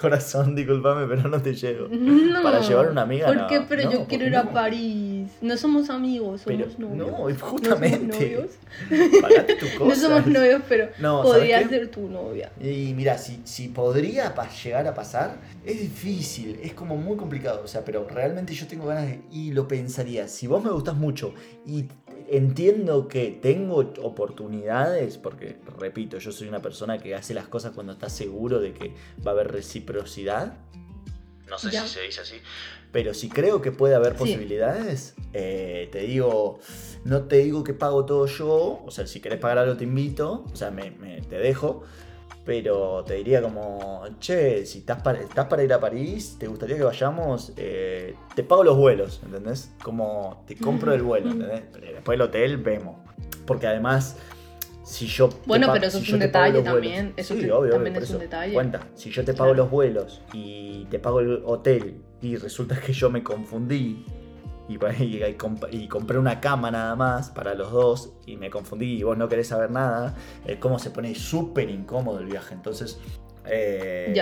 Corazón, 0.00 0.54
discúlpame, 0.54 1.08
pero 1.08 1.28
no 1.28 1.42
te 1.42 1.52
llevo. 1.54 1.88
No. 1.90 2.40
Para 2.40 2.60
llevar 2.60 2.88
una 2.92 3.02
amiga, 3.02 3.26
¿Por 3.26 3.36
no. 3.36 3.46
qué? 3.48 3.62
Pero 3.68 3.82
No, 3.84 3.90
yo 3.90 3.98
¿por 3.98 4.06
quiero 4.06 4.26
ir 4.28 4.36
a 4.36 4.44
no? 4.44 4.52
París. 4.52 5.28
No 5.40 5.56
somos 5.56 5.90
amigos, 5.90 6.42
Pero, 6.44 6.70
somos 6.70 6.78
novios. 6.78 6.96
no, 6.98 7.06
No 7.06 7.16
somos 7.36 7.42
justamente. 7.42 8.06
novios. 8.06 8.50
No 9.80 9.94
somos 9.96 10.26
novios, 10.28 10.62
pero 10.68 10.88
No, 11.00 11.24
¿sabes 11.24 11.38
podría 11.38 11.68
ser 11.68 11.90
tu 11.90 12.08
novia. 12.08 12.52
Y 12.60 12.92
mira, 12.94 13.18
si, 13.18 13.40
si 13.44 13.68
podría 13.68 14.32
llegar 14.62 14.86
a 14.86 14.94
pasar, 14.94 15.36
es 15.64 15.80
difícil, 15.80 16.60
es 16.62 16.74
como 16.74 16.96
muy 16.96 17.16
complicado. 17.16 17.62
O 17.64 17.68
sea, 17.68 17.84
pero 17.84 18.06
realmente 18.08 18.54
yo 18.54 18.68
tengo 18.68 18.86
ganas 18.86 19.06
de. 19.06 19.20
Y 19.32 19.50
lo 19.50 19.66
pensaría. 19.66 20.28
Si 20.28 20.46
vos 20.46 20.62
me 20.62 20.70
gustás 20.70 20.94
mucho 20.94 21.34
y 21.66 21.86
entiendo 22.30 23.08
que 23.08 23.38
tengo 23.42 23.76
oportunidades, 24.02 25.18
porque 25.18 25.56
repito, 25.78 26.18
yo 26.18 26.32
soy 26.32 26.48
una 26.48 26.60
persona 26.62 26.98
que 26.98 27.14
hace 27.14 27.34
las 27.34 27.48
cosas 27.48 27.72
cuando 27.74 27.92
está 27.92 28.08
seguro 28.08 28.60
de 28.60 28.72
que 28.72 28.92
va 29.26 29.30
a 29.30 29.34
haber 29.34 29.52
reciprocidad. 29.52 30.54
No 31.48 31.58
sé 31.58 31.70
Ya. 31.70 31.82
si 31.82 31.94
se 31.94 32.02
dice 32.02 32.20
así. 32.20 32.36
Pero 32.92 33.14
si 33.14 33.28
creo 33.28 33.60
que 33.62 33.72
puede 33.72 33.94
haber 33.94 34.12
Sí. 34.12 34.18
posibilidades, 34.18 35.14
eh, 35.32 35.88
te 35.92 36.00
digo, 36.00 36.58
no 37.04 37.22
te 37.24 37.36
digo 37.38 37.64
que 37.64 37.72
pago 37.74 38.04
todo 38.04 38.26
yo, 38.26 38.82
o 38.84 38.90
sea, 38.90 39.06
si 39.06 39.20
querés 39.20 39.38
pagar 39.38 39.58
algo 39.58 39.76
te 39.76 39.84
invito, 39.84 40.44
o 40.52 40.56
sea, 40.56 40.70
me, 40.70 40.90
me- 40.92 41.20
te 41.22 41.38
dejo, 41.38 41.82
pero 42.48 43.04
te 43.04 43.12
diría 43.12 43.42
como, 43.42 44.04
che, 44.20 44.64
si 44.64 44.78
estás 44.78 45.02
para, 45.02 45.20
estás 45.20 45.44
para 45.48 45.62
ir 45.62 45.70
a 45.70 45.78
París, 45.78 46.36
te 46.40 46.46
gustaría 46.46 46.78
que 46.78 46.82
vayamos, 46.82 47.52
Eh, 47.58 48.14
te 48.34 48.42
pago 48.42 48.64
los 48.64 48.74
vuelos, 48.78 49.20
¿entendés? 49.22 49.70
Como 49.82 50.44
te 50.46 50.56
compro 50.56 50.94
el 50.94 51.02
vuelo, 51.02 51.28
¿entendés? 51.30 51.64
Pero 51.70 51.92
después 51.92 52.16
el 52.16 52.22
hotel 52.22 52.56
vemos, 52.56 52.96
porque 53.46 53.66
además... 53.66 54.16
Si 54.82 55.06
yo 55.06 55.28
Bueno, 55.44 55.68
pero 55.70 55.88
eso 55.88 55.98
si 55.98 56.04
es 56.04 56.12
un 56.14 56.20
detalle 56.20 56.60
vuelos- 56.60 56.64
también, 56.64 57.12
eso 57.18 57.34
Sí, 57.34 57.40
te- 57.42 57.52
obvio, 57.52 57.72
también 57.72 57.94
obvio, 57.96 58.04
es 58.04 58.10
un 58.12 58.18
detalle. 58.20 58.54
Cuenta, 58.54 58.80
si 58.94 59.10
yo 59.10 59.22
te 59.22 59.34
pago 59.34 59.50
Claro. 59.50 59.64
los 59.64 59.70
vuelos 59.70 60.22
y 60.32 60.86
te 60.86 60.98
pago 60.98 61.20
el 61.20 61.42
hotel 61.44 62.00
y 62.22 62.36
resulta 62.36 62.80
que 62.80 62.94
yo 62.94 63.10
me 63.10 63.22
confundí 63.22 64.06
y, 64.68 64.74
y- 65.02 65.22
y 65.24 65.36
y 65.76 65.88
compré 65.88 66.18
una 66.18 66.40
cama 66.40 66.70
nada 66.70 66.94
más 66.96 67.30
para 67.30 67.54
los 67.54 67.72
dos 67.72 68.12
y 68.26 68.36
me 68.36 68.50
confundí 68.50 68.96
y 68.98 69.02
vos 69.02 69.16
no 69.16 69.28
querés 69.28 69.48
saber 69.48 69.70
nada, 69.70 70.14
es 70.44 70.58
como 70.58 70.78
se 70.78 70.90
pone 70.90 71.14
súper 71.14 71.70
incómodo 71.70 72.18
el 72.20 72.26
viaje. 72.26 72.54
Entonces, 72.54 73.00
eh. 73.46 74.12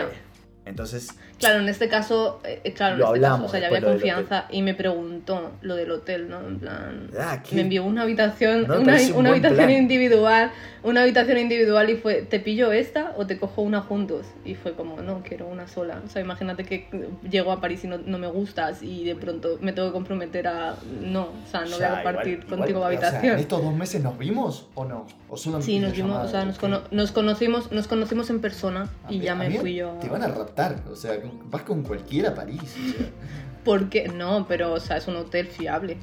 Entonces, 0.67 1.09
Claro, 1.39 1.61
en 1.61 1.69
este 1.69 1.89
caso, 1.89 2.41
eh, 2.45 2.61
eh, 2.65 2.73
claro, 2.73 2.95
en 2.95 3.01
Lo 3.01 3.07
este 3.07 3.21
caso, 3.21 3.27
hablamos 3.35 3.49
o 3.49 3.51
sea, 3.53 3.61
ya 3.61 3.67
había 3.69 3.81
confianza 3.83 4.47
y 4.51 4.63
me 4.63 4.75
preguntó 4.75 5.53
lo 5.61 5.77
del 5.77 5.91
hotel, 5.91 6.29
¿no? 6.31 6.41
En 6.47 6.59
plan, 6.59 7.11
ah, 7.21 7.43
me 7.53 7.61
envió 7.61 7.85
una 7.85 8.03
habitación, 8.03 8.67
No, 8.67 8.81
una, 8.81 8.97
un 9.15 9.27
habitación 9.27 9.57
plan. 9.67 9.71
individual, 9.71 10.51
una 10.83 11.03
habitación 11.03 11.37
individual 11.39 11.91
y 11.91 11.97
fue, 11.97 12.23
¿te 12.23 12.41
pillo 12.41 12.73
esta 12.73 13.13
o 13.19 13.27
te 13.27 13.39
cojo 13.39 13.61
una 13.63 13.83
juntos? 13.83 14.25
Y 14.47 14.55
fue 14.55 14.73
como, 14.75 15.03
no, 15.03 15.23
quiero 15.23 15.47
una 15.47 15.69
sola. 15.69 16.01
O 16.07 16.09
sea, 16.09 16.23
imagínate 16.23 16.65
que 16.65 16.89
llego 17.31 17.53
a 17.53 17.61
París 17.61 17.85
y 17.85 17.89
no, 17.89 17.99
no 17.99 18.17
me 18.19 18.27
gustas 18.29 18.83
y 18.83 19.05
de 19.05 19.15
pronto 19.15 19.59
me 19.61 19.73
tengo 19.73 19.89
que 19.89 19.93
comprometer 19.93 20.49
a, 20.49 20.75
no, 21.03 21.23
o 21.25 21.51
sea, 21.51 21.61
no 21.67 21.71
voy 21.73 21.81
Ya, 21.81 21.93
a 21.93 22.03
compartir 22.03 22.33
igual- 22.35 22.47
contigo 22.49 22.79
igual, 22.79 22.95
o 22.95 22.99
sea, 22.99 23.09
habitación. 23.09 23.35
¿En 23.35 23.41
estos 23.41 23.63
dos 23.63 23.75
meses 23.75 24.03
nos 24.03 24.17
vimos 24.19 24.69
o 24.75 24.85
no? 24.87 25.07
¿O 25.29 25.37
solo 25.37 25.61
Sí, 25.61 25.79
nos 25.81 25.93
vimos, 25.93 26.25
o 26.25 26.29
sea, 26.29 26.45
nos, 26.47 26.59
cono- 26.59 26.83
nos 26.91 27.13
conocimos, 27.13 27.71
nos 27.73 27.87
conocimos 27.89 28.31
en 28.31 28.41
persona 28.41 28.89
A 29.05 29.13
y 29.13 29.19
mí- 29.19 29.25
ya 29.27 29.35
me 29.35 29.51
mí 29.51 29.59
fui 29.59 29.75
yo. 29.75 29.93
a- 29.93 30.01
Te 30.01 30.09
van 30.09 30.23
a 30.23 30.29
o 30.91 30.97
sea, 30.97 31.19
vas 31.51 31.63
con 31.63 31.83
cualquiera 31.83 32.31
a 32.31 32.35
París. 32.35 32.61
o 32.63 32.93
sea. 32.99 33.07
Porque 33.65 34.09
no, 34.09 34.47
pero 34.49 34.73
o 34.73 34.81
sea, 34.81 34.97
es 34.99 35.09
un 35.09 35.17
hotel 35.17 35.47
fiable. 35.49 35.97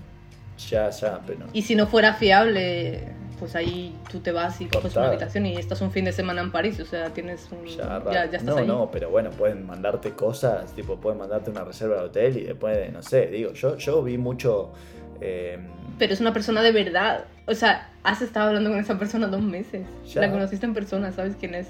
ya, 0.70 0.90
ya, 0.90 1.20
pero... 1.26 1.46
Y 1.54 1.62
si 1.64 1.76
no 1.76 1.88
fuera 1.88 2.14
fiable, 2.14 3.08
pues 3.40 3.56
ahí 3.56 3.96
tú 4.12 4.20
te 4.20 4.32
vas 4.32 4.60
y 4.62 4.66
coges 4.66 4.96
una 4.96 5.08
habitación 5.08 5.46
y 5.46 5.56
estás 5.56 5.82
un 5.82 5.92
fin 5.92 6.06
de 6.06 6.12
semana 6.12 6.42
en 6.42 6.52
París, 6.52 6.80
o 6.80 6.86
sea, 6.86 7.10
tienes 7.10 7.48
un... 7.52 7.66
Ya, 7.66 8.02
Ya, 8.06 8.12
ya, 8.14 8.24
estás 8.26 8.44
no, 8.44 8.58
ahí. 8.58 8.68
no, 8.68 8.90
pero 8.92 9.10
bueno, 9.10 9.30
pueden 9.32 9.66
mandarte 9.66 10.12
cosas, 10.12 10.72
tipo, 10.74 10.98
pueden 10.98 11.20
mandarte 11.20 11.50
una 11.52 11.64
reserva 11.64 11.96
de 11.96 12.02
hotel 12.04 12.38
y 12.38 12.44
después, 12.44 12.92
no 12.92 13.02
sé, 13.02 13.28
digo, 13.28 13.54
yo, 13.54 13.78
yo 13.78 14.04
vi 14.04 14.18
mucho... 14.18 14.72
eh, 15.22 15.58
Pero 15.98 16.14
es 16.14 16.20
una 16.22 16.34
persona 16.34 16.62
de 16.62 16.72
verdad. 16.72 17.26
O 17.48 17.56
sea, 17.56 17.90
has 18.04 18.22
estado 18.22 18.48
hablando 18.50 18.70
con 18.70 18.80
esa 18.80 18.98
persona 19.00 19.28
dos 19.28 19.42
meses. 19.42 19.86
Ya. 20.14 20.22
La 20.22 20.32
conociste 20.32 20.66
en 20.66 20.74
persona, 20.74 21.12
sabes 21.12 21.36
quién 21.40 21.56
es. 21.56 21.68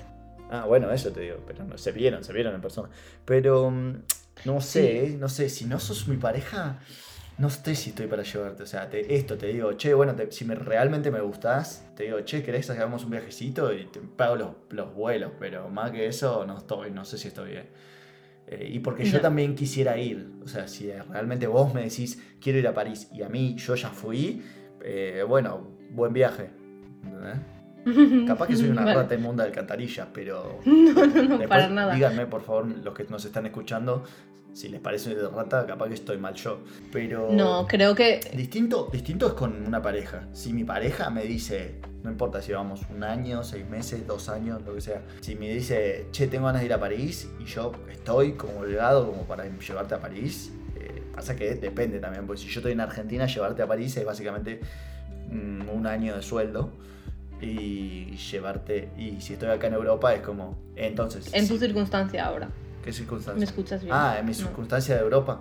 Ah, 0.53 0.65
bueno, 0.65 0.91
eso 0.91 1.11
te 1.11 1.21
digo, 1.21 1.37
pero 1.45 1.63
no, 1.65 1.77
se 1.77 1.91
vieron, 1.91 2.23
se 2.23 2.31
vieron 2.33 2.53
en 2.55 2.61
persona. 2.61 2.89
Pero, 3.25 3.69
mm, 3.71 3.93
no 4.45 4.61
sé, 4.61 5.05
eh, 5.05 5.17
no 5.19 5.27
sé, 5.29 5.49
si 5.49 5.65
no 5.65 5.79
sos 5.79 6.07
mi 6.07 6.17
pareja, 6.17 6.79
no 7.37 7.49
sé 7.49 7.75
si 7.75 7.89
estoy 7.89 8.07
para 8.07 8.23
llevarte. 8.23 8.63
O 8.63 8.65
sea, 8.65 8.89
te- 8.89 9.15
esto 9.15 9.37
te 9.37 9.47
digo, 9.47 9.73
che, 9.73 9.93
bueno, 9.93 10.13
te- 10.15 10.31
si 10.31 10.45
me, 10.45 10.55
realmente 10.55 11.09
me 11.11 11.21
gustás, 11.21 11.83
te 11.95 12.03
digo, 12.03 12.19
che, 12.21 12.43
¿querés 12.43 12.67
que 12.67 12.73
hagamos 12.73 13.03
un 13.03 13.11
viajecito? 13.11 13.73
Y 13.73 13.85
te 13.85 13.99
pago 13.99 14.35
los, 14.35 14.49
los 14.69 14.93
vuelos, 14.93 15.31
pero 15.39 15.69
más 15.69 15.91
que 15.91 16.05
eso, 16.07 16.45
no 16.45 16.57
estoy, 16.57 16.91
no 16.91 17.03
sé 17.05 17.17
si 17.17 17.29
estoy 17.29 17.51
bien. 17.51 17.67
Eh, 18.47 18.69
y 18.73 18.79
porque 18.79 19.03
yo 19.05 19.21
también 19.21 19.55
quisiera 19.55 19.97
ir. 19.97 20.29
O 20.43 20.47
sea, 20.47 20.67
si 20.67 20.91
realmente 20.91 21.47
vos 21.47 21.73
me 21.73 21.81
decís, 21.83 22.21
quiero 22.41 22.59
ir 22.59 22.67
a 22.67 22.73
París, 22.73 23.07
y 23.13 23.21
a 23.23 23.29
mí 23.29 23.55
yo 23.57 23.73
ya 23.75 23.89
fui, 23.89 24.43
eh, 24.83 25.23
bueno, 25.27 25.67
buen 25.91 26.13
viaje. 26.13 26.49
Capaz 28.27 28.47
que 28.47 28.55
soy 28.55 28.69
una 28.69 28.83
Vale. 28.83 28.95
rata 28.95 29.15
inmunda 29.15 29.43
de 29.43 29.49
alcantarilla, 29.49 30.07
pero. 30.13 30.59
No, 30.65 31.05
no, 31.05 31.05
no, 31.05 31.21
después 31.21 31.47
para 31.47 31.69
nada. 31.69 31.93
Díganme, 31.95 32.25
por 32.27 32.41
favor, 32.41 32.67
los 32.67 32.93
que 32.93 33.05
nos 33.05 33.25
están 33.25 33.45
escuchando, 33.45 34.03
si 34.53 34.69
les 34.69 34.79
parece 34.79 35.15
de 35.15 35.27
rata, 35.27 35.65
capaz 35.65 35.87
que 35.87 35.95
estoy 35.95 36.17
mal 36.17 36.33
yo. 36.35 36.59
Pero. 36.91 37.29
No, 37.31 37.65
creo 37.67 37.95
que... 37.95 38.19
Distinto, 38.35 38.89
distinto 38.91 39.27
es 39.27 39.33
con 39.33 39.65
una 39.65 39.81
pareja. 39.81 40.27
Si 40.33 40.53
mi 40.53 40.63
pareja 40.63 41.09
me 41.09 41.23
dice, 41.23 41.79
no 42.03 42.11
importa 42.11 42.41
si 42.41 42.51
vamos 42.51 42.81
un 42.93 43.03
año, 43.03 43.43
seis 43.43 43.67
meses, 43.67 44.05
dos 44.05 44.29
años, 44.29 44.61
lo 44.65 44.75
que 44.75 44.81
sea. 44.81 45.01
Si 45.21 45.35
me 45.35 45.49
dice, 45.49 46.07
che, 46.11 46.27
tengo 46.27 46.45
ganas 46.45 46.61
de 46.61 46.67
ir 46.67 46.73
a 46.73 46.79
París 46.79 47.29
y 47.39 47.45
yo 47.45 47.71
estoy 47.91 48.33
como 48.33 48.59
obligado 48.59 49.07
como 49.07 49.23
para 49.23 49.45
llevarte 49.45 49.95
a 49.95 49.99
París, 49.99 50.51
eh, 50.75 51.03
Pasa 51.13 51.35
que 51.35 51.55
depende 51.55 51.99
también, 51.99 52.25
porque 52.25 52.41
si 52.41 52.47
yo 52.47 52.59
estoy 52.59 52.71
en 52.71 52.81
Argentina, 52.81 53.27
llevarte 53.27 53.61
a 53.61 53.67
París 53.67 53.95
es 53.97 54.05
básicamente 54.05 54.61
mm, 55.29 55.69
un 55.69 55.85
año 55.85 56.15
de 56.15 56.21
sueldo. 56.23 56.71
Y 57.43 58.15
llevarte. 58.15 58.89
Y 58.97 59.19
si 59.21 59.33
estoy 59.33 59.49
acá 59.49 59.67
en 59.67 59.73
Europa 59.73 60.13
es 60.13 60.21
como. 60.21 60.57
Entonces. 60.75 61.29
En 61.33 61.47
tu 61.47 61.55
sí. 61.55 61.59
circunstancia 61.59 62.25
ahora. 62.25 62.49
¿Qué 62.83 62.91
circunstancia? 62.91 63.39
¿Me 63.39 63.45
escuchas 63.45 63.81
bien? 63.83 63.93
Ah, 63.95 64.17
en 64.19 64.25
mi 64.25 64.31
No. 64.31 64.37
circunstancia 64.37 64.95
de 64.95 65.01
Europa. 65.01 65.39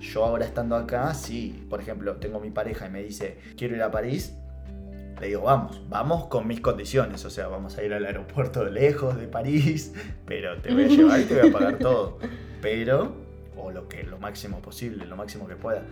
Yo 0.00 0.24
ahora 0.24 0.44
estando 0.44 0.76
acá, 0.76 1.12
sí. 1.14 1.66
Por 1.68 1.80
ejemplo, 1.80 2.16
tengo 2.16 2.40
mi 2.40 2.50
pareja 2.50 2.86
y 2.86 2.90
me 2.90 3.02
dice, 3.02 3.38
quiero 3.56 3.74
ir 3.76 3.82
a 3.82 3.90
París. 3.90 4.34
Le 5.20 5.28
digo, 5.28 5.42
vamos, 5.42 5.80
vamos 5.88 6.26
con 6.26 6.46
mis 6.46 6.60
condiciones. 6.60 7.24
O 7.24 7.30
sea, 7.30 7.48
vamos 7.48 7.78
a 7.78 7.82
ir 7.82 7.94
al 7.94 8.04
aeropuerto 8.04 8.64
de 8.64 8.70
lejos 8.70 9.16
de 9.18 9.26
París, 9.28 9.94
pero 10.26 10.60
te 10.60 10.72
voy 10.74 10.84
a 10.84 10.88
llevar 10.88 11.20
y 11.20 11.24
te 11.24 11.40
voy 11.40 11.48
a 11.48 11.52
pagar 11.52 11.78
todo. 11.78 12.18
Pero, 12.62 13.14
o 13.56 13.70
lo 13.70 13.86
que 13.88 14.02
lo 14.02 14.18
máximo 14.18 14.60
posible, 14.60 15.04
lo 15.06 15.16
máximo 15.16 15.46
que 15.46 15.56
pueda. 15.56 15.82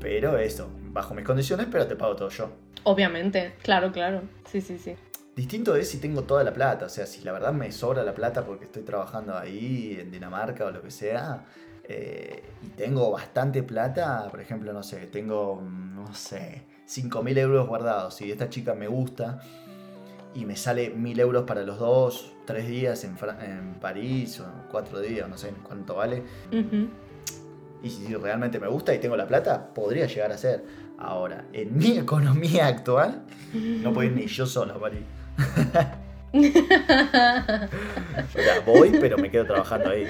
Pero 0.00 0.38
eso, 0.38 0.68
bajo 0.92 1.14
mis 1.14 1.24
condiciones, 1.24 1.66
pero 1.70 1.86
te 1.86 1.96
pago 1.96 2.16
todo 2.16 2.28
yo. 2.30 2.50
Obviamente, 2.84 3.54
claro, 3.62 3.92
claro. 3.92 4.22
Sí, 4.50 4.60
sí, 4.60 4.78
sí. 4.78 4.94
Distinto 5.36 5.74
es 5.76 5.88
si 5.88 5.98
tengo 5.98 6.22
toda 6.22 6.42
la 6.44 6.52
plata, 6.52 6.86
o 6.86 6.88
sea, 6.88 7.06
si 7.06 7.22
la 7.22 7.32
verdad 7.32 7.52
me 7.52 7.70
sobra 7.72 8.02
la 8.02 8.14
plata 8.14 8.44
porque 8.44 8.64
estoy 8.64 8.82
trabajando 8.82 9.36
ahí 9.38 9.96
en 10.00 10.10
Dinamarca 10.10 10.66
o 10.66 10.70
lo 10.70 10.82
que 10.82 10.90
sea, 10.90 11.44
eh, 11.84 12.42
y 12.62 12.68
tengo 12.68 13.10
bastante 13.10 13.62
plata, 13.62 14.26
por 14.30 14.40
ejemplo, 14.40 14.72
no 14.72 14.82
sé, 14.82 15.06
tengo, 15.06 15.62
no 15.62 16.12
sé, 16.14 16.62
5.000 16.86 17.38
euros 17.38 17.66
guardados 17.68 18.20
y 18.20 18.30
esta 18.30 18.48
chica 18.50 18.74
me 18.74 18.88
gusta 18.88 19.40
y 20.34 20.44
me 20.44 20.56
sale 20.56 20.90
1.000 20.90 21.18
euros 21.20 21.44
para 21.44 21.62
los 21.62 21.78
dos, 21.78 22.32
tres 22.46 22.68
días 22.68 23.02
en, 23.04 23.16
Fra- 23.16 23.38
en 23.44 23.74
París 23.80 24.40
o 24.40 24.46
cuatro 24.70 25.00
días, 25.00 25.28
no 25.28 25.38
sé 25.38 25.52
cuánto 25.62 25.94
vale, 25.96 26.22
Ujú. 26.52 26.88
Y 27.82 27.90
si 27.90 28.14
realmente 28.14 28.58
me 28.58 28.68
gusta 28.68 28.94
y 28.94 28.98
tengo 28.98 29.16
la 29.16 29.26
plata, 29.26 29.72
podría 29.74 30.06
llegar 30.06 30.32
a 30.32 30.38
ser. 30.38 30.64
Ahora, 30.98 31.44
en 31.52 31.76
mi 31.76 31.92
economía 31.98 32.66
actual, 32.66 33.22
no 33.54 33.92
puedo 33.92 34.08
ir 34.08 34.16
ni 34.16 34.26
yo 34.26 34.46
solo 34.46 34.74
a 34.74 34.80
París. 34.80 35.00
O 36.32 36.40
sea, 38.38 38.60
voy, 38.64 38.90
pero 39.00 39.18
me 39.18 39.30
quedo 39.30 39.46
trabajando 39.46 39.90
ahí. 39.90 40.06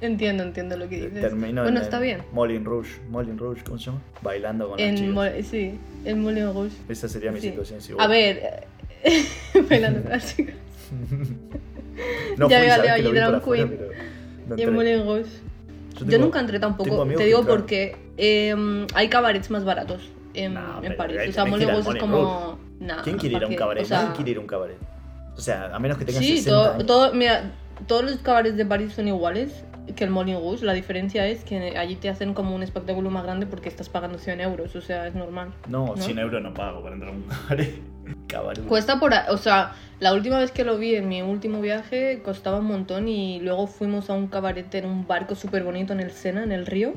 Entiendo, 0.00 0.42
entiendo 0.44 0.76
lo 0.76 0.88
que 0.88 0.96
dices. 0.96 1.20
Termino 1.20 1.62
bueno, 1.62 1.78
en 1.78 1.84
está 1.84 1.96
el 1.98 2.02
bien. 2.04 2.22
Moulin 2.32 2.64
Rouge. 2.64 3.00
Moulin 3.08 3.36
Rouge, 3.38 3.62
¿cómo 3.64 3.78
se 3.78 3.86
llama? 3.86 4.00
Bailando 4.22 4.68
con 4.68 4.78
las 4.78 4.88
En 4.88 4.96
chicas. 4.96 5.12
Mo- 5.14 5.42
sí, 5.42 5.78
en 6.04 6.22
Moulin 6.22 6.52
Rouge. 6.54 6.76
Esa 6.88 7.08
sería 7.08 7.32
mi 7.32 7.40
sí. 7.40 7.48
situación. 7.48 7.80
si 7.80 7.94
A 7.98 8.06
ver, 8.06 8.66
bailando 9.68 10.02
con 10.02 10.10
las 10.10 10.36
chicas. 10.36 10.54
no 12.36 12.48
ya 12.48 12.58
fui, 12.60 12.68
sabes 12.68 12.92
que 12.94 13.02
lo 13.02 13.10
vi 13.12 13.20
por 13.20 13.34
afuera, 13.34 13.66
pero 13.68 13.88
no 14.48 14.56
Y 14.56 14.62
en 14.62 14.72
Moulin 14.74 15.04
Rouge. 15.04 15.30
Yo, 16.04 16.10
tengo- 16.10 16.24
nunca 16.26 16.40
entré 16.40 16.58
tampoco. 16.60 17.06
Te 17.06 17.24
digo 17.24 17.44
porque 17.44 17.96
eh, 18.16 18.86
hay 18.94 19.08
cabarets 19.08 19.50
más 19.50 19.64
baratos 19.64 20.10
en, 20.34 20.54
París. 20.96 21.18
O 21.28 21.32
sea, 21.32 21.44
Rouge 21.44 21.90
es 21.90 21.96
como. 22.00 22.58
Nah, 22.80 23.02
¿Quién 23.02 23.18
quiere 23.18 23.36
ir 23.36 23.44
a 23.44 23.46
un 23.46 23.54
cabaret? 23.56 23.82
o 23.84 23.86
sea, 23.86 24.02
Nadie 24.02 24.14
quiere 24.16 24.30
ir 24.32 24.36
a 24.38 24.40
un 24.40 24.46
cabaret. 24.46 24.78
O 25.36 25.40
sea, 25.40 25.74
a 25.74 25.78
menos 25.78 25.98
que 25.98 26.04
tengas 26.06 26.22
Sí, 26.24 26.38
60 26.38 26.50
todo, 26.50 26.72
años. 26.74 26.86
todo- 26.86 27.12
mira, 27.14 27.52
todos 27.86 28.04
los 28.04 28.16
cabarets 28.20 28.56
de 28.56 28.64
París 28.66 28.92
son 28.94 29.08
iguales 29.08 29.64
que 29.92 30.04
el 30.04 30.10
Moulin 30.10 30.36
Rouge. 30.36 30.64
La 30.64 30.72
diferencia 30.72 31.26
es 31.26 31.44
que 31.44 31.76
allí 31.78 31.96
te 31.96 32.08
hacen 32.08 32.34
como 32.34 32.54
un 32.54 32.62
espectáculo 32.62 33.10
más 33.10 33.24
grande 33.24 33.46
porque 33.46 33.68
estás 33.68 33.88
pagando 33.88 34.18
100 34.18 34.40
euros. 34.40 34.74
O 34.76 34.80
sea, 34.80 35.06
es 35.06 35.14
normal. 35.14 35.52
No, 35.68 35.86
¿no? 35.86 35.96
100 35.96 36.18
euros 36.18 36.42
no 36.42 36.54
pago 36.54 36.82
para 36.82 36.94
entrar 36.94 37.12
a 37.12 37.14
un 37.14 37.22
cabaret. 37.48 37.74
Cabaret. 38.26 38.64
Cuesta 38.66 38.98
por... 39.00 39.12
O 39.30 39.36
sea, 39.36 39.72
la 40.00 40.12
última 40.14 40.38
vez 40.38 40.50
que 40.52 40.64
lo 40.64 40.78
vi 40.78 40.94
en 40.94 41.08
mi 41.08 41.22
último 41.22 41.60
viaje 41.60 42.22
costaba 42.24 42.58
un 42.58 42.66
montón 42.66 43.08
y 43.08 43.40
luego 43.40 43.66
fuimos 43.66 44.10
a 44.10 44.14
un 44.14 44.26
cabaret 44.28 44.72
en 44.74 44.86
un 44.86 45.06
barco 45.06 45.34
súper 45.34 45.62
bonito 45.64 45.92
en 45.92 46.00
el 46.00 46.10
Sena, 46.10 46.42
en 46.42 46.52
el 46.52 46.66
río. 46.66 46.94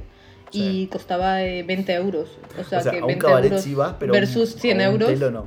Y 0.51 0.59
Sí. 0.83 0.89
costaba 0.91 1.43
eh, 1.43 1.63
20 1.63 1.93
euros. 1.93 2.37
O 2.59 2.63
sea, 2.63 2.79
o 2.79 2.81
sea, 2.81 2.91
que 2.91 2.99
a 2.99 3.01
un 3.01 3.07
20 3.07 3.25
cabaret 3.25 3.45
euros 3.51 3.63
sí 3.63 3.73
vas, 3.73 3.95
pero 3.99 4.13
un- 4.13 4.19
versus 4.19 4.55
100 4.55 4.81
a 4.81 4.87
un 4.89 4.93
euros. 4.93 5.09
telo 5.09 5.31
no. 5.31 5.45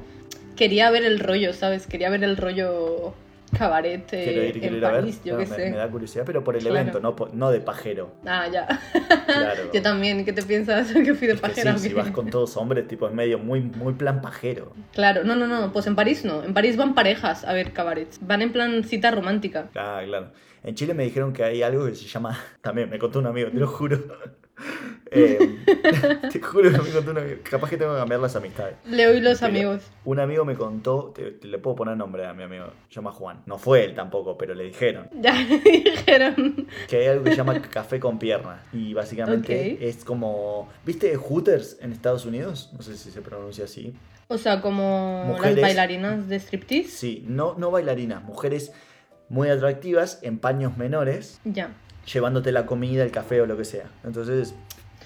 Quería 0.57 0.90
ver 0.90 1.05
el 1.05 1.20
rollo, 1.20 1.53
¿sabes? 1.53 1.86
Quería 1.86 2.09
ver 2.11 2.24
el 2.24 2.36
rollo 2.36 3.14
cabaret 3.59 4.07
Quiero 4.09 4.42
ir, 4.44 4.54
en 4.57 4.61
quiero 4.61 4.76
ir 4.76 4.84
a 4.84 4.90
ver. 4.92 5.00
París, 5.00 5.20
yo 5.24 5.32
No, 5.34 5.38
qué 5.40 5.46
me, 5.46 5.57
sé. 5.57 5.70
me 5.70 5.76
da 5.76 5.88
curiosidad, 5.88 6.24
pero 6.26 6.42
por 6.44 6.57
el 6.57 6.62
Claro. 6.62 6.76
evento, 6.80 7.00
no, 7.00 7.14
no 7.32 7.50
de 7.50 7.61
pajero. 7.61 8.14
Ah, 8.26 8.46
ya. 8.52 8.66
Claro. 9.26 9.70
Yo 9.72 9.82
también, 9.82 10.24
¿qué 10.24 10.32
te 10.32 10.42
piensas 10.42 10.92
que 10.92 11.14
fui 11.14 11.26
de 11.26 11.34
Es 11.34 11.40
que 11.40 11.46
pajera? 11.48 11.76
sí, 11.78 11.88
si 11.88 11.94
vas 11.94 12.11
con 12.11 12.30
todos 12.30 12.57
hombres, 12.57 12.86
tipo, 12.88 13.07
es 13.09 13.14
medio 13.14 13.38
muy, 13.38 13.61
muy 13.61 13.94
plan 13.94 14.20
pajero. 14.20 14.72
Claro, 14.92 15.24
no, 15.24 15.34
no, 15.36 15.46
no, 15.46 15.72
pues 15.72 15.86
en 15.86 15.96
París 15.96 16.24
no. 16.24 16.42
En 16.44 16.54
París 16.54 16.76
van 16.76 16.94
parejas 16.94 17.44
a 17.44 17.52
ver 17.52 17.72
cabarets. 17.72 18.18
Van 18.20 18.42
en 18.42 18.52
plan 18.52 18.84
cita 18.84 19.11
romántica. 19.11 19.68
Ah, 19.74 20.00
claro. 20.04 20.32
En 20.62 20.74
Chile 20.74 20.94
me 20.94 21.04
dijeron 21.04 21.32
que 21.32 21.44
hay 21.44 21.62
algo 21.62 21.86
que 21.86 21.94
se 21.94 22.07
llama. 22.07 22.38
También 22.61 22.90
me 22.90 22.98
contó 22.98 23.18
un 23.20 23.26
amigo, 23.26 23.50
te 23.50 23.59
lo 23.59 23.66
juro. 23.68 23.98
Eh, 25.11 25.59
te 26.32 26.40
juro 26.40 26.70
que 26.72 26.78
me 26.78 26.90
contó 26.90 27.11
un 27.12 27.18
amigo. 27.18 27.36
Capaz 27.48 27.70
que 27.70 27.76
tengo 27.76 27.92
que 27.92 27.98
cambiar 28.00 28.20
las 28.20 28.34
amistades. 28.36 28.76
Leo 28.86 29.14
y 29.14 29.20
los 29.20 29.38
Pero 29.40 29.50
amigos. 29.52 29.82
Un 30.04 30.18
amigo 30.18 30.44
me 30.44 30.54
contó, 30.54 31.12
te, 31.14 31.30
te 31.32 31.46
le 31.46 31.59
puedo 31.59 31.76
poner 31.76 31.96
nombre 31.96 32.26
a 32.26 32.32
mi 32.34 32.42
amigo, 32.42 32.66
se 32.88 32.96
llama 32.96 33.12
Juan. 33.12 33.42
No 33.46 33.59
fue 33.59 33.84
él 33.84 33.94
tampoco, 33.94 34.36
pero 34.36 34.54
le 34.54 34.64
dijeron 34.64 35.09
Ya 35.20 35.34
dijeron. 35.44 36.66
que 36.88 36.96
hay 36.96 37.07
algo 37.09 37.24
que 37.24 37.30
se 37.30 37.36
llama 37.36 37.61
café 37.62 38.00
con 38.00 38.18
piernas. 38.18 38.61
Y 38.72 38.94
básicamente 38.94 39.88
es 39.88 40.04
como. 40.04 40.68
¿Viste 40.84 41.14
Hooters 41.16 41.78
en 41.80 41.92
Estados 41.92 42.24
Unidos? 42.26 42.70
No 42.76 42.82
sé 42.82 42.96
si 42.96 43.11
se 43.11 43.22
pronuncia 43.22 43.64
así. 43.64 43.94
O 44.28 44.38
sea, 44.38 44.61
como 44.61 45.24
Mujeres. 45.24 45.57
las 45.57 45.62
bailarinas 45.62 46.28
de 46.28 46.36
striptease. 46.40 46.88
Sí, 46.90 47.24
no, 47.28 47.54
no 47.57 47.70
bailarinas, 47.70 48.24
mujeres 48.24 48.72
muy 49.28 49.48
atractivas 49.48 50.18
en 50.22 50.38
paños 50.38 50.76
menores, 50.76 51.40
Ya. 51.44 51.70
Llevándote 52.12 52.52
la 52.52 52.66
comida, 52.66 53.02
el 53.02 53.11
café 53.11 53.40
o 53.40 53.46
lo 53.46 53.57
que 53.57 53.64
sea. 53.64 53.86
Entonces, 54.04 54.54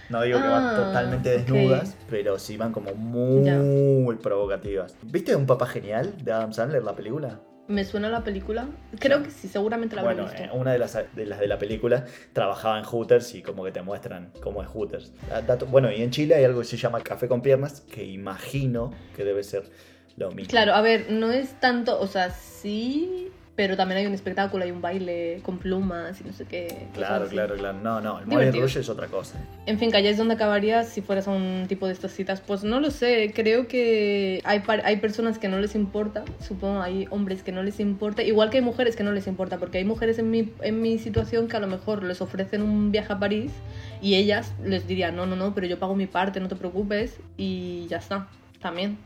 no 0.09 0.23
digo 0.23 0.41
que 0.43 0.49
van 0.49 0.65
Ah, 0.73 0.75
totalmente 0.75 1.31
desnudas, 1.31 1.97
pero 2.09 2.39
sí 2.39 2.57
van 2.57 2.73
como 2.73 2.95
muy 2.95 4.17
provocativas. 4.17 4.97
¿Viste 5.03 5.35
Un 5.37 5.47
Papá 5.47 5.67
Genial 5.67 6.13
de 6.25 6.33
Adam 6.33 6.53
Sandler, 6.53 6.83
la 6.83 6.95
película? 6.95 7.41
¿Me 7.69 7.85
suena 7.85 8.09
la 8.09 8.25
película? 8.25 8.67
Creo 8.99 9.23
que 9.23 9.31
sí, 9.31 9.47
seguramente 9.47 9.95
la 9.95 10.03
Bueno, 10.03 10.25
visto. 10.25 10.43
eh, 10.43 10.51
una 10.53 10.73
de 10.73 10.81
las, 10.81 10.99
de 11.15 11.25
las 11.27 11.39
de 11.39 11.47
la 11.47 11.57
película 11.57 12.05
trabajaba 12.33 12.77
en 12.81 12.85
Hooters 12.85 13.33
y 13.37 13.43
como 13.43 13.63
que 13.63 13.71
te 13.71 13.81
muestran 13.81 14.33
cómo 14.43 14.61
es 14.61 14.69
Hooters. 14.69 15.13
Bueno, 15.71 15.93
y 15.93 16.03
en 16.03 16.11
Chile 16.11 16.35
hay 16.35 16.43
algo 16.43 16.59
que 16.63 16.67
se 16.67 16.77
llama 16.77 17.01
café 17.01 17.29
con 17.29 17.43
piernas, 17.43 17.83
que 17.83 18.05
imagino 18.05 18.91
que 19.15 19.25
debe 19.25 19.45
ser 19.45 19.71
lo 20.17 20.33
mismo. 20.33 20.51
Claro, 20.51 20.75
a 20.75 20.81
ver, 20.83 21.13
no 21.13 21.31
es 21.31 21.61
tanto, 21.61 22.01
o 22.01 22.09
sea, 22.09 22.31
sí, 22.31 23.29
pero 23.61 23.77
también 23.77 23.99
hay 23.99 24.07
un 24.07 24.15
espectáculo, 24.15 24.65
hay 24.65 24.71
un 24.71 24.81
baile 24.81 25.41
con 25.43 25.59
plumas 25.59 26.19
y 26.19 26.25
no 26.25 26.33
sé 26.33 26.47
qué. 26.47 26.87
Claro, 26.95 27.29
claro, 27.29 27.57
claro. 27.57 27.79
No, 27.79 28.01
no, 28.01 28.19
el 28.21 28.27
Moulin. 28.27 28.55
Rouge 28.55 28.81
es 28.81 28.89
otra 28.89 29.07
cosa. 29.09 29.35
En 29.67 29.79
fin, 29.79 29.91
que 29.91 29.99
allá 29.99 30.09
es 30.09 30.17
donde 30.17 30.33
acabarías 30.33 30.89
si 30.89 31.03
fueras 31.03 31.29
a 31.29 31.33
un 31.33 31.67
tipo 31.69 31.87
de 31.87 31.93
estas 31.93 32.11
citas. 32.13 32.41
Pues 32.41 32.65
no 32.65 32.81
lo 32.81 32.91
sé, 32.91 33.33
creo 33.35 33.69
que 33.69 34.41
hay, 34.45 34.63
hay 34.67 34.97
personas 34.97 35.39
que 35.39 35.49
no 35.49 35.59
les 35.59 35.75
importa, 35.75 36.25
supongo 36.39 36.81
hay 36.81 37.07
hombres 37.11 37.43
que 37.43 37.53
no 37.53 37.63
les 37.63 37.81
importa, 37.81 38.23
igual 38.23 38.49
que 38.49 38.57
hay 38.57 38.65
mujeres 38.65 38.97
que 38.97 39.03
no 39.03 39.13
les 39.13 39.27
importa, 39.27 39.59
porque 39.59 39.77
hay 39.77 39.85
mujeres 39.85 40.19
en 40.19 40.31
mi, 40.31 40.51
en 40.63 40.81
mi 40.81 40.99
situación 40.99 41.47
que 41.47 41.59
a 41.59 41.61
lo 41.61 41.67
mejor 41.67 42.03
les 42.03 42.23
ofrecen 42.23 42.63
un 42.63 42.91
viaje 42.91 43.13
a 43.13 43.19
París 43.19 43.53
y 44.01 44.15
ellas 44.15 44.55
les 44.65 44.89
dirían, 44.89 45.17
no, 45.17 45.27
no, 45.27 45.37
no, 45.37 45.55
pero 45.55 45.67
yo 45.67 45.79
pago 45.79 45.95
mi 45.95 46.07
parte, 46.07 46.41
no 46.41 46.49
te 46.49 46.57
preocupes 46.57 47.21
y 47.37 47.87
ya 47.91 47.99
está, 47.99 48.27
también. 48.63 48.97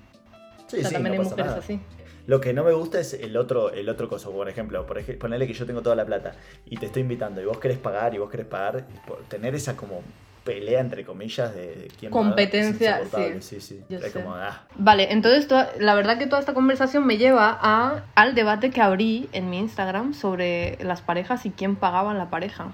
Sí, 0.68 0.76
o 0.76 0.80
sea, 0.80 0.90
sí, 0.90 0.94
también 0.94 1.16
no 1.16 1.22
hay 1.22 1.28
mujeres 1.28 1.46
nada. 1.46 1.58
así. 1.58 1.80
Lo 2.26 2.40
que 2.40 2.52
no 2.52 2.64
me 2.64 2.72
gusta 2.72 3.00
es 3.00 3.12
el 3.14 3.36
otro, 3.36 3.70
el 3.72 3.88
otro 3.88 4.08
coso, 4.08 4.30
por 4.32 4.48
ejemplo, 4.48 4.86
por 4.86 4.98
ej- 4.98 5.18
ponerle 5.18 5.46
que 5.46 5.52
yo 5.52 5.66
tengo 5.66 5.82
toda 5.82 5.94
la 5.96 6.04
plata 6.06 6.32
y 6.66 6.76
te 6.78 6.86
estoy 6.86 7.02
invitando 7.02 7.40
y 7.42 7.44
vos 7.44 7.58
querés 7.58 7.78
pagar 7.78 8.14
y 8.14 8.18
vos 8.18 8.30
querés 8.30 8.46
pagar, 8.46 8.84
por 9.06 9.18
tener 9.24 9.54
esa 9.54 9.76
como 9.76 10.00
pelea 10.44 10.80
entre 10.80 11.04
comillas 11.06 11.54
de, 11.54 11.66
de 11.74 11.88
quién 11.98 12.10
Competencia, 12.12 13.00
sí, 13.40 13.60
sí. 13.60 13.80
Yo 13.88 13.96
es 13.98 14.04
sé. 14.04 14.12
como, 14.12 14.34
ah, 14.34 14.64
Vale, 14.76 15.10
entonces 15.12 15.48
toda- 15.48 15.70
la 15.78 15.94
verdad 15.94 16.18
que 16.18 16.26
toda 16.26 16.40
esta 16.40 16.52
conversación 16.54 17.06
me 17.06 17.16
lleva 17.16 17.58
a, 17.60 18.04
al 18.14 18.34
debate 18.34 18.70
que 18.70 18.80
abrí 18.82 19.28
en 19.32 19.48
mi 19.48 19.58
Instagram 19.58 20.12
sobre 20.14 20.76
las 20.84 21.00
parejas 21.00 21.46
y 21.46 21.50
quién 21.50 21.76
pagaba 21.76 22.12
la 22.14 22.28
pareja. 22.30 22.72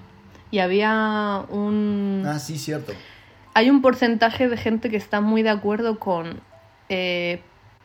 Y 0.53 0.59
había 0.59 1.45
un... 1.49 2.25
ah, 2.27 2.41
sí, 2.41 2.59
cierto. 2.59 2.93
Hay 3.55 3.71
un 3.71 3.83
porcentaje 3.83 4.49
de 4.49 4.57
gente 4.57 4.91
que 4.91 4.97
está 4.97 5.21
muy 5.21 5.43
de 5.43 5.51
acuerdo 5.51 5.99
con... 6.01 6.41
eh, 6.89 7.41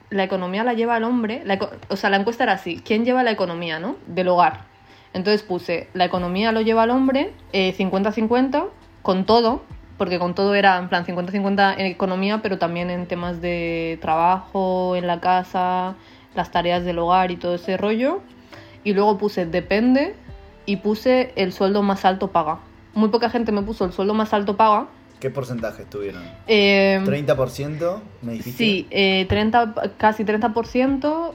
la 0.09 0.23
economía 0.23 0.63
la 0.63 0.73
lleva 0.73 0.97
el 0.97 1.03
hombre. 1.03 1.41
la 1.45 1.57
o 1.89 1.95
sea, 1.95 2.09
la 2.09 2.17
encuesta 2.17 2.43
era 2.43 2.53
así. 2.53 2.81
¿Quién 2.83 3.05
lleva 3.05 3.23
la 3.23 3.31
economía, 3.31 3.79
no? 3.79 3.95
Del 4.07 4.27
hogar. 4.27 4.65
Entonces 5.13 5.43
puse, 5.43 5.87
la 5.93 6.03
economía 6.03 6.51
lo 6.51 6.59
lleva 6.59 6.83
el 6.83 6.89
hombre, 6.89 7.31
eh, 7.53 7.73
50-50, 7.77 8.65
con 9.01 9.25
todo, 9.25 9.61
porque 9.97 10.19
con 10.19 10.35
todo 10.35 10.55
era 10.55 10.77
en 10.77 10.89
plan 10.89 11.05
50-50 11.05 11.75
en 11.77 11.85
economía, 11.85 12.41
pero 12.41 12.57
también 12.57 12.89
en 12.89 13.07
temas 13.07 13.39
de 13.39 13.97
trabajo, 14.01 14.95
en 14.97 15.07
la 15.07 15.21
casa, 15.21 15.95
las 16.35 16.51
tareas 16.51 16.83
del 16.83 16.99
hogar 16.99 17.31
y 17.31 17.37
todo 17.37 17.55
ese 17.55 17.77
rollo. 17.77 18.19
Y 18.83 18.93
luego 18.93 19.17
puse 19.17 19.45
depende 19.45 20.15
y 20.65 20.77
puse 20.77 21.31
el 21.37 21.53
sueldo 21.53 21.81
más 21.81 22.03
alto 22.03 22.31
paga. 22.31 22.59
Muy 22.93 23.07
poca 23.07 23.29
gente 23.29 23.53
me 23.53 23.61
puso 23.61 23.85
el 23.85 23.93
sueldo 23.93 24.13
más 24.13 24.33
alto 24.33 24.57
paga. 24.57 24.87
¿Qué 25.19 25.29
porcentaje 25.29 25.85
tuvieron? 25.85 26.23
Eh, 26.47 27.01
¿30% 27.03 27.99
me 28.21 28.33
dijiste? 28.33 28.57
sí, 28.57 28.87
eh, 28.91 29.25
30, 29.27 29.73
casi 29.97 30.23
30%. 30.23 31.33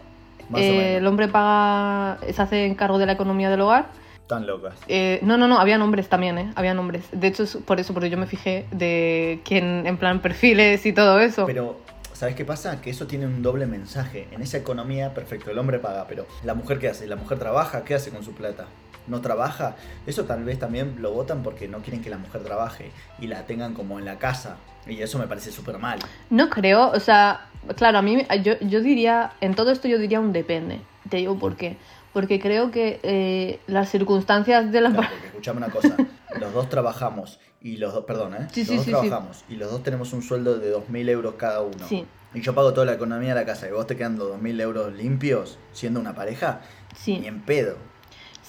Más 0.49 0.61
o 0.61 0.64
eh, 0.64 0.97
el 0.97 1.07
hombre 1.07 1.28
paga, 1.28 2.18
se 2.33 2.43
hace 2.43 2.74
cargo 2.76 2.99
de 2.99 3.07
la 3.07 3.12
economía 3.12 3.51
del 3.51 3.61
hogar. 3.61 3.89
Tan 4.26 4.47
locas. 4.47 4.74
Eh, 4.89 5.20
no, 5.22 5.37
no, 5.37 5.49
no, 5.49 5.59
había 5.59 5.78
nombres 5.78 6.09
también, 6.09 6.39
¿eh? 6.39 6.53
Había 6.55 6.74
nombres. 6.74 7.05
De 7.12 7.28
hecho, 7.28 7.45
es 7.45 7.57
por 7.57 7.81
eso, 7.81 7.95
porque 7.95 8.11
yo 8.11 8.16
me 8.16 8.26
fijé 8.26 8.66
de 8.70 9.41
quién, 9.45 9.87
en 9.87 9.97
plan, 9.97 10.20
perfiles 10.20 10.85
y 10.87 10.93
todo 10.93 11.18
eso. 11.20 11.47
Pero, 11.47 11.81
¿sabes 12.12 12.35
qué 12.35 12.45
pasa? 12.45 12.81
Que 12.81 12.91
eso 12.91 13.07
tiene 13.07 13.26
un 13.26 13.43
doble 13.43 13.66
mensaje. 13.66 14.28
En 14.31 14.43
esa 14.43 14.59
economía, 14.59 15.14
perfecto, 15.14 15.51
el 15.51 15.59
hombre 15.59 15.78
paga, 15.78 16.07
pero 16.09 16.26
¿la 16.45 16.55
mujer 16.55 16.78
qué 16.78 16.89
hace? 16.89 17.07
¿La 17.07 17.16
mujer 17.16 17.39
trabaja? 17.39 17.85
¿Qué 17.85 17.95
hace 17.95 18.11
con 18.11 18.24
su 18.24 18.33
plata? 18.33 18.66
¿No 19.11 19.20
trabaja? 19.20 19.76
Eso 20.06 20.24
tal 20.24 20.44
vez 20.44 20.58
también 20.58 20.96
lo 21.02 21.12
votan 21.12 21.42
porque 21.42 21.68
no 21.68 21.78
quieren 21.80 22.00
que 22.02 22.08
la 22.11 22.16
mujer 22.18 22.42
trabaje 22.44 22.90
y 23.18 23.26
la 23.26 23.44
tengan 23.44 23.74
como 23.74 23.98
en 23.98 24.04
la 24.04 24.18
casa. 24.18 24.56
Y 24.86 25.02
eso 25.02 25.18
me 25.18 25.26
parece 25.26 25.50
súper 25.52 25.78
mal. 25.78 25.98
No 26.30 26.48
creo, 26.48 26.90
o 26.90 27.00
sea, 27.00 27.48
claro, 27.76 27.98
a 27.98 28.02
mí, 28.02 28.24
yo, 28.42 28.58
yo 28.61 28.80
diría, 28.80 29.32
en 29.40 29.54
todo 29.54 29.72
esto 29.72 29.88
yo 29.88 29.98
diría 29.98 30.20
un 30.20 30.32
depende. 30.32 30.80
Te 31.08 31.18
digo 31.18 31.38
por 31.38 31.56
qué. 31.56 31.76
Porque 32.12 32.40
creo 32.40 32.70
que 32.70 32.98
eh, 33.02 33.61
las 33.66 33.88
circunstancias 33.90 34.72
de 34.72 34.80
la... 34.80 34.90
Claro, 34.90 35.08
porque 35.11 35.26
escuchame 35.28 35.58
una 35.58 35.68
cosa, 35.68 35.96
los 36.40 36.52
dos 36.52 36.68
trabajamos 36.68 37.38
y 37.61 37.76
los 37.76 37.92
dos, 37.94 38.04
perdón, 38.04 38.34
¿eh? 38.34 38.48
Sí, 38.52 38.61
los 38.61 38.68
sí, 38.68 38.76
dos 38.76 38.84
sí, 38.84 38.90
trabajamos 38.90 39.44
y 39.48 39.56
los 39.56 39.70
dos 39.70 39.82
tenemos 39.82 40.12
un 40.12 40.22
sueldo 40.22 40.58
de 40.58 40.74
2.000 40.74 41.08
euros 41.11 41.34
cada 41.36 41.61
uno. 41.62 41.86
Sí. 41.88 42.04
Y 42.34 42.40
yo 42.40 42.54
pago 42.54 42.72
toda 42.72 42.86
la 42.86 42.94
economía 42.94 43.30
de 43.34 43.40
la 43.40 43.46
casa 43.46 43.68
y 43.68 43.72
vos 43.72 43.86
te 43.86 43.96
quedando 43.96 44.36
2.000 44.36 44.61
euros 44.61 44.92
limpios 44.94 45.58
siendo 45.72 46.00
una 46.00 46.14
pareja, 46.14 46.61
Sí. 46.96 47.18
ni 47.18 47.26
en 47.28 47.40
pedo. 47.42 47.76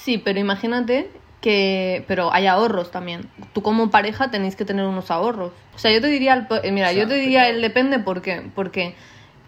Sí, 0.03 0.17
pero 0.17 0.39
imagínate 0.39 1.09
que... 1.41 2.03
Pero 2.07 2.33
hay 2.33 2.47
ahorros 2.47 2.89
también. 2.91 3.29
Tú 3.53 3.61
como 3.61 3.91
pareja 3.91 4.31
tenéis 4.31 4.55
que 4.55 4.65
tener 4.65 4.85
unos 4.85 5.11
ahorros. 5.11 5.51
O 5.75 5.77
sea, 5.79 5.91
yo 5.91 6.01
te 6.01 6.07
diría... 6.07 6.33
el 6.33 6.47
eh, 6.63 6.71
Mira, 6.71 6.87
O 6.89 6.91
sea, 6.91 7.01
yo 7.03 7.07
te 7.07 7.15
diría 7.15 7.43
pero- 7.43 7.55
el 7.55 7.61
depende 7.61 7.99
¿por 7.99 8.21
qué? 8.21 8.41
Porque 8.55 8.95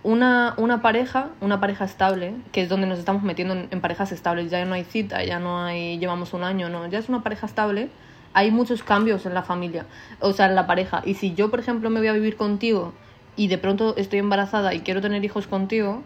una, 0.04 0.54
una 0.58 0.82
pareja, 0.82 1.30
una 1.42 1.60
pareja 1.60 1.86
estable, 1.86 2.34
que 2.52 2.62
es 2.62 2.70
donde 2.70 2.86
nos 2.88 3.00
estamos 3.00 3.24
metiendo 3.24 3.56
en, 3.56 3.68
en 3.72 3.82
parejas 3.82 4.12
estables, 4.12 4.52
ya 4.52 4.64
no 4.66 4.76
hay 4.76 4.84
cita, 4.84 5.24
ya 5.24 5.40
no 5.40 5.64
hay... 5.64 5.98
Llevamos 5.98 6.34
un 6.34 6.44
año, 6.44 6.70
no, 6.70 6.86
ya 6.88 7.00
es 7.00 7.10
una 7.10 7.24
pareja 7.24 7.48
estable. 7.48 7.90
Hay 8.34 8.52
muchos 8.52 8.84
cambios 8.84 9.26
en 9.26 9.34
la 9.34 9.44
familia, 9.44 9.86
o 10.20 10.34
sea, 10.34 10.48
en 10.48 10.56
la 10.56 10.68
pareja. 10.68 11.02
Y 11.06 11.16
si 11.16 11.34
yo, 11.34 11.50
por 11.50 11.60
ejemplo, 11.60 11.90
me 11.90 12.00
voy 12.00 12.10
a 12.10 12.14
vivir 12.14 12.36
contigo 12.36 12.94
y 13.36 13.48
de 13.48 13.58
pronto 13.58 13.96
estoy 13.98 14.20
embarazada 14.20 14.74
y 14.74 14.82
quiero 14.82 15.02
tener 15.02 15.24
hijos 15.26 15.48
contigo, 15.48 16.04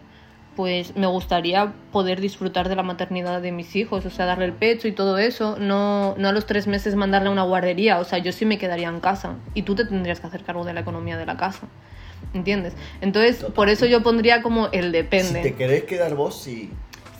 pues 0.58 0.96
me 0.96 1.06
gustaría 1.06 1.72
poder 1.92 2.20
disfrutar 2.20 2.68
de 2.68 2.74
la 2.74 2.82
maternidad 2.82 3.40
de 3.40 3.52
mis 3.52 3.76
hijos, 3.76 4.04
o 4.04 4.10
sea, 4.10 4.26
darle 4.26 4.44
el 4.46 4.52
pecho 4.54 4.88
y 4.88 4.92
todo 4.92 5.16
eso, 5.16 5.56
no, 5.56 6.16
no 6.18 6.28
a 6.28 6.32
los 6.32 6.46
tres 6.46 6.66
meses 6.66 6.96
mandarle 6.96 7.28
a 7.28 7.30
una 7.30 7.44
guardería, 7.44 8.00
o 8.00 8.04
sea, 8.04 8.18
yo 8.18 8.32
sí 8.32 8.44
me 8.44 8.58
quedaría 8.58 8.88
en 8.88 8.98
casa 8.98 9.34
y 9.54 9.62
tú 9.62 9.76
te 9.76 9.84
tendrías 9.84 10.18
que 10.18 10.26
hacer 10.26 10.42
cargo 10.42 10.64
de 10.64 10.72
la 10.72 10.80
economía 10.80 11.16
de 11.16 11.26
la 11.26 11.36
casa, 11.36 11.68
¿entiendes? 12.34 12.72
Entonces, 13.00 13.44
por 13.54 13.68
eso 13.68 13.86
yo 13.86 14.02
pondría 14.02 14.42
como 14.42 14.66
el 14.72 14.90
depende, 14.90 15.44
Si 15.44 15.48
te 15.50 15.54
querés 15.54 15.84
quedar 15.84 16.16
vos, 16.16 16.42
sí. 16.42 16.70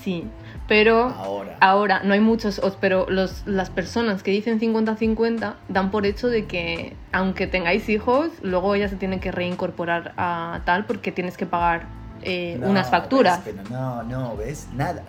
sí, 0.02 0.24
pero 0.66 1.04
Ahora. 1.16 1.56
ahora 1.60 2.00
no 2.02 2.14
hay 2.14 2.20
muchos, 2.20 2.58
os- 2.58 2.74
pero 2.74 3.06
los, 3.08 3.46
las 3.46 3.70
personas 3.70 4.24
que 4.24 4.32
dicen 4.32 4.58
50-50 4.58 5.54
dan 5.68 5.92
por 5.92 6.06
hecho 6.06 6.26
de 6.26 6.46
que 6.46 6.96
aunque 7.12 7.46
tengáis 7.46 7.88
hijos, 7.88 8.30
luego 8.42 8.74
ella 8.74 8.88
se 8.88 8.96
tiene 8.96 9.20
que 9.20 9.30
reincorporar 9.30 10.12
a 10.16 10.62
tal 10.64 10.86
porque 10.86 11.12
tienes 11.12 11.36
que 11.36 11.46
pagar 11.46 11.86
eh, 12.22 12.56
No, 12.60 12.68
unas 12.70 12.90
facturas. 12.90 13.44
ves, 13.44 13.54
pero 13.56 13.70
no, 13.70 14.02
no, 14.02 14.36
¿ves? 14.36 14.68
Nada. 14.74 15.02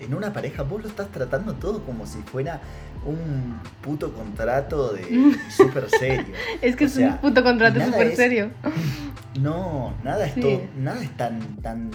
En 0.00 0.12
una 0.12 0.32
pareja 0.32 0.62
vos 0.62 0.82
lo 0.82 0.88
estás 0.88 1.08
tratando 1.08 1.54
todo 1.54 1.82
como 1.84 2.06
si 2.06 2.18
fuera 2.22 2.60
un 3.06 3.58
puto 3.80 4.12
contrato 4.12 4.92
de 4.92 5.02
súper 5.50 5.88
serio. 5.88 6.34
Es 6.60 6.76
que 6.76 6.84
O 6.84 6.86
es 6.88 6.92
sea, 6.94 7.08
un 7.12 7.18
puto 7.18 7.42
contrato 7.42 7.80
súper 7.80 8.14
serio. 8.16 8.50
No, 9.40 9.94
nada 10.02 10.26
es 10.26 10.32
Sí. 10.32 10.40
todo, 10.40 10.62
nada 10.78 11.02
es 11.02 11.14
tan, 11.16 11.56
tan. 11.60 11.90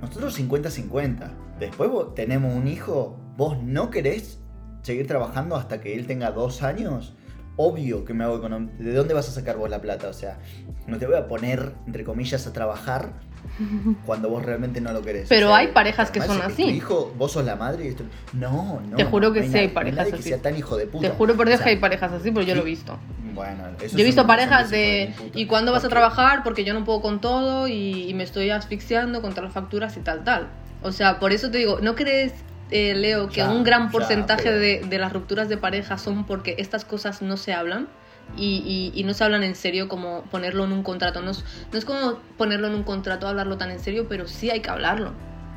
Nosotros 0.00 0.38
50-50. 0.40 1.30
Después 1.58 1.90
vos 1.90 2.14
tenemos 2.14 2.54
un 2.54 2.66
hijo, 2.66 3.18
vos 3.36 3.62
no 3.62 3.90
querés 3.90 4.38
seguir 4.82 5.06
trabajando 5.06 5.56
hasta 5.56 5.80
que 5.82 5.94
él 5.94 6.06
tenga 6.06 6.30
dos 6.30 6.62
años. 6.62 7.14
Obvio 7.56 8.06
que 8.06 8.14
me 8.14 8.24
hago 8.24 8.40
econom- 8.42 8.70
¿De 8.78 8.94
dónde 8.94 9.12
vas 9.12 9.28
a 9.28 9.32
sacar 9.32 9.58
vos 9.58 9.68
la 9.68 9.82
plata? 9.82 10.08
O 10.08 10.14
sea, 10.14 10.38
no 10.86 10.96
te 10.96 11.06
voy 11.06 11.16
a 11.16 11.28
poner, 11.28 11.74
entre 11.86 12.04
comillas, 12.04 12.46
a 12.46 12.54
trabajar 12.54 13.12
cuando 14.06 14.28
vos 14.28 14.44
realmente 14.44 14.80
no 14.80 14.92
lo 14.92 15.02
querés. 15.02 15.26
Pero 15.28 15.46
O 15.46 15.50
sea, 15.50 15.58
hay 15.58 15.68
parejas 15.68 16.10
que 16.10 16.20
son 16.20 16.36
si 16.36 16.40
tu 16.42 16.46
así. 16.48 16.62
hijo, 16.64 17.12
vos 17.18 17.32
sos 17.32 17.44
la 17.44 17.56
madre 17.56 17.84
y 17.84 17.88
esto. 17.88 18.04
No, 18.32 18.80
no. 18.88 18.96
Te 18.96 19.04
juro 19.04 19.32
que 19.32 19.40
no 19.42 19.52
sí 19.52 19.58
hay 19.58 19.68
na- 19.68 19.74
parejas 19.74 20.06
así. 20.08 20.16
que 20.16 20.22
sea 20.22 20.38
tan 20.38 20.56
hijo 20.56 20.76
de 20.76 20.86
puta. 20.86 21.08
Te 21.10 21.14
juro 21.14 21.36
por 21.36 21.46
Dios 21.46 21.56
O 21.56 21.58
sea, 21.58 21.64
que 21.64 21.70
hay 21.70 21.76
parejas 21.80 22.12
así, 22.12 22.30
pero 22.30 22.46
yo 22.46 22.54
lo 22.54 22.62
he 22.62 22.64
visto. 22.64 22.98
Bueno, 23.34 23.64
eso 23.80 23.96
Yo 23.96 24.02
he 24.02 24.06
visto 24.06 24.26
parejas 24.26 24.70
de. 24.70 25.14
¿y 25.34 25.46
cuándo 25.46 25.72
vas 25.72 25.80
a 25.80 25.82
Porque- 25.88 25.94
trabajar? 25.94 26.42
Porque 26.42 26.64
yo 26.64 26.74
no 26.74 26.84
puedo 26.84 27.00
con 27.00 27.20
todo 27.20 27.68
y, 27.68 28.08
y 28.08 28.14
me 28.14 28.24
estoy 28.24 28.50
asfixiando 28.50 29.20
con 29.22 29.30
todas 29.30 29.44
las 29.44 29.52
facturas 29.52 29.96
y 29.96 30.00
tal, 30.00 30.24
tal. 30.24 30.48
O 30.82 30.92
sea, 30.92 31.18
por 31.18 31.32
eso 31.32 31.50
te 31.50 31.58
digo, 31.58 31.78
¿no 31.80 31.94
crees, 31.94 32.32
eh, 32.70 32.94
Leo, 32.94 33.28
que 33.28 33.36
Ya, 33.36 33.50
un 33.50 33.62
gran 33.64 33.86
ya, 33.86 33.92
porcentaje 33.92 34.44
pero- 34.44 34.58
de, 34.58 34.80
de 34.88 34.98
las 34.98 35.12
rupturas 35.12 35.48
de 35.48 35.56
pareja 35.56 35.98
son 35.98 36.24
porque 36.24 36.56
estas 36.58 36.84
cosas 36.84 37.22
no 37.22 37.36
se 37.36 37.52
hablan? 37.52 37.88
Y, 38.36 38.92
y- 38.94 38.98
y 39.00 39.04
no 39.04 39.12
se 39.14 39.24
hablan 39.24 39.42
en 39.42 39.54
serio 39.54 39.88
como 39.88 40.22
ponerlo 40.30 40.64
en 40.64 40.72
un 40.72 40.82
contrato. 40.82 41.20
No 41.22 41.30
es, 41.32 41.44
no 41.72 41.78
es 41.78 41.84
como 41.84 42.18
ponerlo 42.38 42.68
en 42.68 42.74
un 42.74 42.82
contrato, 42.84 43.26
hablarlo 43.28 43.56
tan 43.58 43.70
en 43.70 43.80
serio, 43.80 44.06
pero 44.08 44.26
sí 44.28 44.50
hay 44.50 44.60
que 44.60 44.70
hablarlo. 44.70 45.12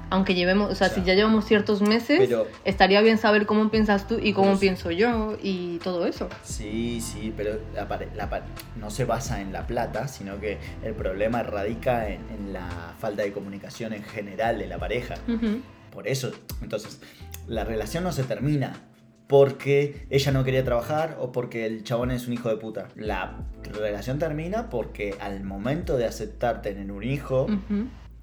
Aunque 0.09 0.36
llevemos, 0.36 0.71
o 0.71 0.76
sea, 0.76 0.89
si 0.89 1.01
ya 1.01 1.15
llevamos 1.15 1.45
ciertos 1.45 1.82
meses, 1.82 2.19
Pero- 2.19 2.45
estaría 2.65 3.01
bien 3.01 3.17
saber 3.17 3.47
cómo 3.47 3.69
piensas 3.71 4.07
tú 4.07 4.19
y 4.21 4.34
cómo 4.34 4.53
sí. 4.55 4.61
pienso 4.61 4.91
yo 4.91 5.38
y 5.41 5.78
todo 5.80 6.05
eso. 6.05 6.30
Sí, 6.43 7.01
sí, 7.01 7.34
pero 7.36 7.59
la 7.74 7.86
la 8.15 8.43
no 8.76 8.91
se 8.91 9.05
basa 9.05 9.41
en 9.41 9.51
la 9.53 9.65
plata, 9.65 10.07
sino 10.07 10.39
que 10.39 10.59
el 10.84 10.93
problema 10.93 11.41
radica 11.41 12.09
en, 12.09 12.21
en 12.38 12.53
la 12.53 12.93
falta 12.99 13.24
de 13.24 13.32
comunicación 13.32 13.93
en 13.93 14.03
general 14.03 14.59
de 14.59 14.67
la 14.67 14.78
pareja. 14.78 15.15
Ujú. 15.28 15.61
Por 15.91 16.07
eso, 16.07 16.32
entonces, 16.61 16.99
la 17.47 17.63
relación 17.63 18.03
no 18.03 18.11
se 18.11 18.24
termina 18.24 18.74
porque 19.34 20.05
ella 20.11 20.31
no 20.31 20.43
quería 20.43 20.63
trabajar 20.63 21.17
o 21.19 21.31
porque 21.31 21.65
el 21.65 21.84
chabón 21.84 22.11
es 22.11 22.27
un 22.27 22.34
hijo 22.34 22.49
de 22.49 22.57
puta. 22.57 22.89
La 22.95 23.47
relación 23.63 24.19
termina 24.19 24.69
porque 24.69 25.15
al 25.19 25.43
momento 25.43 25.97
de 25.97 26.05
aceptar 26.05 26.61
tener 26.61 26.91
un 26.91 27.01
hijo, 27.01 27.47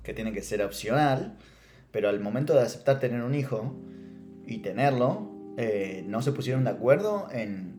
que 0.05 0.15
tiene 0.15 0.33
que 0.33 0.41
ser 0.41 0.63
opcional, 0.63 1.37
pero 1.91 2.09
al 2.09 2.21
momento 2.21 2.55
de 2.55 2.61
aceptar 2.61 3.01
tener 3.01 3.23
un 3.23 3.35
hijo 3.35 3.75
y 4.47 4.59
tenerlo, 4.59 5.33
eh, 5.57 6.05
no 6.07 6.23
se 6.23 6.31
pusieron 6.31 6.63
de 6.63 6.71
acuerdo 6.71 7.27
en, 7.33 7.75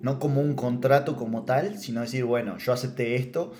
no 0.00 0.18
como 0.18 0.40
un 0.40 0.54
contrato 0.54 1.16
como 1.16 1.44
tal, 1.44 1.76
sino 1.76 2.00
decir, 2.00 2.24
bueno, 2.24 2.56
yo 2.56 2.72
acepté 2.72 3.14
esto, 3.16 3.52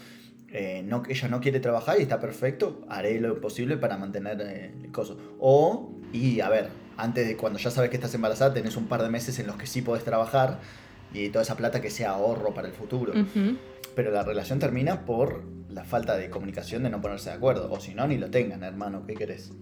eh, 0.49 0.83
no, 0.83 1.03
ella 1.07 1.29
no 1.29 1.43
quiere 1.43 1.61
trabajar 1.61 1.99
y 1.99 2.03
está 2.05 2.21
perfecto, 2.21 2.87
haré 2.89 3.21
lo 3.21 3.39
posible 3.43 3.77
para 3.77 3.99
mantener 3.99 4.41
eh, 4.41 4.73
el 4.83 4.91
coso. 4.91 5.19
O, 5.39 5.93
y 6.11 6.41
a 6.41 6.49
ver, 6.49 6.71
antes 7.03 7.27
de 7.27 7.37
cuando 7.37 7.59
ya 7.59 7.71
sabes 7.71 7.91
que 7.91 7.97
estás 7.97 8.15
embarazada, 8.15 8.53
tenés 8.55 8.77
un 8.77 8.87
par 8.87 9.03
de 9.03 9.09
meses 9.09 9.39
en 9.39 9.47
los 9.47 9.57
que 9.57 9.67
sí 9.67 9.83
podés 9.83 10.05
trabajar 10.05 10.61
y 11.13 11.29
toda 11.31 11.43
esa 11.43 11.57
plata 11.57 11.81
que 11.81 11.91
sea 11.91 12.11
ahorro 12.11 12.55
para 12.55 12.69
el 12.69 12.75
futuro. 12.75 13.13
Ujú. 13.13 13.57
Pero 13.95 14.11
la 14.11 14.23
relación 14.23 14.59
termina 14.59 15.05
por 15.05 15.43
la 15.69 15.85
falta 15.85 16.17
de 16.17 16.31
comunicación, 16.31 16.83
de 16.83 16.91
no 16.91 17.01
ponerse 17.01 17.31
de 17.31 17.37
acuerdo. 17.37 17.71
O 17.71 17.81
si 17.81 17.95
no, 17.95 18.07
ni 18.07 18.19
lo 18.19 18.31
tengan, 18.31 18.63
hermano, 18.63 19.05
¿qué 19.07 19.15
querés? 19.15 19.53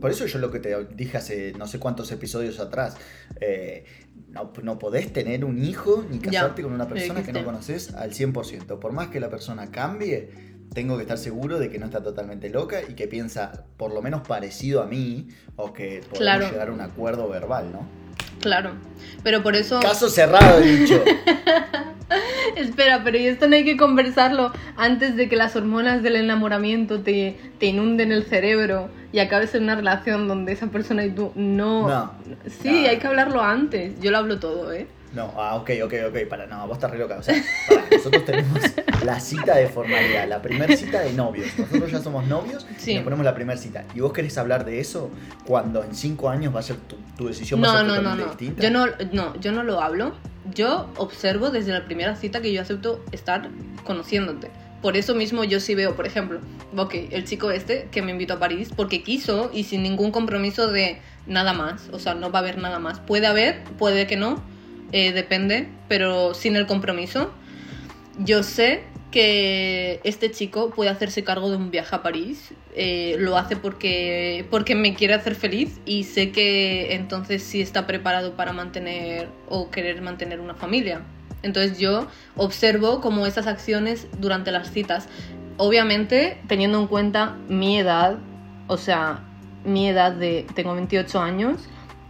Por 0.00 0.10
eso 0.10 0.26
yo 0.26 0.38
lo 0.38 0.50
que 0.50 0.60
te 0.60 0.76
dije 0.94 1.16
hace 1.16 1.52
no 1.52 1.66
sé 1.66 1.78
cuántos 1.78 2.12
episodios 2.12 2.60
atrás, 2.60 2.96
eh, 3.40 3.84
no, 4.28 4.52
no 4.62 4.78
podés 4.78 5.12
tener 5.12 5.44
un 5.44 5.62
hijo 5.62 6.04
ni 6.10 6.18
Ya, 6.18 6.42
casarte 6.42 6.62
con 6.62 6.72
una 6.72 6.86
persona 6.86 7.22
que 7.22 7.32
no 7.32 7.44
conoces 7.44 7.94
al 7.94 8.12
100%. 8.12 8.78
Por 8.78 8.92
más 8.92 9.08
que 9.08 9.20
la 9.20 9.30
persona 9.30 9.70
cambie, 9.70 10.55
tengo 10.74 10.96
que 10.96 11.02
estar 11.02 11.18
seguro 11.18 11.58
de 11.58 11.70
que 11.70 11.78
no 11.78 11.86
está 11.86 12.02
totalmente 12.02 12.50
loca 12.50 12.80
y 12.88 12.94
que 12.94 13.06
piensa 13.08 13.64
por 13.76 13.92
lo 13.94 14.02
menos 14.02 14.26
parecido 14.26 14.82
a 14.82 14.86
mí 14.86 15.28
o 15.56 15.72
que 15.72 16.00
podemos 16.00 16.18
Claro. 16.18 16.50
llegar 16.50 16.68
a 16.68 16.72
un 16.72 16.80
acuerdo 16.80 17.28
verbal, 17.28 17.72
¿no? 17.72 17.86
Claro. 18.40 18.72
Pero 19.22 19.42
por 19.42 19.56
eso... 19.56 19.80
Caso 19.80 20.08
cerrado, 20.10 20.60
he 20.60 20.76
dicho. 20.76 21.02
Espera, 22.56 23.02
pero 23.02 23.18
y 23.18 23.26
esto 23.26 23.48
no 23.48 23.56
hay 23.56 23.64
que 23.64 23.76
conversarlo 23.76 24.52
antes 24.76 25.16
de 25.16 25.28
que 25.28 25.36
las 25.36 25.56
hormonas 25.56 26.02
del 26.02 26.16
enamoramiento 26.16 27.00
te, 27.00 27.36
te 27.58 27.66
inunden 27.66 28.12
el 28.12 28.24
cerebro 28.24 28.88
y 29.12 29.18
acabes 29.18 29.54
en 29.54 29.64
una 29.64 29.74
relación 29.74 30.28
donde 30.28 30.52
esa 30.52 30.68
persona 30.68 31.04
y 31.04 31.10
tú 31.10 31.32
no... 31.34 31.88
No. 31.88 32.12
Sí, 32.62 32.82
No. 32.82 32.88
hay 32.88 32.98
que 32.98 33.06
hablarlo 33.06 33.42
antes. 33.42 33.98
Yo 34.00 34.10
lo 34.10 34.18
hablo 34.18 34.38
todo, 34.38 34.72
¿eh? 34.72 34.86
No, 35.16 35.32
ah, 35.36 35.56
ok, 35.56 35.70
ok, 35.84 35.94
ok, 36.10 36.28
para, 36.28 36.46
no, 36.46 36.66
vos 36.68 36.76
estás 36.76 36.90
re 36.90 36.98
loca. 36.98 37.16
O 37.18 37.22
sea, 37.22 37.34
para, 37.68 37.86
nosotros 37.90 38.24
tenemos 38.24 38.60
la 39.04 39.18
cita 39.18 39.56
de 39.56 39.66
formalidad, 39.66 40.28
la 40.28 40.42
primera 40.42 40.76
cita 40.76 41.00
de 41.00 41.12
novios. 41.14 41.46
Nosotros 41.58 41.90
ya 41.90 42.00
somos 42.00 42.26
novios 42.26 42.66
Sí. 42.76 42.92
y 42.92 42.94
nos 42.96 43.04
ponemos 43.04 43.24
la 43.24 43.34
primera 43.34 43.58
cita. 43.58 43.84
¿Y 43.94 44.00
vos 44.00 44.12
querés 44.12 44.36
hablar 44.38 44.64
de 44.64 44.78
eso 44.78 45.10
cuando 45.46 45.82
en 45.82 45.94
cinco 45.94 46.28
años 46.28 46.54
va 46.54 46.60
a 46.60 46.62
ser 46.62 46.76
tu, 46.76 46.96
tu 47.16 47.28
decisión 47.28 47.62
va 47.62 47.70
a 47.70 47.72
No, 47.72 47.78
ser 47.78 47.86
no, 47.86 47.94
no, 47.94 47.98
totalmente 48.02 48.24
no. 48.24 48.30
distinta? 48.38 48.62
Yo 48.62 48.70
no, 48.70 48.86
no. 49.32 49.40
Yo 49.40 49.52
no 49.52 49.62
lo 49.62 49.80
hablo. 49.80 50.14
Yo 50.54 50.90
observo 50.96 51.50
desde 51.50 51.72
la 51.72 51.84
primera 51.86 52.14
cita 52.14 52.40
que 52.40 52.52
yo 52.52 52.60
acepto 52.62 53.02
estar 53.10 53.48
conociéndote. 53.84 54.50
Por 54.82 54.96
eso 54.96 55.14
mismo 55.14 55.42
yo 55.42 55.58
sí 55.58 55.74
veo, 55.74 55.96
por 55.96 56.06
ejemplo, 56.06 56.38
ok, 56.76 56.94
el 57.10 57.24
chico 57.24 57.50
este 57.50 57.88
que 57.90 58.02
me 58.02 58.12
invitó 58.12 58.34
a 58.34 58.38
París 58.38 58.68
porque 58.76 59.02
quiso 59.02 59.50
y 59.52 59.64
sin 59.64 59.82
ningún 59.82 60.10
compromiso 60.12 60.68
de 60.70 61.00
nada 61.26 61.54
más. 61.54 61.88
O 61.92 61.98
sea, 61.98 62.14
no 62.14 62.30
va 62.30 62.40
a 62.40 62.42
haber 62.42 62.58
nada 62.58 62.78
más. 62.78 63.00
Puede 63.00 63.26
haber, 63.26 63.64
puede 63.78 64.06
que 64.06 64.16
no, 64.16 64.40
eh, 64.92 65.12
depende, 65.12 65.68
pero 65.88 66.34
sin 66.34 66.56
el 66.56 66.66
compromiso. 66.66 67.32
Yo 68.18 68.42
sé 68.42 68.82
que 69.10 70.00
este 70.04 70.30
chico 70.30 70.70
puede 70.70 70.90
hacerse 70.90 71.24
cargo 71.24 71.50
de 71.50 71.56
un 71.56 71.70
viaje 71.70 71.94
a 71.94 72.02
París. 72.02 72.52
Eh, 72.74 73.16
lo 73.18 73.36
hace 73.38 73.56
porque, 73.56 74.46
porque 74.50 74.74
me 74.74 74.94
quiere 74.94 75.14
hacer 75.14 75.34
feliz 75.34 75.80
y 75.86 76.04
sé 76.04 76.32
que 76.32 76.94
entonces 76.94 77.42
sí 77.42 77.60
está 77.62 77.86
preparado 77.86 78.34
para 78.36 78.52
mantener 78.52 79.28
o 79.48 79.70
querer 79.70 80.02
mantener 80.02 80.40
una 80.40 80.54
familia. 80.54 81.02
Entonces 81.42 81.78
yo 81.78 82.08
observo 82.36 83.00
como 83.00 83.26
esas 83.26 83.46
acciones 83.46 84.06
durante 84.18 84.50
las 84.50 84.70
citas. 84.70 85.08
Obviamente 85.56 86.38
teniendo 86.48 86.78
en 86.80 86.86
cuenta 86.86 87.36
mi 87.48 87.78
edad, 87.78 88.18
o 88.66 88.76
sea, 88.76 89.22
mi 89.64 89.88
edad 89.88 90.12
de... 90.12 90.46
Tengo 90.54 90.74
28 90.74 91.20
años 91.20 91.60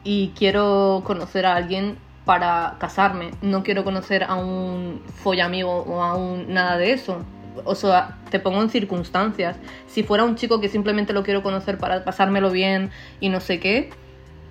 y 0.03 0.33
quiero 0.37 1.03
conocer 1.05 1.47
a 1.47 1.55
alguien 1.55 1.99
para 2.27 2.77
casarme. 2.79 3.31
No 3.41 3.63
quiero 3.63 3.85
conocer 3.85 4.25
a 4.25 4.35
un 4.35 5.01
follamigo 5.23 5.85
o 5.85 6.03
a 6.03 6.15
un 6.17 6.53
nada 6.53 6.77
de 6.77 6.93
eso. 6.93 7.25
O 7.65 7.75
sea, 7.75 8.19
te 8.31 8.39
pongo 8.41 8.61
en 8.61 8.69
circunstancias. 8.69 9.57
Si 9.87 10.03
fuera 10.03 10.25
un 10.25 10.35
chico 10.35 10.61
que 10.61 10.69
simplemente 10.69 11.15
lo 11.15 11.23
quiero 11.23 11.43
conocer 11.43 11.79
para 11.79 12.05
pasármelo 12.05 12.51
bien 12.51 12.91
y 13.21 13.31
no 13.31 13.41
sé 13.41 13.61
qué, 13.61 13.91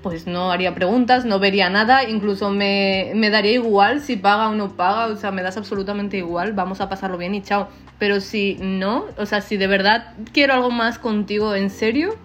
pues 0.02 0.26
no 0.26 0.52
haría 0.52 0.74
preguntas, 0.74 1.26
no 1.26 1.38
vería 1.38 1.70
nada, 1.70 2.08
incluso 2.08 2.50
me, 2.50 3.12
me 3.14 3.30
daría 3.30 3.52
igual 3.54 4.02
si 4.02 4.16
paga 4.16 4.50
o 4.50 4.56
no 4.56 4.70
paga, 4.76 5.08
o 5.08 5.16
sea, 5.18 5.32
me 5.32 5.44
das 5.44 5.58
absolutamente 5.58 6.18
igual, 6.18 6.54
vamos 6.54 6.80
a 6.80 6.90
pasarlo 6.90 7.18
bien 7.18 7.36
y 7.36 7.42
chao. 7.42 7.68
Pero 8.00 8.22
si 8.22 8.58
no, 8.62 9.06
o 9.18 9.26
sea, 9.26 9.42
si 9.42 9.58
de 9.58 9.68
verdad 9.68 10.14
quiero 10.32 10.54
algo 10.54 10.72
más 10.72 10.98
contigo 10.98 11.56
en 11.56 11.70
serio, 11.70 12.16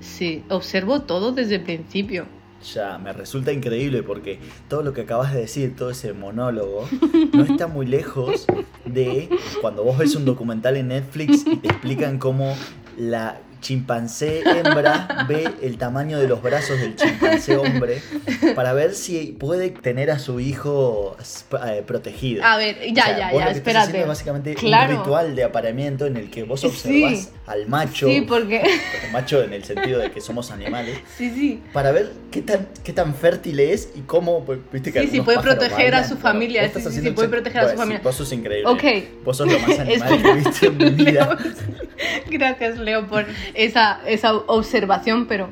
sí, 0.00 0.44
observo 0.48 1.02
todo 1.02 1.32
desde 1.32 1.56
el 1.56 1.62
principio 1.62 2.26
ya 2.62 2.98
me 2.98 3.12
resulta 3.12 3.52
increíble 3.52 4.02
porque 4.02 4.38
todo 4.68 4.82
lo 4.82 4.92
que 4.92 5.02
acabas 5.02 5.32
de 5.32 5.40
decir, 5.40 5.74
todo 5.76 5.90
ese 5.90 6.12
monólogo, 6.12 6.88
no 7.32 7.44
está 7.44 7.66
muy 7.66 7.86
lejos 7.86 8.46
de 8.84 9.28
cuando 9.60 9.84
vos 9.84 9.98
ves 9.98 10.14
un 10.16 10.24
documental 10.24 10.76
en 10.76 10.88
Netflix 10.88 11.46
y 11.46 11.56
te 11.56 11.68
explican 11.68 12.18
cómo 12.18 12.54
la 12.96 13.40
chimpancé 13.60 14.40
hembra 14.40 15.26
ve 15.28 15.48
el 15.62 15.76
tamaño 15.76 16.18
de 16.18 16.26
los 16.26 16.42
brazos 16.42 16.80
del 16.80 16.96
chimpancé 16.96 17.56
hombre 17.56 18.02
para 18.54 18.72
ver 18.72 18.94
si 18.94 19.36
puede 19.38 19.70
tener 19.70 20.10
a 20.10 20.18
su 20.18 20.40
hijo 20.40 21.16
eh, 21.66 21.82
protegido. 21.86 22.44
A 22.44 22.56
ver, 22.56 22.78
ya, 22.92 23.16
ya, 23.16 23.32
ya, 23.32 23.50
espérate. 23.50 24.00
Es 24.00 24.06
básicamente 24.06 24.56
un 24.62 24.88
ritual 24.88 25.36
de 25.36 25.44
apareamiento 25.44 26.06
en 26.06 26.16
el 26.16 26.30
que 26.30 26.44
vos 26.44 26.64
observás 26.64 27.30
al 27.50 27.66
macho. 27.66 28.06
Sí, 28.06 28.20
porque. 28.22 28.62
macho 29.12 29.42
en 29.42 29.52
el 29.52 29.64
sentido 29.64 29.98
de 29.98 30.10
que 30.10 30.20
somos 30.20 30.50
animales. 30.50 30.98
Sí, 31.20 31.30
sí. 31.34 31.62
Para 31.72 31.92
ver 31.92 32.12
qué 32.30 32.40
tan, 32.40 32.68
qué 32.82 32.92
tan 32.92 33.14
fértil 33.14 33.60
es 33.60 33.90
y 33.94 34.00
cómo, 34.00 34.44
pues, 34.44 34.58
viste 34.72 34.92
que 34.92 35.00
Sí, 35.02 35.08
sí, 35.08 35.20
puede 35.20 35.40
proteger 35.40 35.94
a 35.94 36.04
su 36.06 36.16
familia. 36.16 36.70
Sí, 36.72 36.80
sí, 36.80 37.00
sí, 37.02 37.10
puede 37.10 37.28
proteger 37.28 37.62
a 37.62 37.70
su 37.72 37.76
familia. 37.76 38.00
vos 38.02 38.14
sos 38.14 38.32
increíble. 38.32 38.70
Ok. 38.70 39.24
Vos 39.24 39.36
sos 39.36 39.52
lo 39.52 39.58
más 39.58 39.78
animal 39.78 40.22
que 40.22 40.32
viste 40.34 40.66
en 40.66 40.76
mi 40.78 40.90
vida. 40.90 41.36
Gracias, 42.30 42.78
Leo, 42.78 43.06
por 43.06 43.26
esa, 43.54 44.00
esa 44.06 44.34
observación, 44.34 45.26
pero... 45.26 45.50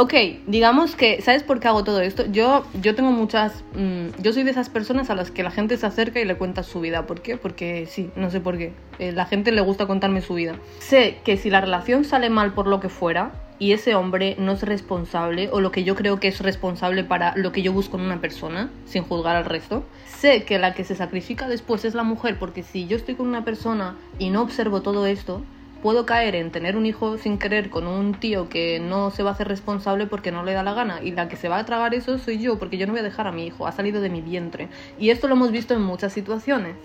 Ok, 0.00 0.14
digamos 0.46 0.94
que, 0.94 1.20
¿sabes 1.22 1.42
por 1.42 1.58
qué 1.58 1.66
hago 1.66 1.82
todo 1.82 2.00
esto? 2.00 2.24
Yo, 2.26 2.64
yo 2.80 2.94
tengo 2.94 3.10
muchas... 3.10 3.64
Mm, 3.74 4.22
yo 4.22 4.32
soy 4.32 4.44
de 4.44 4.52
esas 4.52 4.68
personas 4.68 5.10
a 5.10 5.16
las 5.16 5.32
que 5.32 5.42
la 5.42 5.50
gente 5.50 5.76
se 5.76 5.86
acerca 5.86 6.20
y 6.20 6.24
le 6.24 6.36
cuenta 6.36 6.62
su 6.62 6.80
vida. 6.80 7.04
¿Por 7.04 7.20
qué? 7.20 7.36
Porque 7.36 7.84
sí, 7.86 8.08
no 8.14 8.30
sé 8.30 8.38
por 8.38 8.56
qué. 8.58 8.72
Eh, 9.00 9.10
la 9.10 9.26
gente 9.26 9.50
le 9.50 9.60
gusta 9.60 9.88
contarme 9.88 10.20
su 10.20 10.34
vida. 10.34 10.54
Sé 10.78 11.18
que 11.24 11.36
si 11.36 11.50
la 11.50 11.60
relación 11.60 12.04
sale 12.04 12.30
mal 12.30 12.54
por 12.54 12.68
lo 12.68 12.78
que 12.78 12.88
fuera, 12.88 13.32
y 13.58 13.72
ese 13.72 13.96
hombre 13.96 14.36
no 14.38 14.52
es 14.52 14.62
responsable, 14.62 15.48
o 15.50 15.60
lo 15.60 15.72
que 15.72 15.82
yo 15.82 15.96
creo 15.96 16.20
que 16.20 16.28
es 16.28 16.40
responsable 16.42 17.02
para 17.02 17.36
lo 17.36 17.50
que 17.50 17.62
yo 17.62 17.72
busco 17.72 17.96
en 17.96 18.04
una 18.04 18.20
persona, 18.20 18.70
sin 18.84 19.02
juzgar 19.02 19.34
al 19.34 19.46
resto, 19.46 19.82
sé 20.06 20.44
que 20.44 20.60
la 20.60 20.74
que 20.74 20.84
se 20.84 20.94
sacrifica 20.94 21.48
después 21.48 21.84
es 21.84 21.96
la 21.96 22.04
mujer, 22.04 22.38
porque 22.38 22.62
si 22.62 22.86
yo 22.86 22.96
estoy 22.96 23.16
con 23.16 23.26
una 23.26 23.44
persona 23.44 23.96
y 24.20 24.30
no 24.30 24.42
observo 24.42 24.80
todo 24.80 25.06
esto, 25.06 25.42
puedo 25.82 26.06
caer 26.06 26.34
en 26.34 26.50
tener 26.50 26.76
un 26.76 26.86
hijo 26.86 27.18
sin 27.18 27.38
querer 27.38 27.70
con 27.70 27.86
un 27.86 28.14
tío 28.14 28.48
que 28.48 28.80
no 28.80 29.10
se 29.10 29.22
va 29.22 29.30
a 29.30 29.32
hacer 29.34 29.48
responsable 29.48 30.06
porque 30.06 30.32
no 30.32 30.44
le 30.44 30.52
da 30.52 30.62
la 30.62 30.74
gana 30.74 31.00
y 31.02 31.12
la 31.12 31.28
que 31.28 31.36
se 31.36 31.48
va 31.48 31.58
a 31.58 31.64
tragar 31.64 31.94
eso 31.94 32.18
soy 32.18 32.38
yo 32.38 32.58
porque 32.58 32.78
yo 32.78 32.86
no 32.86 32.92
voy 32.92 33.00
a 33.00 33.04
dejar 33.04 33.26
a 33.26 33.32
mi 33.32 33.46
hijo, 33.46 33.66
ha 33.66 33.72
salido 33.72 34.00
de 34.00 34.10
mi 34.10 34.20
vientre. 34.20 34.68
Y 34.98 35.10
esto 35.10 35.28
lo 35.28 35.34
hemos 35.34 35.52
visto 35.52 35.74
en 35.74 35.82
muchas 35.82 36.12
situaciones. 36.12 36.76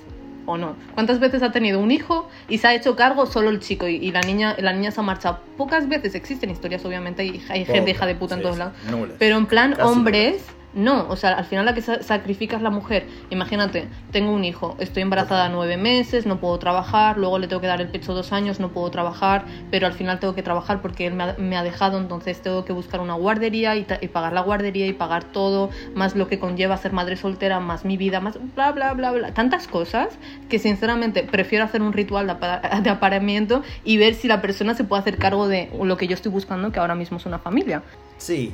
¿O 0.46 0.58
no? 0.58 0.76
¿Cuántas 0.94 1.22
veces 1.22 1.42
ha 1.42 1.54
tenido 1.54 1.80
un 1.80 1.90
hijo 1.90 2.28
y 2.50 2.58
se 2.58 2.68
ha 2.68 2.76
hecho 2.76 2.98
cargo 2.98 3.26
solo 3.26 3.50
el 3.50 3.62
chico 3.62 3.88
y, 3.88 4.12
la 4.12 4.20
niña 4.20 4.58
la 4.60 4.74
niña 4.74 4.92
se 4.92 5.00
ha 5.00 5.04
marchado? 5.04 5.40
Pocas 5.56 5.88
veces 5.88 6.16
existen 6.16 6.50
historias, 6.50 6.84
obviamente, 6.84 7.22
hay, 7.22 7.42
hay 7.48 7.64
gente 7.64 7.92
hija 7.92 8.06
de 8.06 8.16
puta 8.16 8.36
en 8.36 8.42
todos 8.42 8.58
lados. 8.58 8.74
pero 9.18 9.38
en 9.38 9.46
plan, 9.46 9.80
hombres 9.80 10.44
no, 10.76 11.08
o 11.08 11.16
sea, 11.16 11.34
al 11.34 11.46
final 11.46 11.66
la 11.66 11.76
que 11.76 11.82
sacrifica 11.82 12.56
es 12.56 12.62
la 12.64 12.72
mujer. 12.72 13.06
Imagínate, 13.30 13.88
tengo 14.12 14.32
un 14.32 14.44
hijo, 14.44 14.76
estoy 14.80 15.04
embarazada 15.04 15.48
nueve 15.50 15.78
meses, 15.78 16.26
no 16.26 16.40
puedo 16.40 16.58
trabajar, 16.58 17.18
luego 17.18 17.38
le 17.38 17.48
tengo 17.48 17.62
que 17.62 17.68
dar 17.68 17.80
el 17.80 17.90
pecho 17.90 18.14
dos 18.14 18.34
años, 18.34 18.60
no 18.60 18.70
puedo 18.70 18.90
trabajar, 18.90 19.46
pero 19.70 19.86
al 19.86 19.94
final 19.94 20.20
tengo 20.20 20.34
que 20.34 20.42
trabajar 20.42 20.82
porque 20.82 21.06
él 21.06 21.14
me 21.14 21.58
ha, 21.58 21.64
dejado, 21.64 22.00
entonces 22.00 22.42
tengo 22.42 22.66
que 22.66 22.74
buscar 22.74 23.02
una 23.02 23.14
guardería 23.14 23.76
y, 23.76 23.84
pagar 23.84 24.34
la 24.34 24.42
guardería 24.42 24.88
y 24.88 24.94
pagar 24.94 25.24
todo, 25.24 25.70
más 25.94 26.16
lo 26.16 26.28
que 26.28 26.40
conlleva 26.40 26.76
ser 26.78 26.92
madre 26.92 27.18
soltera, 27.18 27.60
más 27.60 27.86
mi 27.86 27.96
vida, 27.96 28.20
más 28.20 28.40
bla, 28.56 28.72
bla, 28.72 28.94
bla, 28.94 29.12
bla. 29.12 29.34
Tantas 29.34 29.68
cosas 29.68 30.10
que 30.50 30.60
sinceramente 30.60 31.24
prefiero 31.24 31.66
hacer 31.66 31.82
un 31.82 31.94
ritual 31.94 32.28
de, 32.28 32.82
de 32.82 32.90
apareamiento 32.90 33.62
y 33.84 33.98
ver 33.98 34.16
si 34.16 34.28
la 34.28 34.42
persona 34.42 34.74
se 34.74 34.84
puede 34.84 35.02
hacer 35.02 35.18
cargo 35.18 35.48
de 35.48 35.70
lo 35.82 35.98
que 35.98 36.08
yo 36.08 36.16
estoy 36.16 36.32
buscando, 36.32 36.72
que 36.72 36.80
ahora 36.80 36.96
mismo 36.96 37.18
es 37.18 37.26
una 37.26 37.40
familia. 37.40 37.84
Sí, 38.18 38.54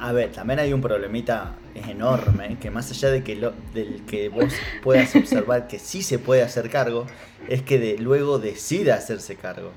a 0.00 0.12
ver, 0.12 0.32
también 0.32 0.60
hay 0.60 0.72
un 0.72 0.80
problemita 0.80 1.56
enorme, 1.74 2.56
que 2.60 2.70
más 2.70 2.90
allá 2.90 3.10
de 3.10 3.22
que 3.22 3.36
lo, 3.36 3.52
del 3.74 4.04
que 4.06 4.28
vos 4.28 4.52
puedas 4.82 5.14
observar 5.16 5.66
que 5.66 5.78
sí 5.78 6.02
se 6.02 6.18
puede 6.18 6.42
hacer 6.42 6.70
cargo, 6.70 7.06
es 7.48 7.62
que 7.62 7.78
de, 7.78 7.98
luego 7.98 8.38
decida 8.38 8.94
hacerse 8.94 9.36
cargo 9.36 9.72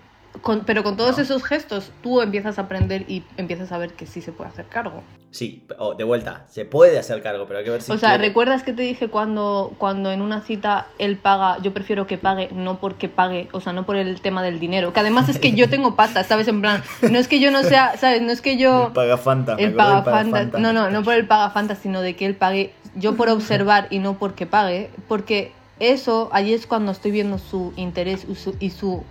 pero 0.66 0.84
con 0.84 0.98
todos 0.98 1.20
esos 1.20 1.44
gestos 1.44 1.92
tú 2.02 2.22
empiezas 2.22 2.58
a 2.58 2.64
aprender 2.64 3.06
y 3.08 3.24
empiezas 3.38 3.72
a 3.72 3.78
ver 3.78 3.94
que 3.94 4.06
sí 4.06 4.22
se 4.22 4.32
puede 4.32 4.50
hacer 4.50 4.66
cargo. 4.66 5.04
Sí, 5.32 5.64
de 5.98 6.04
vuelta, 6.04 6.46
se 6.50 6.66
puede 6.66 7.00
hacer 7.00 7.22
cargo, 7.22 7.46
pero 7.48 7.60
hay 7.60 7.66
que 7.66 7.72
ver 7.72 7.82
si... 7.82 7.92
O 7.92 7.98
sea, 7.98 8.18
¿recuerdas 8.18 8.64
que 8.64 8.74
te 8.74 8.82
dije 8.82 9.08
cuando, 9.08 9.74
cuando 9.78 10.12
en 10.12 10.22
una 10.22 10.42
cita 10.42 10.88
él 11.00 11.18
paga, 11.18 11.58
yo 11.62 11.74
prefiero 11.74 12.06
que 12.06 12.18
pague, 12.18 12.50
no 12.54 12.80
porque 12.80 13.08
pague, 13.08 13.48
o 13.54 13.62
sea, 13.62 13.72
no 13.72 13.86
por 13.86 13.96
el 13.96 14.20
tema 14.20 14.44
del 14.44 14.60
dinero? 14.60 14.92
Que 14.92 15.00
además 15.00 15.30
es 15.30 15.40
que 15.40 15.54
yo 15.54 15.70
tengo 15.70 15.96
patas, 15.96 16.28
¿sabes? 16.28 16.50
En 16.50 16.60
plan, 16.60 16.84
no 17.10 17.18
es 17.18 17.30
que 17.30 17.40
yo 17.40 17.50
no 17.50 17.64
sea, 17.64 17.98
¿sabes? 17.98 18.22
No 18.22 18.32
es 18.32 18.42
que 18.42 18.58
yo... 18.58 18.88
El 18.88 18.94
paga 18.94 19.18
Fanta. 19.18 19.56
El 19.58 19.74
paga, 19.74 20.04
Fanta. 20.04 20.60
No, 20.60 20.74
no, 20.74 20.90
no 20.90 21.04
por 21.04 21.14
el 21.14 21.26
paga 21.28 21.50
Fanta, 21.52 21.76
sino 21.76 22.02
de 22.02 22.16
que 22.18 22.26
él 22.26 22.36
pague, 22.36 22.74
yo 22.96 23.16
por 23.16 23.30
observar 23.30 23.88
y 23.90 24.00
no 24.00 24.18
porque 24.18 24.46
pague, 24.46 24.90
porque 25.08 25.54
eso, 25.80 26.30
ahí 26.34 26.54
es 26.54 26.68
cuando 26.68 26.92
estoy 26.92 27.12
viendo 27.12 27.38
su 27.38 27.72
interés 27.78 28.28
y 28.60 28.70
su 28.70 29.04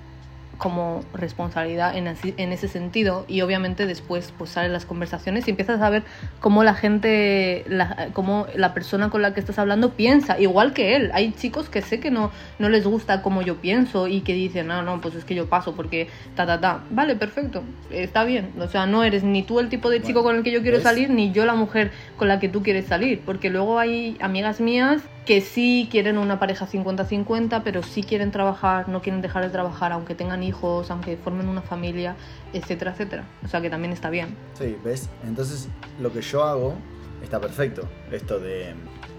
como 0.61 1.03
responsabilidad 1.15 1.97
en, 1.97 2.07
en, 2.07 2.53
ese 2.53 2.69
sentido 2.69 3.25
y 3.27 3.41
obviamente 3.41 3.87
después 3.87 4.33
pues 4.37 4.51
salen 4.51 4.75
las 4.75 4.85
conversaciones 4.85 5.49
y 5.49 5.51
empiezas 5.51 5.81
a 5.81 5.89
ver 5.89 6.03
cómo 6.39 6.63
la 6.65 6.75
gente, 6.75 7.65
la, 7.67 8.11
cómo 8.13 8.47
la 8.55 8.75
persona 8.75 9.09
con 9.09 9.23
la 9.23 9.33
que 9.33 9.41
estás 9.41 9.59
hablando 9.59 9.95
piensa, 9.95 10.39
igual 10.39 10.75
que 10.75 10.97
él. 10.97 11.11
Hay 11.15 11.33
chicos 11.33 11.71
que 11.71 11.81
sé 11.81 11.99
que 11.99 12.11
no, 12.11 12.31
no 12.59 12.69
les 12.69 12.85
gusta 12.87 13.23
como 13.23 13.41
yo 13.41 13.57
pienso 13.57 14.07
y 14.07 14.21
que 14.21 14.35
dicen, 14.35 14.67
no, 14.67 14.83
no, 14.83 15.01
pues 15.01 15.15
es 15.15 15.25
que 15.25 15.35
yo 15.35 15.49
paso 15.49 15.75
porque 15.75 16.09
ta, 16.37 16.45
ta, 16.45 16.61
ta. 16.61 16.85
Vale, 16.91 17.17
perfecto, 17.17 17.63
está 17.91 18.25
bien. 18.25 18.53
O 18.61 18.69
sea, 18.69 18.85
no 18.85 19.03
eres 19.03 19.25
ni 19.25 19.43
tú 19.43 19.61
el 19.61 19.71
tipo 19.71 19.89
de 19.89 20.03
chico 20.03 20.23
con 20.23 20.37
el 20.37 20.43
que 20.43 20.51
yo 20.51 20.61
quiero 20.61 20.79
salir, 20.81 21.09
ni 21.09 21.33
yo 21.33 21.47
la 21.47 21.55
mujer 21.55 21.91
con 22.19 22.29
la 22.29 22.39
que 22.39 22.51
tú 22.51 22.63
quieres 22.63 22.85
salir, 22.85 23.23
porque 23.25 23.49
luego 23.49 23.79
hay 23.79 24.19
amigas 24.21 24.61
mías 24.61 25.01
que 25.31 25.41
sí 25.41 25.87
quieren 25.89 26.19
una 26.19 26.41
pareja 26.41 26.67
50-50, 26.67 27.63
pero 27.63 27.85
sí 27.85 28.03
quieren 28.03 28.33
trabajar, 28.33 28.89
no 28.89 29.01
quieren 29.01 29.23
dejar 29.23 29.45
de 29.45 29.51
trabajar, 29.51 29.93
aunque 29.93 30.17
tengan 30.17 30.43
hijos, 30.43 30.91
aunque 30.91 31.17
formen 31.17 31.49
una 31.49 31.63
familia, 31.63 32.17
etcétera, 32.53 32.91
etcétera. 32.91 33.23
O 33.45 33.47
sea 33.47 33.61
que 33.61 33.71
también 33.71 33.93
está 33.93 34.11
bien. 34.11 34.35
Sí, 34.59 34.77
¿ves? 34.83 35.09
Entonces 35.25 35.69
lo 36.01 36.13
que 36.13 36.21
yo 36.21 36.43
hago 36.43 36.75
está 37.23 37.41
perfecto. 37.41 37.89
Esto 38.11 38.41
de 38.41 38.75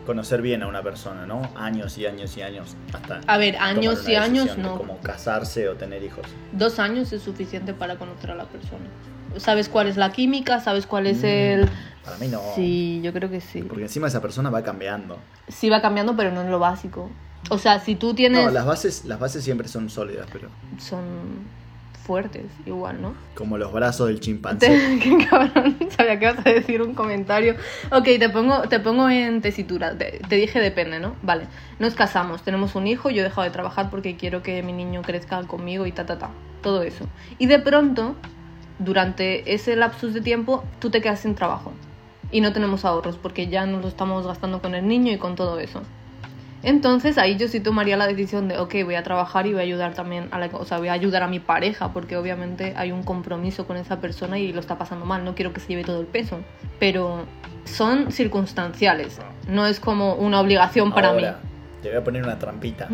conocer 0.06 0.42
bien 0.42 0.64
a 0.64 0.68
una 0.68 0.84
persona, 0.84 1.26
¿no? 1.26 1.50
Años 1.56 1.98
y 1.98 2.06
años 2.06 2.36
y 2.36 2.42
años 2.42 2.76
hasta... 2.92 3.22
A 3.26 3.38
ver, 3.38 3.56
años 3.56 4.06
y 4.10 4.16
años 4.16 4.58
no. 4.58 4.80
Como 4.80 4.98
casarse 4.98 5.70
o 5.70 5.76
tener 5.76 6.04
hijos. 6.04 6.26
Dos 6.52 6.78
años 6.80 7.14
es 7.14 7.22
suficiente 7.22 7.74
para 7.74 7.96
conocer 7.96 8.32
a 8.32 8.36
la 8.36 8.48
persona. 8.48 8.84
Sabes 9.38 9.70
cuál 9.70 9.88
es 9.88 9.98
la 9.98 10.12
química, 10.12 10.60
sabes 10.60 10.86
cuál 10.86 11.08
es 11.08 11.24
mm. 11.24 11.26
el 11.26 11.70
para 12.04 12.18
mí 12.18 12.28
no. 12.28 12.42
Sí, 12.56 13.00
yo 13.04 13.14
creo 13.14 13.30
que 13.30 13.42
sí. 13.42 13.62
Porque 13.62 13.84
encima 13.84 14.08
esa 14.08 14.22
persona 14.22 14.50
va 14.50 14.64
cambiando. 14.64 15.20
Sí, 15.48 15.70
va 15.70 15.82
cambiando, 15.82 16.16
pero 16.16 16.32
no 16.32 16.42
es 16.42 16.50
lo 16.50 16.60
básico. 16.60 17.10
O 17.50 17.58
sea, 17.58 17.80
si 17.80 17.96
tú 17.96 18.14
tienes... 18.14 18.44
No, 18.44 18.52
las 18.52 18.66
bases, 18.66 19.06
las 19.06 19.20
bases 19.20 19.44
siempre 19.44 19.68
son 19.68 19.90
sólidas, 19.90 20.28
pero... 20.32 20.50
Son 20.80 21.02
fuertes, 22.04 22.46
igual, 22.66 23.02
¿no? 23.02 23.14
Como 23.36 23.58
los 23.58 23.72
brazos 23.72 24.08
del 24.08 24.20
chimpancé. 24.20 25.00
Qué 25.04 25.28
cabrón, 25.30 25.78
sabía 25.96 26.18
que 26.18 26.26
ibas 26.26 26.46
a 26.46 26.50
decir 26.50 26.82
un 26.82 26.96
comentario. 26.96 27.56
Ok, 27.92 28.06
te 28.18 28.30
pongo, 28.30 28.64
te 28.64 28.80
pongo 28.80 29.08
en 29.10 29.42
tesitura. 29.42 29.96
Te, 29.96 30.20
te, 30.28 30.36
dije 30.36 30.60
depende, 30.60 31.00
¿no? 31.00 31.16
Vale, 31.22 31.46
nos 31.78 31.94
casamos, 31.94 32.42
tenemos 32.42 32.74
un 32.74 32.88
hijo, 32.88 33.12
yo 33.12 33.22
he 33.22 33.24
dejado 33.24 33.44
de 33.44 33.52
trabajar 33.52 33.92
porque 33.92 34.18
quiero 34.18 34.42
que 34.42 34.64
mi 34.64 34.74
niño 34.74 35.04
crezca 35.04 35.44
conmigo 35.44 35.86
y 35.86 35.92
ta, 35.92 36.06
ta, 36.06 36.18
ta. 36.18 36.32
Todo 36.64 36.82
eso. 36.82 37.08
Y 37.38 37.46
de 37.46 37.60
pronto, 37.60 38.16
durante 38.84 39.54
ese 39.54 39.76
lapsus 39.76 40.14
de 40.14 40.22
tiempo, 40.22 40.64
tú 40.80 40.90
te 40.90 41.02
quedas 41.02 41.20
sin 41.20 41.36
trabajo 41.36 41.72
y 42.32 42.42
no 42.42 42.54
tenemos 42.54 42.86
ahorros 42.86 43.18
porque 43.18 43.48
ya 43.48 43.66
nos 43.66 43.82
lo 43.82 43.88
estamos 43.88 44.26
gastando 44.26 44.62
con 44.62 44.74
el 44.76 44.88
niño 44.88 45.12
y 45.12 45.18
con 45.18 45.36
todo 45.36 45.60
eso. 45.60 45.82
Entonces 46.64 47.18
ahí 47.18 47.38
yo 47.38 47.48
sí 47.48 47.60
tomaría 47.60 47.98
la 47.98 48.06
decisión 48.06 48.48
de, 48.48 48.60
ok, 48.60 48.76
voy 48.86 48.96
a 48.96 49.04
trabajar 49.04 49.48
y 49.48 49.52
voy 49.52 49.62
a 49.62 49.64
ayudar 49.64 49.94
también 49.96 50.28
a 50.32 50.38
la, 50.38 50.46
o 50.54 50.64
sea, 50.64 50.78
voy 50.78 50.90
a 50.90 50.94
ayudar 50.94 51.24
a 51.24 51.28
mi 51.28 51.40
pareja, 51.40 51.92
porque 51.92 52.18
obviamente 52.18 52.74
hay 52.78 52.92
un 52.92 53.02
compromiso 53.02 53.66
con 53.66 53.78
esa 53.78 54.00
persona 54.00 54.38
y 54.38 54.54
lo 54.54 54.60
está 54.60 54.78
pasando 54.78 55.06
mal, 55.06 55.26
no 55.26 55.34
quiero 55.34 55.54
que 55.54 55.60
se 55.60 55.70
lleve 55.70 55.84
todo 55.84 56.00
el 56.00 56.06
peso, 56.06 56.40
pero 56.80 57.26
son 57.66 58.12
circunstanciales, 58.12 59.20
no 59.48 59.66
es 59.66 59.80
como 59.80 60.14
una 60.14 60.40
obligación 60.40 60.94
para 60.94 61.10
Ahora, 61.10 61.40
Te 61.82 61.90
voy 61.90 61.98
a 61.98 62.04
poner 62.04 62.24
una 62.24 62.38
trampita. 62.38 62.88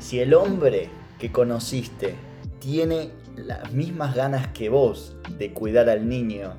Si 0.00 0.18
el 0.18 0.34
hombre 0.34 0.88
que 1.20 1.30
conociste 1.30 2.16
tiene 2.58 3.10
las 3.36 3.72
mismas 3.72 4.14
ganas 4.14 4.48
que 4.48 4.68
vos 4.68 5.16
de 5.38 5.52
cuidar 5.52 5.88
al 5.88 6.08
niño 6.08 6.54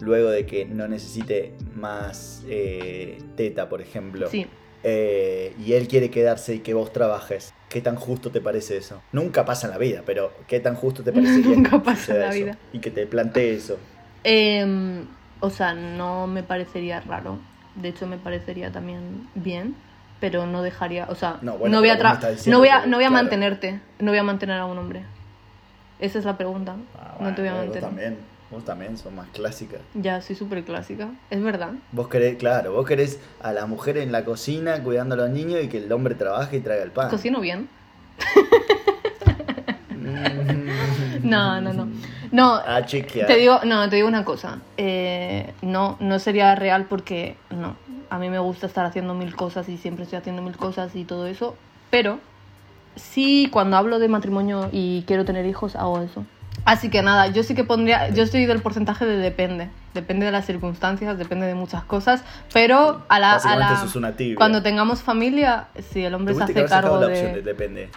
luego 0.00 0.30
de 0.30 0.46
que 0.46 0.64
no 0.64 0.86
necesite 0.88 1.54
más 1.74 2.44
eh, 2.48 3.18
teta, 3.36 3.68
por 3.68 3.80
ejemplo. 3.80 4.28
Sí, 4.28 4.46
eh, 4.84 5.54
y 5.58 5.72
él 5.72 5.88
quiere 5.88 6.10
quedarse 6.10 6.54
y 6.54 6.58
que 6.60 6.72
vos 6.72 6.92
trabajes, 6.92 7.52
¿qué 7.68 7.80
tan 7.80 7.96
justo 7.96 8.30
te 8.30 8.40
parece 8.40 8.76
eso? 8.76 9.02
Nunca 9.12 9.44
pasa 9.44 9.66
en 9.66 9.72
la 9.72 9.78
vida, 9.78 10.02
pero 10.06 10.32
¿qué 10.46 10.60
tan 10.60 10.76
justo 10.76 11.02
te 11.02 11.12
parece 11.12 11.38
Nunca 11.44 11.82
pasa 11.82 12.14
en 12.14 12.20
la 12.20 12.30
vida. 12.30 12.58
Y 12.72 12.78
que 12.78 12.90
te 12.90 13.06
plantee 13.06 13.54
eso. 13.54 13.76
Em, 14.22 15.04
o 15.40 15.50
sea, 15.50 15.74
no 15.74 16.26
me 16.26 16.42
parecería 16.42 17.00
raro, 17.00 17.38
de 17.74 17.88
hecho 17.88 18.06
me 18.06 18.18
parecería 18.18 18.70
también 18.70 19.28
bien. 19.34 19.74
Pero 20.20 20.46
no 20.46 20.62
dejaría, 20.62 21.06
o 21.10 21.14
sea, 21.14 21.38
No, 21.42 21.58
voy 21.58 21.68
a 21.68 21.70
no 21.70 21.80
voy 21.80 21.90
a, 21.90 21.94
no 21.94 22.58
voy 22.58 22.68
a 22.68 22.86
claro. 22.88 23.10
mantenerte, 23.10 23.80
no 24.00 24.10
voy 24.10 24.18
a 24.18 24.24
mantener 24.24 24.58
a 24.58 24.66
un 24.66 24.76
hombre. 24.76 25.04
Esa 25.98 26.18
es 26.18 26.24
la 26.24 26.36
pregunta. 26.36 26.76
Ah, 26.96 27.16
no 27.20 27.34
te 27.34 27.42
voy 27.42 27.50
a. 27.50 27.64
Vos 27.64 27.80
también, 27.80 28.18
vos 28.50 28.64
también 28.64 28.96
sos 28.96 29.12
más 29.12 29.28
clásica. 29.28 29.78
Ya, 29.94 30.20
soy 30.20 30.36
súper 30.36 30.64
clásica. 30.64 31.08
Es 31.30 31.42
verdad. 31.42 31.72
Vos 31.92 32.08
querés, 32.08 32.36
claro, 32.36 32.72
vos 32.72 32.86
querés 32.86 33.20
a 33.42 33.52
la 33.52 33.66
mujer 33.66 33.98
en 33.98 34.12
la 34.12 34.24
cocina 34.24 34.82
cuidando 34.82 35.14
a 35.14 35.18
los 35.18 35.30
niños 35.30 35.62
y 35.62 35.68
que 35.68 35.78
el 35.78 35.90
hombre 35.92 36.14
trabaje 36.14 36.58
y 36.58 36.60
traiga 36.60 36.84
el 36.84 36.92
pan. 36.92 37.10
Cocino 37.10 37.40
bien. 37.40 37.68
Mm. 39.90 41.28
No, 41.28 41.60
no, 41.60 41.72
no. 41.72 41.88
No, 42.30 42.54
A 42.54 42.84
te 42.84 43.36
digo, 43.36 43.60
no, 43.64 43.88
te 43.88 43.96
digo 43.96 44.08
una 44.08 44.24
cosa. 44.24 44.60
Eh, 44.76 45.52
no, 45.62 45.96
no 46.00 46.18
sería 46.18 46.54
real 46.54 46.86
porque 46.88 47.36
no. 47.50 47.76
A 48.10 48.18
mí 48.18 48.30
me 48.30 48.38
gusta 48.38 48.66
estar 48.66 48.86
haciendo 48.86 49.14
mil 49.14 49.34
cosas 49.34 49.68
y 49.68 49.76
siempre 49.76 50.04
estoy 50.04 50.18
haciendo 50.18 50.42
mil 50.42 50.56
cosas 50.56 50.94
y 50.94 51.04
todo 51.04 51.26
eso. 51.26 51.56
Pero 51.90 52.20
sí, 52.98 53.48
cuando 53.50 53.76
hablo 53.76 53.98
de 53.98 54.08
matrimonio 54.08 54.68
y 54.72 55.04
quiero 55.06 55.24
tener 55.24 55.46
hijos, 55.46 55.76
hago 55.76 56.00
eso. 56.00 56.24
Así 56.64 56.90
que 56.90 57.02
nada, 57.02 57.28
yo 57.28 57.44
sí 57.44 57.54
que 57.54 57.64
pondría, 57.64 58.08
yo 58.10 58.22
estoy 58.24 58.44
del 58.44 58.60
porcentaje 58.60 59.06
de 59.06 59.16
depende. 59.16 59.70
Depende 59.94 60.26
de 60.26 60.32
las 60.32 60.44
circunstancias, 60.44 61.16
depende 61.16 61.46
de 61.46 61.54
muchas 61.54 61.84
cosas. 61.84 62.22
Pero 62.52 63.04
a 63.08 63.18
la, 63.18 63.34
a 63.36 63.56
la 63.56 63.76
sos 63.80 63.96
una 63.96 64.12
tibia. 64.16 64.36
cuando 64.36 64.62
tengamos 64.62 65.00
familia, 65.00 65.68
si 65.92 66.04
el 66.04 66.14
hombre 66.14 66.34
se 66.34 66.42
hace 66.42 66.64
cargo 66.66 67.00
la 67.00 67.06
opción 67.06 67.32
de... 67.32 67.34
de 67.36 67.42
depende. 67.42 67.90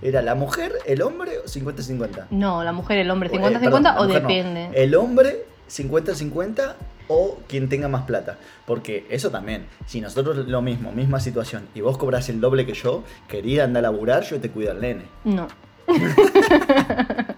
¿Era 0.00 0.22
la 0.22 0.34
mujer, 0.34 0.72
el 0.86 1.02
hombre 1.02 1.38
o 1.38 1.44
50-50? 1.48 2.26
No, 2.30 2.62
la 2.62 2.72
mujer, 2.72 2.98
el 2.98 3.10
hombre, 3.10 3.30
Eh, 3.32 3.38
50-50 3.38 3.60
perdón, 3.60 3.82
la 3.82 4.00
o 4.00 4.06
no. 4.06 4.12
depende. 4.14 4.70
El 4.74 4.94
hombre 4.94 5.44
50-50 5.70 6.74
o 7.08 7.38
quien 7.48 7.68
tenga 7.68 7.88
más 7.88 8.04
plata. 8.04 8.38
Porque 8.66 9.06
eso 9.10 9.30
también, 9.30 9.66
si 9.86 10.00
nosotros 10.00 10.48
lo 10.48 10.62
mismo, 10.62 10.92
misma 10.92 11.20
situación, 11.20 11.68
y 11.74 11.80
vos 11.80 11.98
cobras 11.98 12.28
el 12.28 12.40
doble 12.40 12.66
que 12.66 12.74
yo, 12.74 13.04
quería 13.28 13.64
andar 13.64 13.84
a 13.84 13.90
laburar, 13.90 14.24
yo 14.24 14.40
te 14.40 14.50
cuido 14.50 14.70
al 14.72 14.80
nene. 14.80 15.04
No. 15.24 15.48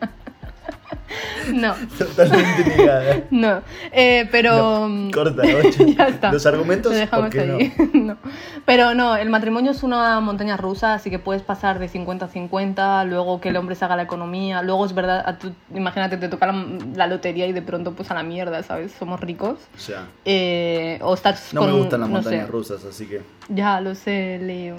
no, 1.53 1.75
Totalmente 1.99 2.64
negada. 2.77 3.21
no. 3.31 3.62
Eh, 3.93 4.29
pero. 4.31 4.89
No, 4.89 5.11
corta, 5.12 5.43
ocho. 5.64 5.85
ya 5.87 6.09
está. 6.09 6.33
Los 6.33 6.45
argumentos, 6.47 6.93
Lo 6.93 6.99
dejamos 6.99 7.27
¿por 7.27 7.33
qué 7.35 7.41
ahí. 7.41 7.75
no. 7.95 8.17
Pero 8.64 8.95
no, 8.95 9.17
el 9.17 9.31
matrimonio 9.31 9.71
es 9.73 9.83
una 9.83 10.19
montaña 10.21 10.57
rusa, 10.57 10.95
así 10.95 11.11
que 11.11 11.19
puedes 11.19 11.43
pasar 11.43 11.79
de 11.79 11.89
50 11.89 12.25
a 12.25 12.29
50, 12.29 13.05
luego 13.05 13.41
que 13.41 13.51
el 13.51 13.57
hombre 13.57 13.75
se 13.77 13.85
haga 13.85 13.97
la 13.97 14.03
economía, 14.03 14.62
luego 14.62 14.85
es 14.87 14.93
verdad, 14.95 15.25
a 15.27 15.39
imagínate, 15.77 16.17
te 16.17 16.29
toca 16.29 16.47
la, 16.47 16.64
la 16.95 17.07
lotería 17.07 17.47
y 17.47 17.53
de 17.53 17.62
pronto 17.62 17.93
pues 17.93 18.11
a 18.11 18.14
la 18.14 18.23
mierda, 18.23 18.62
¿sabes? 18.62 18.93
Somos 18.99 19.21
ricos. 19.21 19.59
O 19.77 19.79
sea, 19.79 20.07
Eh, 20.25 20.99
o 21.03 21.14
estás 21.14 21.53
no 21.55 21.61
con, 21.61 21.71
me 21.73 21.79
gustan 21.79 22.01
las 22.01 22.09
montañas 22.11 22.47
sé. 22.47 22.51
rusas, 22.53 22.85
así 22.85 23.07
que... 23.07 23.23
Ya 23.49 23.81
lo 23.81 23.95
sé, 23.95 24.39
Leo. 24.43 24.77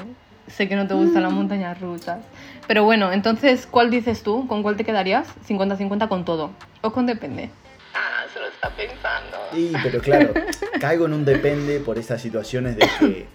Sé 0.47 0.67
que 0.67 0.75
no 0.75 0.87
te 0.87 0.93
gustan 0.93 1.23
las 1.23 1.31
montañas 1.31 1.79
rusas. 1.79 2.19
Pero 2.67 2.83
bueno, 2.83 3.11
entonces, 3.11 3.67
¿cuál 3.69 3.89
dices 3.91 4.23
tú? 4.23 4.47
¿Con 4.47 4.63
cuál 4.63 4.75
te 4.77 4.83
quedarías? 4.85 5.27
50-50 5.47 6.07
con 6.07 6.25
todo. 6.25 6.51
¿O 6.81 6.91
con 6.91 7.05
depende? 7.05 7.49
Ah, 7.93 8.25
se 8.33 8.39
lo 8.39 8.47
está 8.47 8.69
pensando. 8.69 9.37
Y, 9.53 9.73
pero 9.83 10.01
claro, 10.01 10.33
caigo 10.79 11.05
en 11.05 11.13
un 11.13 11.25
depende 11.25 11.79
por 11.79 11.97
esas 11.97 12.21
situaciones 12.21 12.75
de 12.77 12.87
que 12.99 13.27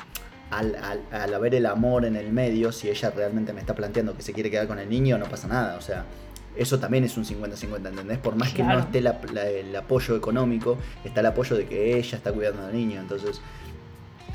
al, 0.50 0.74
al- 0.76 1.02
al 1.10 1.34
haber 1.34 1.54
el 1.54 1.66
amor 1.66 2.04
en 2.04 2.16
el 2.16 2.32
medio, 2.32 2.72
si 2.72 2.88
ella 2.90 3.10
realmente 3.10 3.52
me 3.52 3.60
está 3.60 3.74
planteando 3.74 4.14
que 4.16 4.22
se 4.22 4.32
quiere 4.32 4.50
quedar 4.50 4.66
con 4.66 4.78
el 4.78 4.88
niño, 4.88 5.18
no 5.18 5.26
pasa 5.26 5.48
nada. 5.48 5.76
O 5.76 5.80
sea, 5.80 6.04
eso 6.56 6.78
también 6.78 7.04
es 7.04 7.16
un 7.16 7.24
50-50, 7.24 7.88
¿entendés? 7.88 8.18
Por 8.18 8.36
más 8.36 8.52
que 8.52 8.62
no 8.62 8.68
Claro. 8.68 8.80
esté 8.80 9.00
la- 9.00 9.18
la- 9.32 9.46
el 9.48 9.74
apoyo 9.74 10.14
económico, 10.16 10.78
está 11.04 11.20
el 11.20 11.26
apoyo 11.26 11.56
de 11.56 11.66
que 11.66 11.96
ella 11.98 12.16
está 12.16 12.32
cuidando 12.32 12.66
al 12.66 12.72
niño. 12.74 13.00
Entonces, 13.00 13.40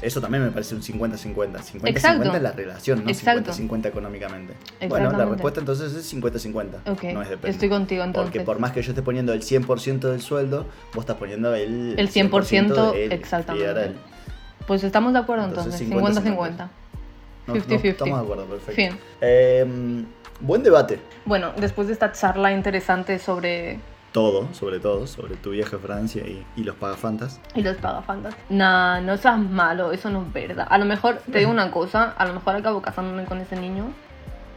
eso 0.02 0.22
también 0.22 0.44
me 0.44 0.52
parece 0.52 0.76
un 0.76 0.82
50-50. 0.82 1.58
50-50 1.60 1.90
Exacto. 1.90 2.34
es 2.34 2.42
la 2.42 2.52
relación, 2.52 3.04
no 3.04 3.10
Exacto. 3.10 3.52
50-50 3.52 3.86
económicamente. 3.88 4.54
Bueno, 4.88 5.12
la 5.12 5.26
respuesta 5.26 5.60
entonces 5.60 5.94
es 5.94 6.14
50-50. 6.14 6.92
Ok, 6.92 7.04
no 7.06 7.22
es 7.22 7.30
depende. 7.30 7.50
estoy 7.50 7.70
contigo 7.70 8.04
entonces. 8.04 8.32
Porque 8.32 8.46
por 8.46 8.60
más 8.60 8.72
que 8.72 8.82
yo 8.82 8.92
esté 8.92 9.02
poniendo 9.02 9.34
el 9.34 9.42
100% 9.42 10.00
del 10.00 10.22
sueldo, 10.22 10.66
vos 10.94 11.04
estás 11.04 11.18
poniendo 11.18 11.54
el, 11.56 11.96
El 11.98 12.10
100% 12.10 12.92
de 12.94 13.06
él, 13.06 13.12
exactamente. 13.12 13.84
él. 13.86 13.96
Pues 14.68 14.84
estamos 14.84 15.14
de 15.14 15.20
acuerdo 15.20 15.46
Entonces, 15.46 15.82
entonces. 15.82 16.24
50-50. 16.26 16.36
50-50. 16.38 16.70
No, 17.48 17.54
no, 17.56 17.62
50-50. 17.62 17.86
estamos 17.86 18.20
de 18.20 18.24
acuerdo, 18.24 18.46
perfecto. 18.46 18.74
Fin. 18.76 19.00
Eh, 19.22 20.04
buen 20.42 20.62
debate. 20.62 21.00
Bueno, 21.26 21.54
después 21.58 21.88
de 21.88 21.94
esta 21.94 22.12
charla 22.12 22.52
interesante 22.52 23.18
sobre... 23.20 23.80
Todo, 24.18 24.52
sobre 24.52 24.80
todo, 24.80 25.06
sobre 25.06 25.36
tu 25.36 25.52
viaje 25.52 25.76
a 25.76 25.80
Francia 25.80 26.24
y, 26.26 26.44
y 26.56 26.64
los 26.64 26.76
pagafantas. 26.76 27.40
Y 27.54 27.62
los 27.62 27.78
pagafantas. 27.78 28.36
Nah, 28.50 29.00
no 29.00 29.16
seas 29.16 29.38
malo, 29.38 29.92
eso 29.92 30.10
no 30.10 30.24
es 30.24 30.34
verdad. 30.34 30.66
A 30.72 30.80
lo 30.80 30.86
mejor, 30.86 31.18
te 31.32 31.38
digo 31.38 31.52
una 31.52 31.70
cosa, 31.70 32.16
a 32.18 32.26
lo 32.26 32.34
mejor 32.34 32.56
acabo 32.56 32.82
casándome 32.82 33.26
con 33.26 33.38
ese 33.42 33.56
niño. 33.56 33.86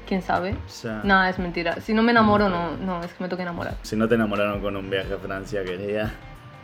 ¿Quién 0.08 0.22
sabe? 0.22 0.52
O 0.66 0.68
sea, 0.70 1.02
Nada, 1.04 1.28
es 1.28 1.38
mentira. 1.38 1.78
Si 1.82 1.92
no 1.92 2.02
me 2.02 2.12
enamoro, 2.12 2.48
no, 2.48 2.74
no, 2.78 3.02
es 3.04 3.12
que 3.12 3.22
me 3.22 3.28
toque 3.28 3.42
enamorar. 3.42 3.74
si 3.82 3.96
no 3.96 4.08
te 4.08 4.14
enamoraron 4.14 4.62
con 4.62 4.74
un 4.76 4.88
viaje 4.88 5.12
a 5.12 5.18
Francia, 5.18 5.62
querida, 5.62 6.10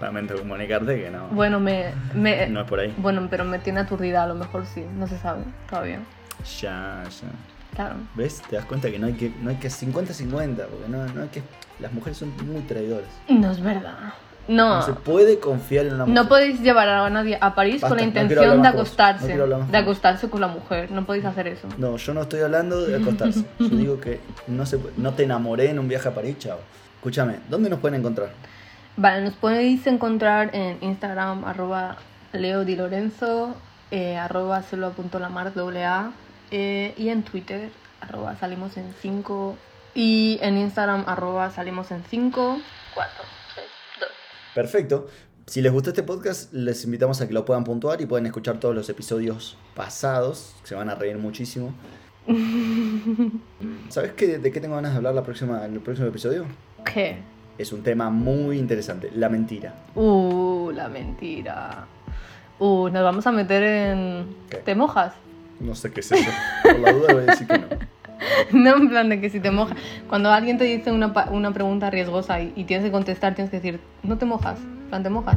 lamento 0.00 0.34
comunicarte 0.38 0.98
que 0.98 1.10
no, 1.10 1.28
Bueno, 1.28 1.60
me, 1.60 1.92
me 2.14 2.46
no 2.48 2.62
es 2.62 2.66
por 2.66 2.80
ahí. 2.80 2.94
bueno, 2.96 3.26
pero 3.30 3.44
me 3.44 3.58
tiene 3.58 3.80
aturdida, 3.80 4.22
a 4.22 4.26
lo 4.26 4.36
mejor 4.36 4.64
sí, 4.64 4.86
no 4.96 5.06
se 5.06 5.18
sabe 5.18 5.42
todavía. 5.68 6.00
Ya, 6.62 7.02
ya. 7.04 7.28
Claro. 7.76 7.96
¿Ves? 8.14 8.42
Te 8.48 8.56
das 8.56 8.64
cuenta 8.64 8.90
que 8.90 8.98
no 8.98 9.06
hay 9.06 9.12
que, 9.12 9.30
no 9.42 9.50
hay 9.50 9.56
que 9.56 9.68
50-50, 9.68 9.92
porque 10.66 10.88
no, 10.88 11.06
no 11.06 11.22
hay 11.22 11.28
que. 11.28 11.42
Las 11.78 11.92
mujeres 11.92 12.18
son 12.18 12.32
muy 12.46 12.62
traidoras. 12.62 13.08
No 13.28 13.50
es 13.50 13.60
verdad. 13.60 14.14
No. 14.48 14.76
No 14.76 14.82
se 14.82 14.92
puede 14.92 15.38
confiar 15.38 15.86
en 15.86 15.94
una 15.94 16.06
mujer. 16.06 16.22
No 16.22 16.28
podéis 16.28 16.60
llevar 16.60 16.88
a 16.88 17.10
nadie 17.10 17.36
a 17.40 17.54
París 17.54 17.82
Basta, 17.82 17.88
con 17.88 17.98
la 17.98 18.04
intención 18.04 18.62
de 18.62 18.62
no 18.62 18.68
acostarse. 18.68 19.36
de 19.36 19.76
acostarse 19.76 20.30
con 20.30 20.40
la 20.40 20.46
mujer. 20.46 20.90
No 20.90 21.04
podéis 21.04 21.24
hacer 21.24 21.48
eso. 21.48 21.68
No, 21.76 21.96
yo 21.96 22.14
no 22.14 22.22
estoy 22.22 22.40
hablando 22.40 22.80
de 22.86 22.96
acostarse. 22.96 23.44
Yo 23.58 23.68
digo 23.68 24.00
que 24.00 24.20
no, 24.46 24.64
se, 24.64 24.78
no 24.96 25.12
te 25.12 25.24
enamoré 25.24 25.70
en 25.70 25.78
un 25.78 25.88
viaje 25.88 26.08
a 26.08 26.14
París, 26.14 26.36
chao. 26.38 26.58
Escúchame, 26.96 27.40
¿dónde 27.50 27.68
nos 27.68 27.80
pueden 27.80 28.00
encontrar? 28.00 28.30
Vale, 28.96 29.24
nos 29.24 29.34
podéis 29.34 29.86
encontrar 29.86 30.50
en 30.54 30.78
Instagram, 30.80 31.44
arroba 31.44 31.96
Leo 32.32 32.64
Di 32.64 32.76
Lorenzo, 32.76 33.54
eh, 33.90 34.16
arroba 34.16 34.62
solo.lamar, 34.62 35.52
doble 35.54 35.84
A, 35.84 36.12
eh, 36.50 36.94
y 36.96 37.08
en 37.08 37.22
Twitter, 37.22 37.70
arroba 38.00 38.36
salimos 38.36 38.76
en 38.76 38.92
5, 39.00 39.56
y 39.94 40.38
en 40.42 40.58
Instagram, 40.58 41.04
arroba 41.06 41.50
salimos 41.50 41.90
en 41.90 42.04
5, 42.04 42.60
4, 42.94 43.12
3, 43.54 43.66
2. 44.00 44.08
Perfecto. 44.54 45.08
Si 45.46 45.62
les 45.62 45.72
gustó 45.72 45.90
este 45.90 46.02
podcast, 46.02 46.52
les 46.52 46.84
invitamos 46.84 47.20
a 47.20 47.28
que 47.28 47.32
lo 47.32 47.44
puedan 47.44 47.64
puntuar 47.64 48.00
y 48.00 48.06
pueden 48.06 48.26
escuchar 48.26 48.58
todos 48.58 48.74
los 48.74 48.88
episodios 48.88 49.56
pasados. 49.74 50.56
Se 50.64 50.74
van 50.74 50.90
a 50.90 50.96
reír 50.96 51.18
muchísimo. 51.18 51.72
¿Sabes 53.88 54.12
qué, 54.12 54.38
de 54.38 54.52
qué 54.52 54.60
tengo 54.60 54.74
ganas 54.74 54.90
de 54.90 54.96
hablar 54.96 55.14
la 55.14 55.22
próxima, 55.22 55.64
en 55.64 55.74
el 55.74 55.80
próximo 55.80 56.08
episodio? 56.08 56.46
¿Qué? 56.84 57.18
Es 57.56 57.72
un 57.72 57.82
tema 57.82 58.10
muy 58.10 58.58
interesante, 58.58 59.10
la 59.14 59.28
mentira. 59.28 59.72
Uh, 59.94 60.72
la 60.74 60.88
mentira. 60.88 61.86
Uh, 62.58 62.88
nos 62.88 63.02
vamos 63.02 63.26
a 63.26 63.32
meter 63.32 63.62
en... 63.62 64.36
¿Qué? 64.50 64.56
¿Te 64.58 64.74
mojas? 64.74 65.14
No 65.60 65.74
sé 65.74 65.90
qué 65.92 66.00
es 66.00 66.12
eso. 66.12 66.30
Por 66.62 66.78
la 66.78 66.92
duda 66.92 67.12
voy 67.14 67.22
a 67.22 67.26
decir 67.26 67.46
que 67.46 67.58
no. 67.58 67.66
No, 68.52 68.76
en 68.76 68.88
plan 68.88 69.08
de 69.10 69.20
que 69.20 69.28
si 69.28 69.40
te 69.40 69.50
mojas. 69.50 69.76
Cuando 70.08 70.30
alguien 70.32 70.56
te 70.56 70.64
dice 70.64 70.90
una, 70.90 71.12
una 71.30 71.52
pregunta 71.52 71.90
riesgosa 71.90 72.40
y, 72.40 72.52
y 72.56 72.64
tienes 72.64 72.84
que 72.86 72.90
contestar, 72.90 73.34
tienes 73.34 73.50
que 73.50 73.58
decir, 73.58 73.78
no 74.02 74.16
te 74.16 74.24
mojas. 74.24 74.58
En 74.58 74.88
plan, 74.88 75.02
te 75.02 75.10
mojas, 75.10 75.36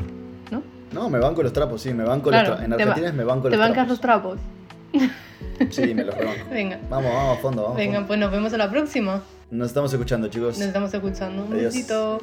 ¿no? 0.50 0.64
No, 0.94 1.10
me 1.10 1.20
banco 1.20 1.44
los 1.44 1.52
trapos, 1.54 1.82
sí, 1.82 1.94
me 1.94 2.04
banco 2.06 2.30
Claro, 2.30 2.52
los 2.52 2.58
trapos. 2.58 2.66
En 2.72 2.78
te 2.78 2.84
Argentina 2.84 3.08
es 3.10 3.14
me 3.16 3.24
banco 3.26 3.50
¿Te 3.50 3.58
los 3.58 3.60
bancas 3.60 3.88
los 3.90 4.00
trapos. 4.00 4.38
trapos? 4.92 5.10
Sí, 5.72 5.94
me 5.94 6.06
los 6.06 6.16
rebanco. 6.16 6.46
Venga. 6.52 6.80
Vamos, 6.90 7.14
vamos 7.14 7.38
a 7.38 7.42
fondo, 7.42 7.62
vamos. 7.64 7.78
a 7.78 7.80
Venga, 7.80 7.94
fondo. 7.96 8.08
pues 8.08 8.20
nos 8.20 8.32
vemos 8.32 8.54
en 8.54 8.60
la 8.60 8.70
próxima. 8.72 9.22
Nos 9.52 9.68
estamos 9.68 9.92
escuchando, 9.92 10.28
chicos. 10.30 10.58
Nos 10.58 10.68
estamos 10.68 10.94
escuchando. 10.94 11.44
Un 11.44 11.50
besito. 11.52 12.20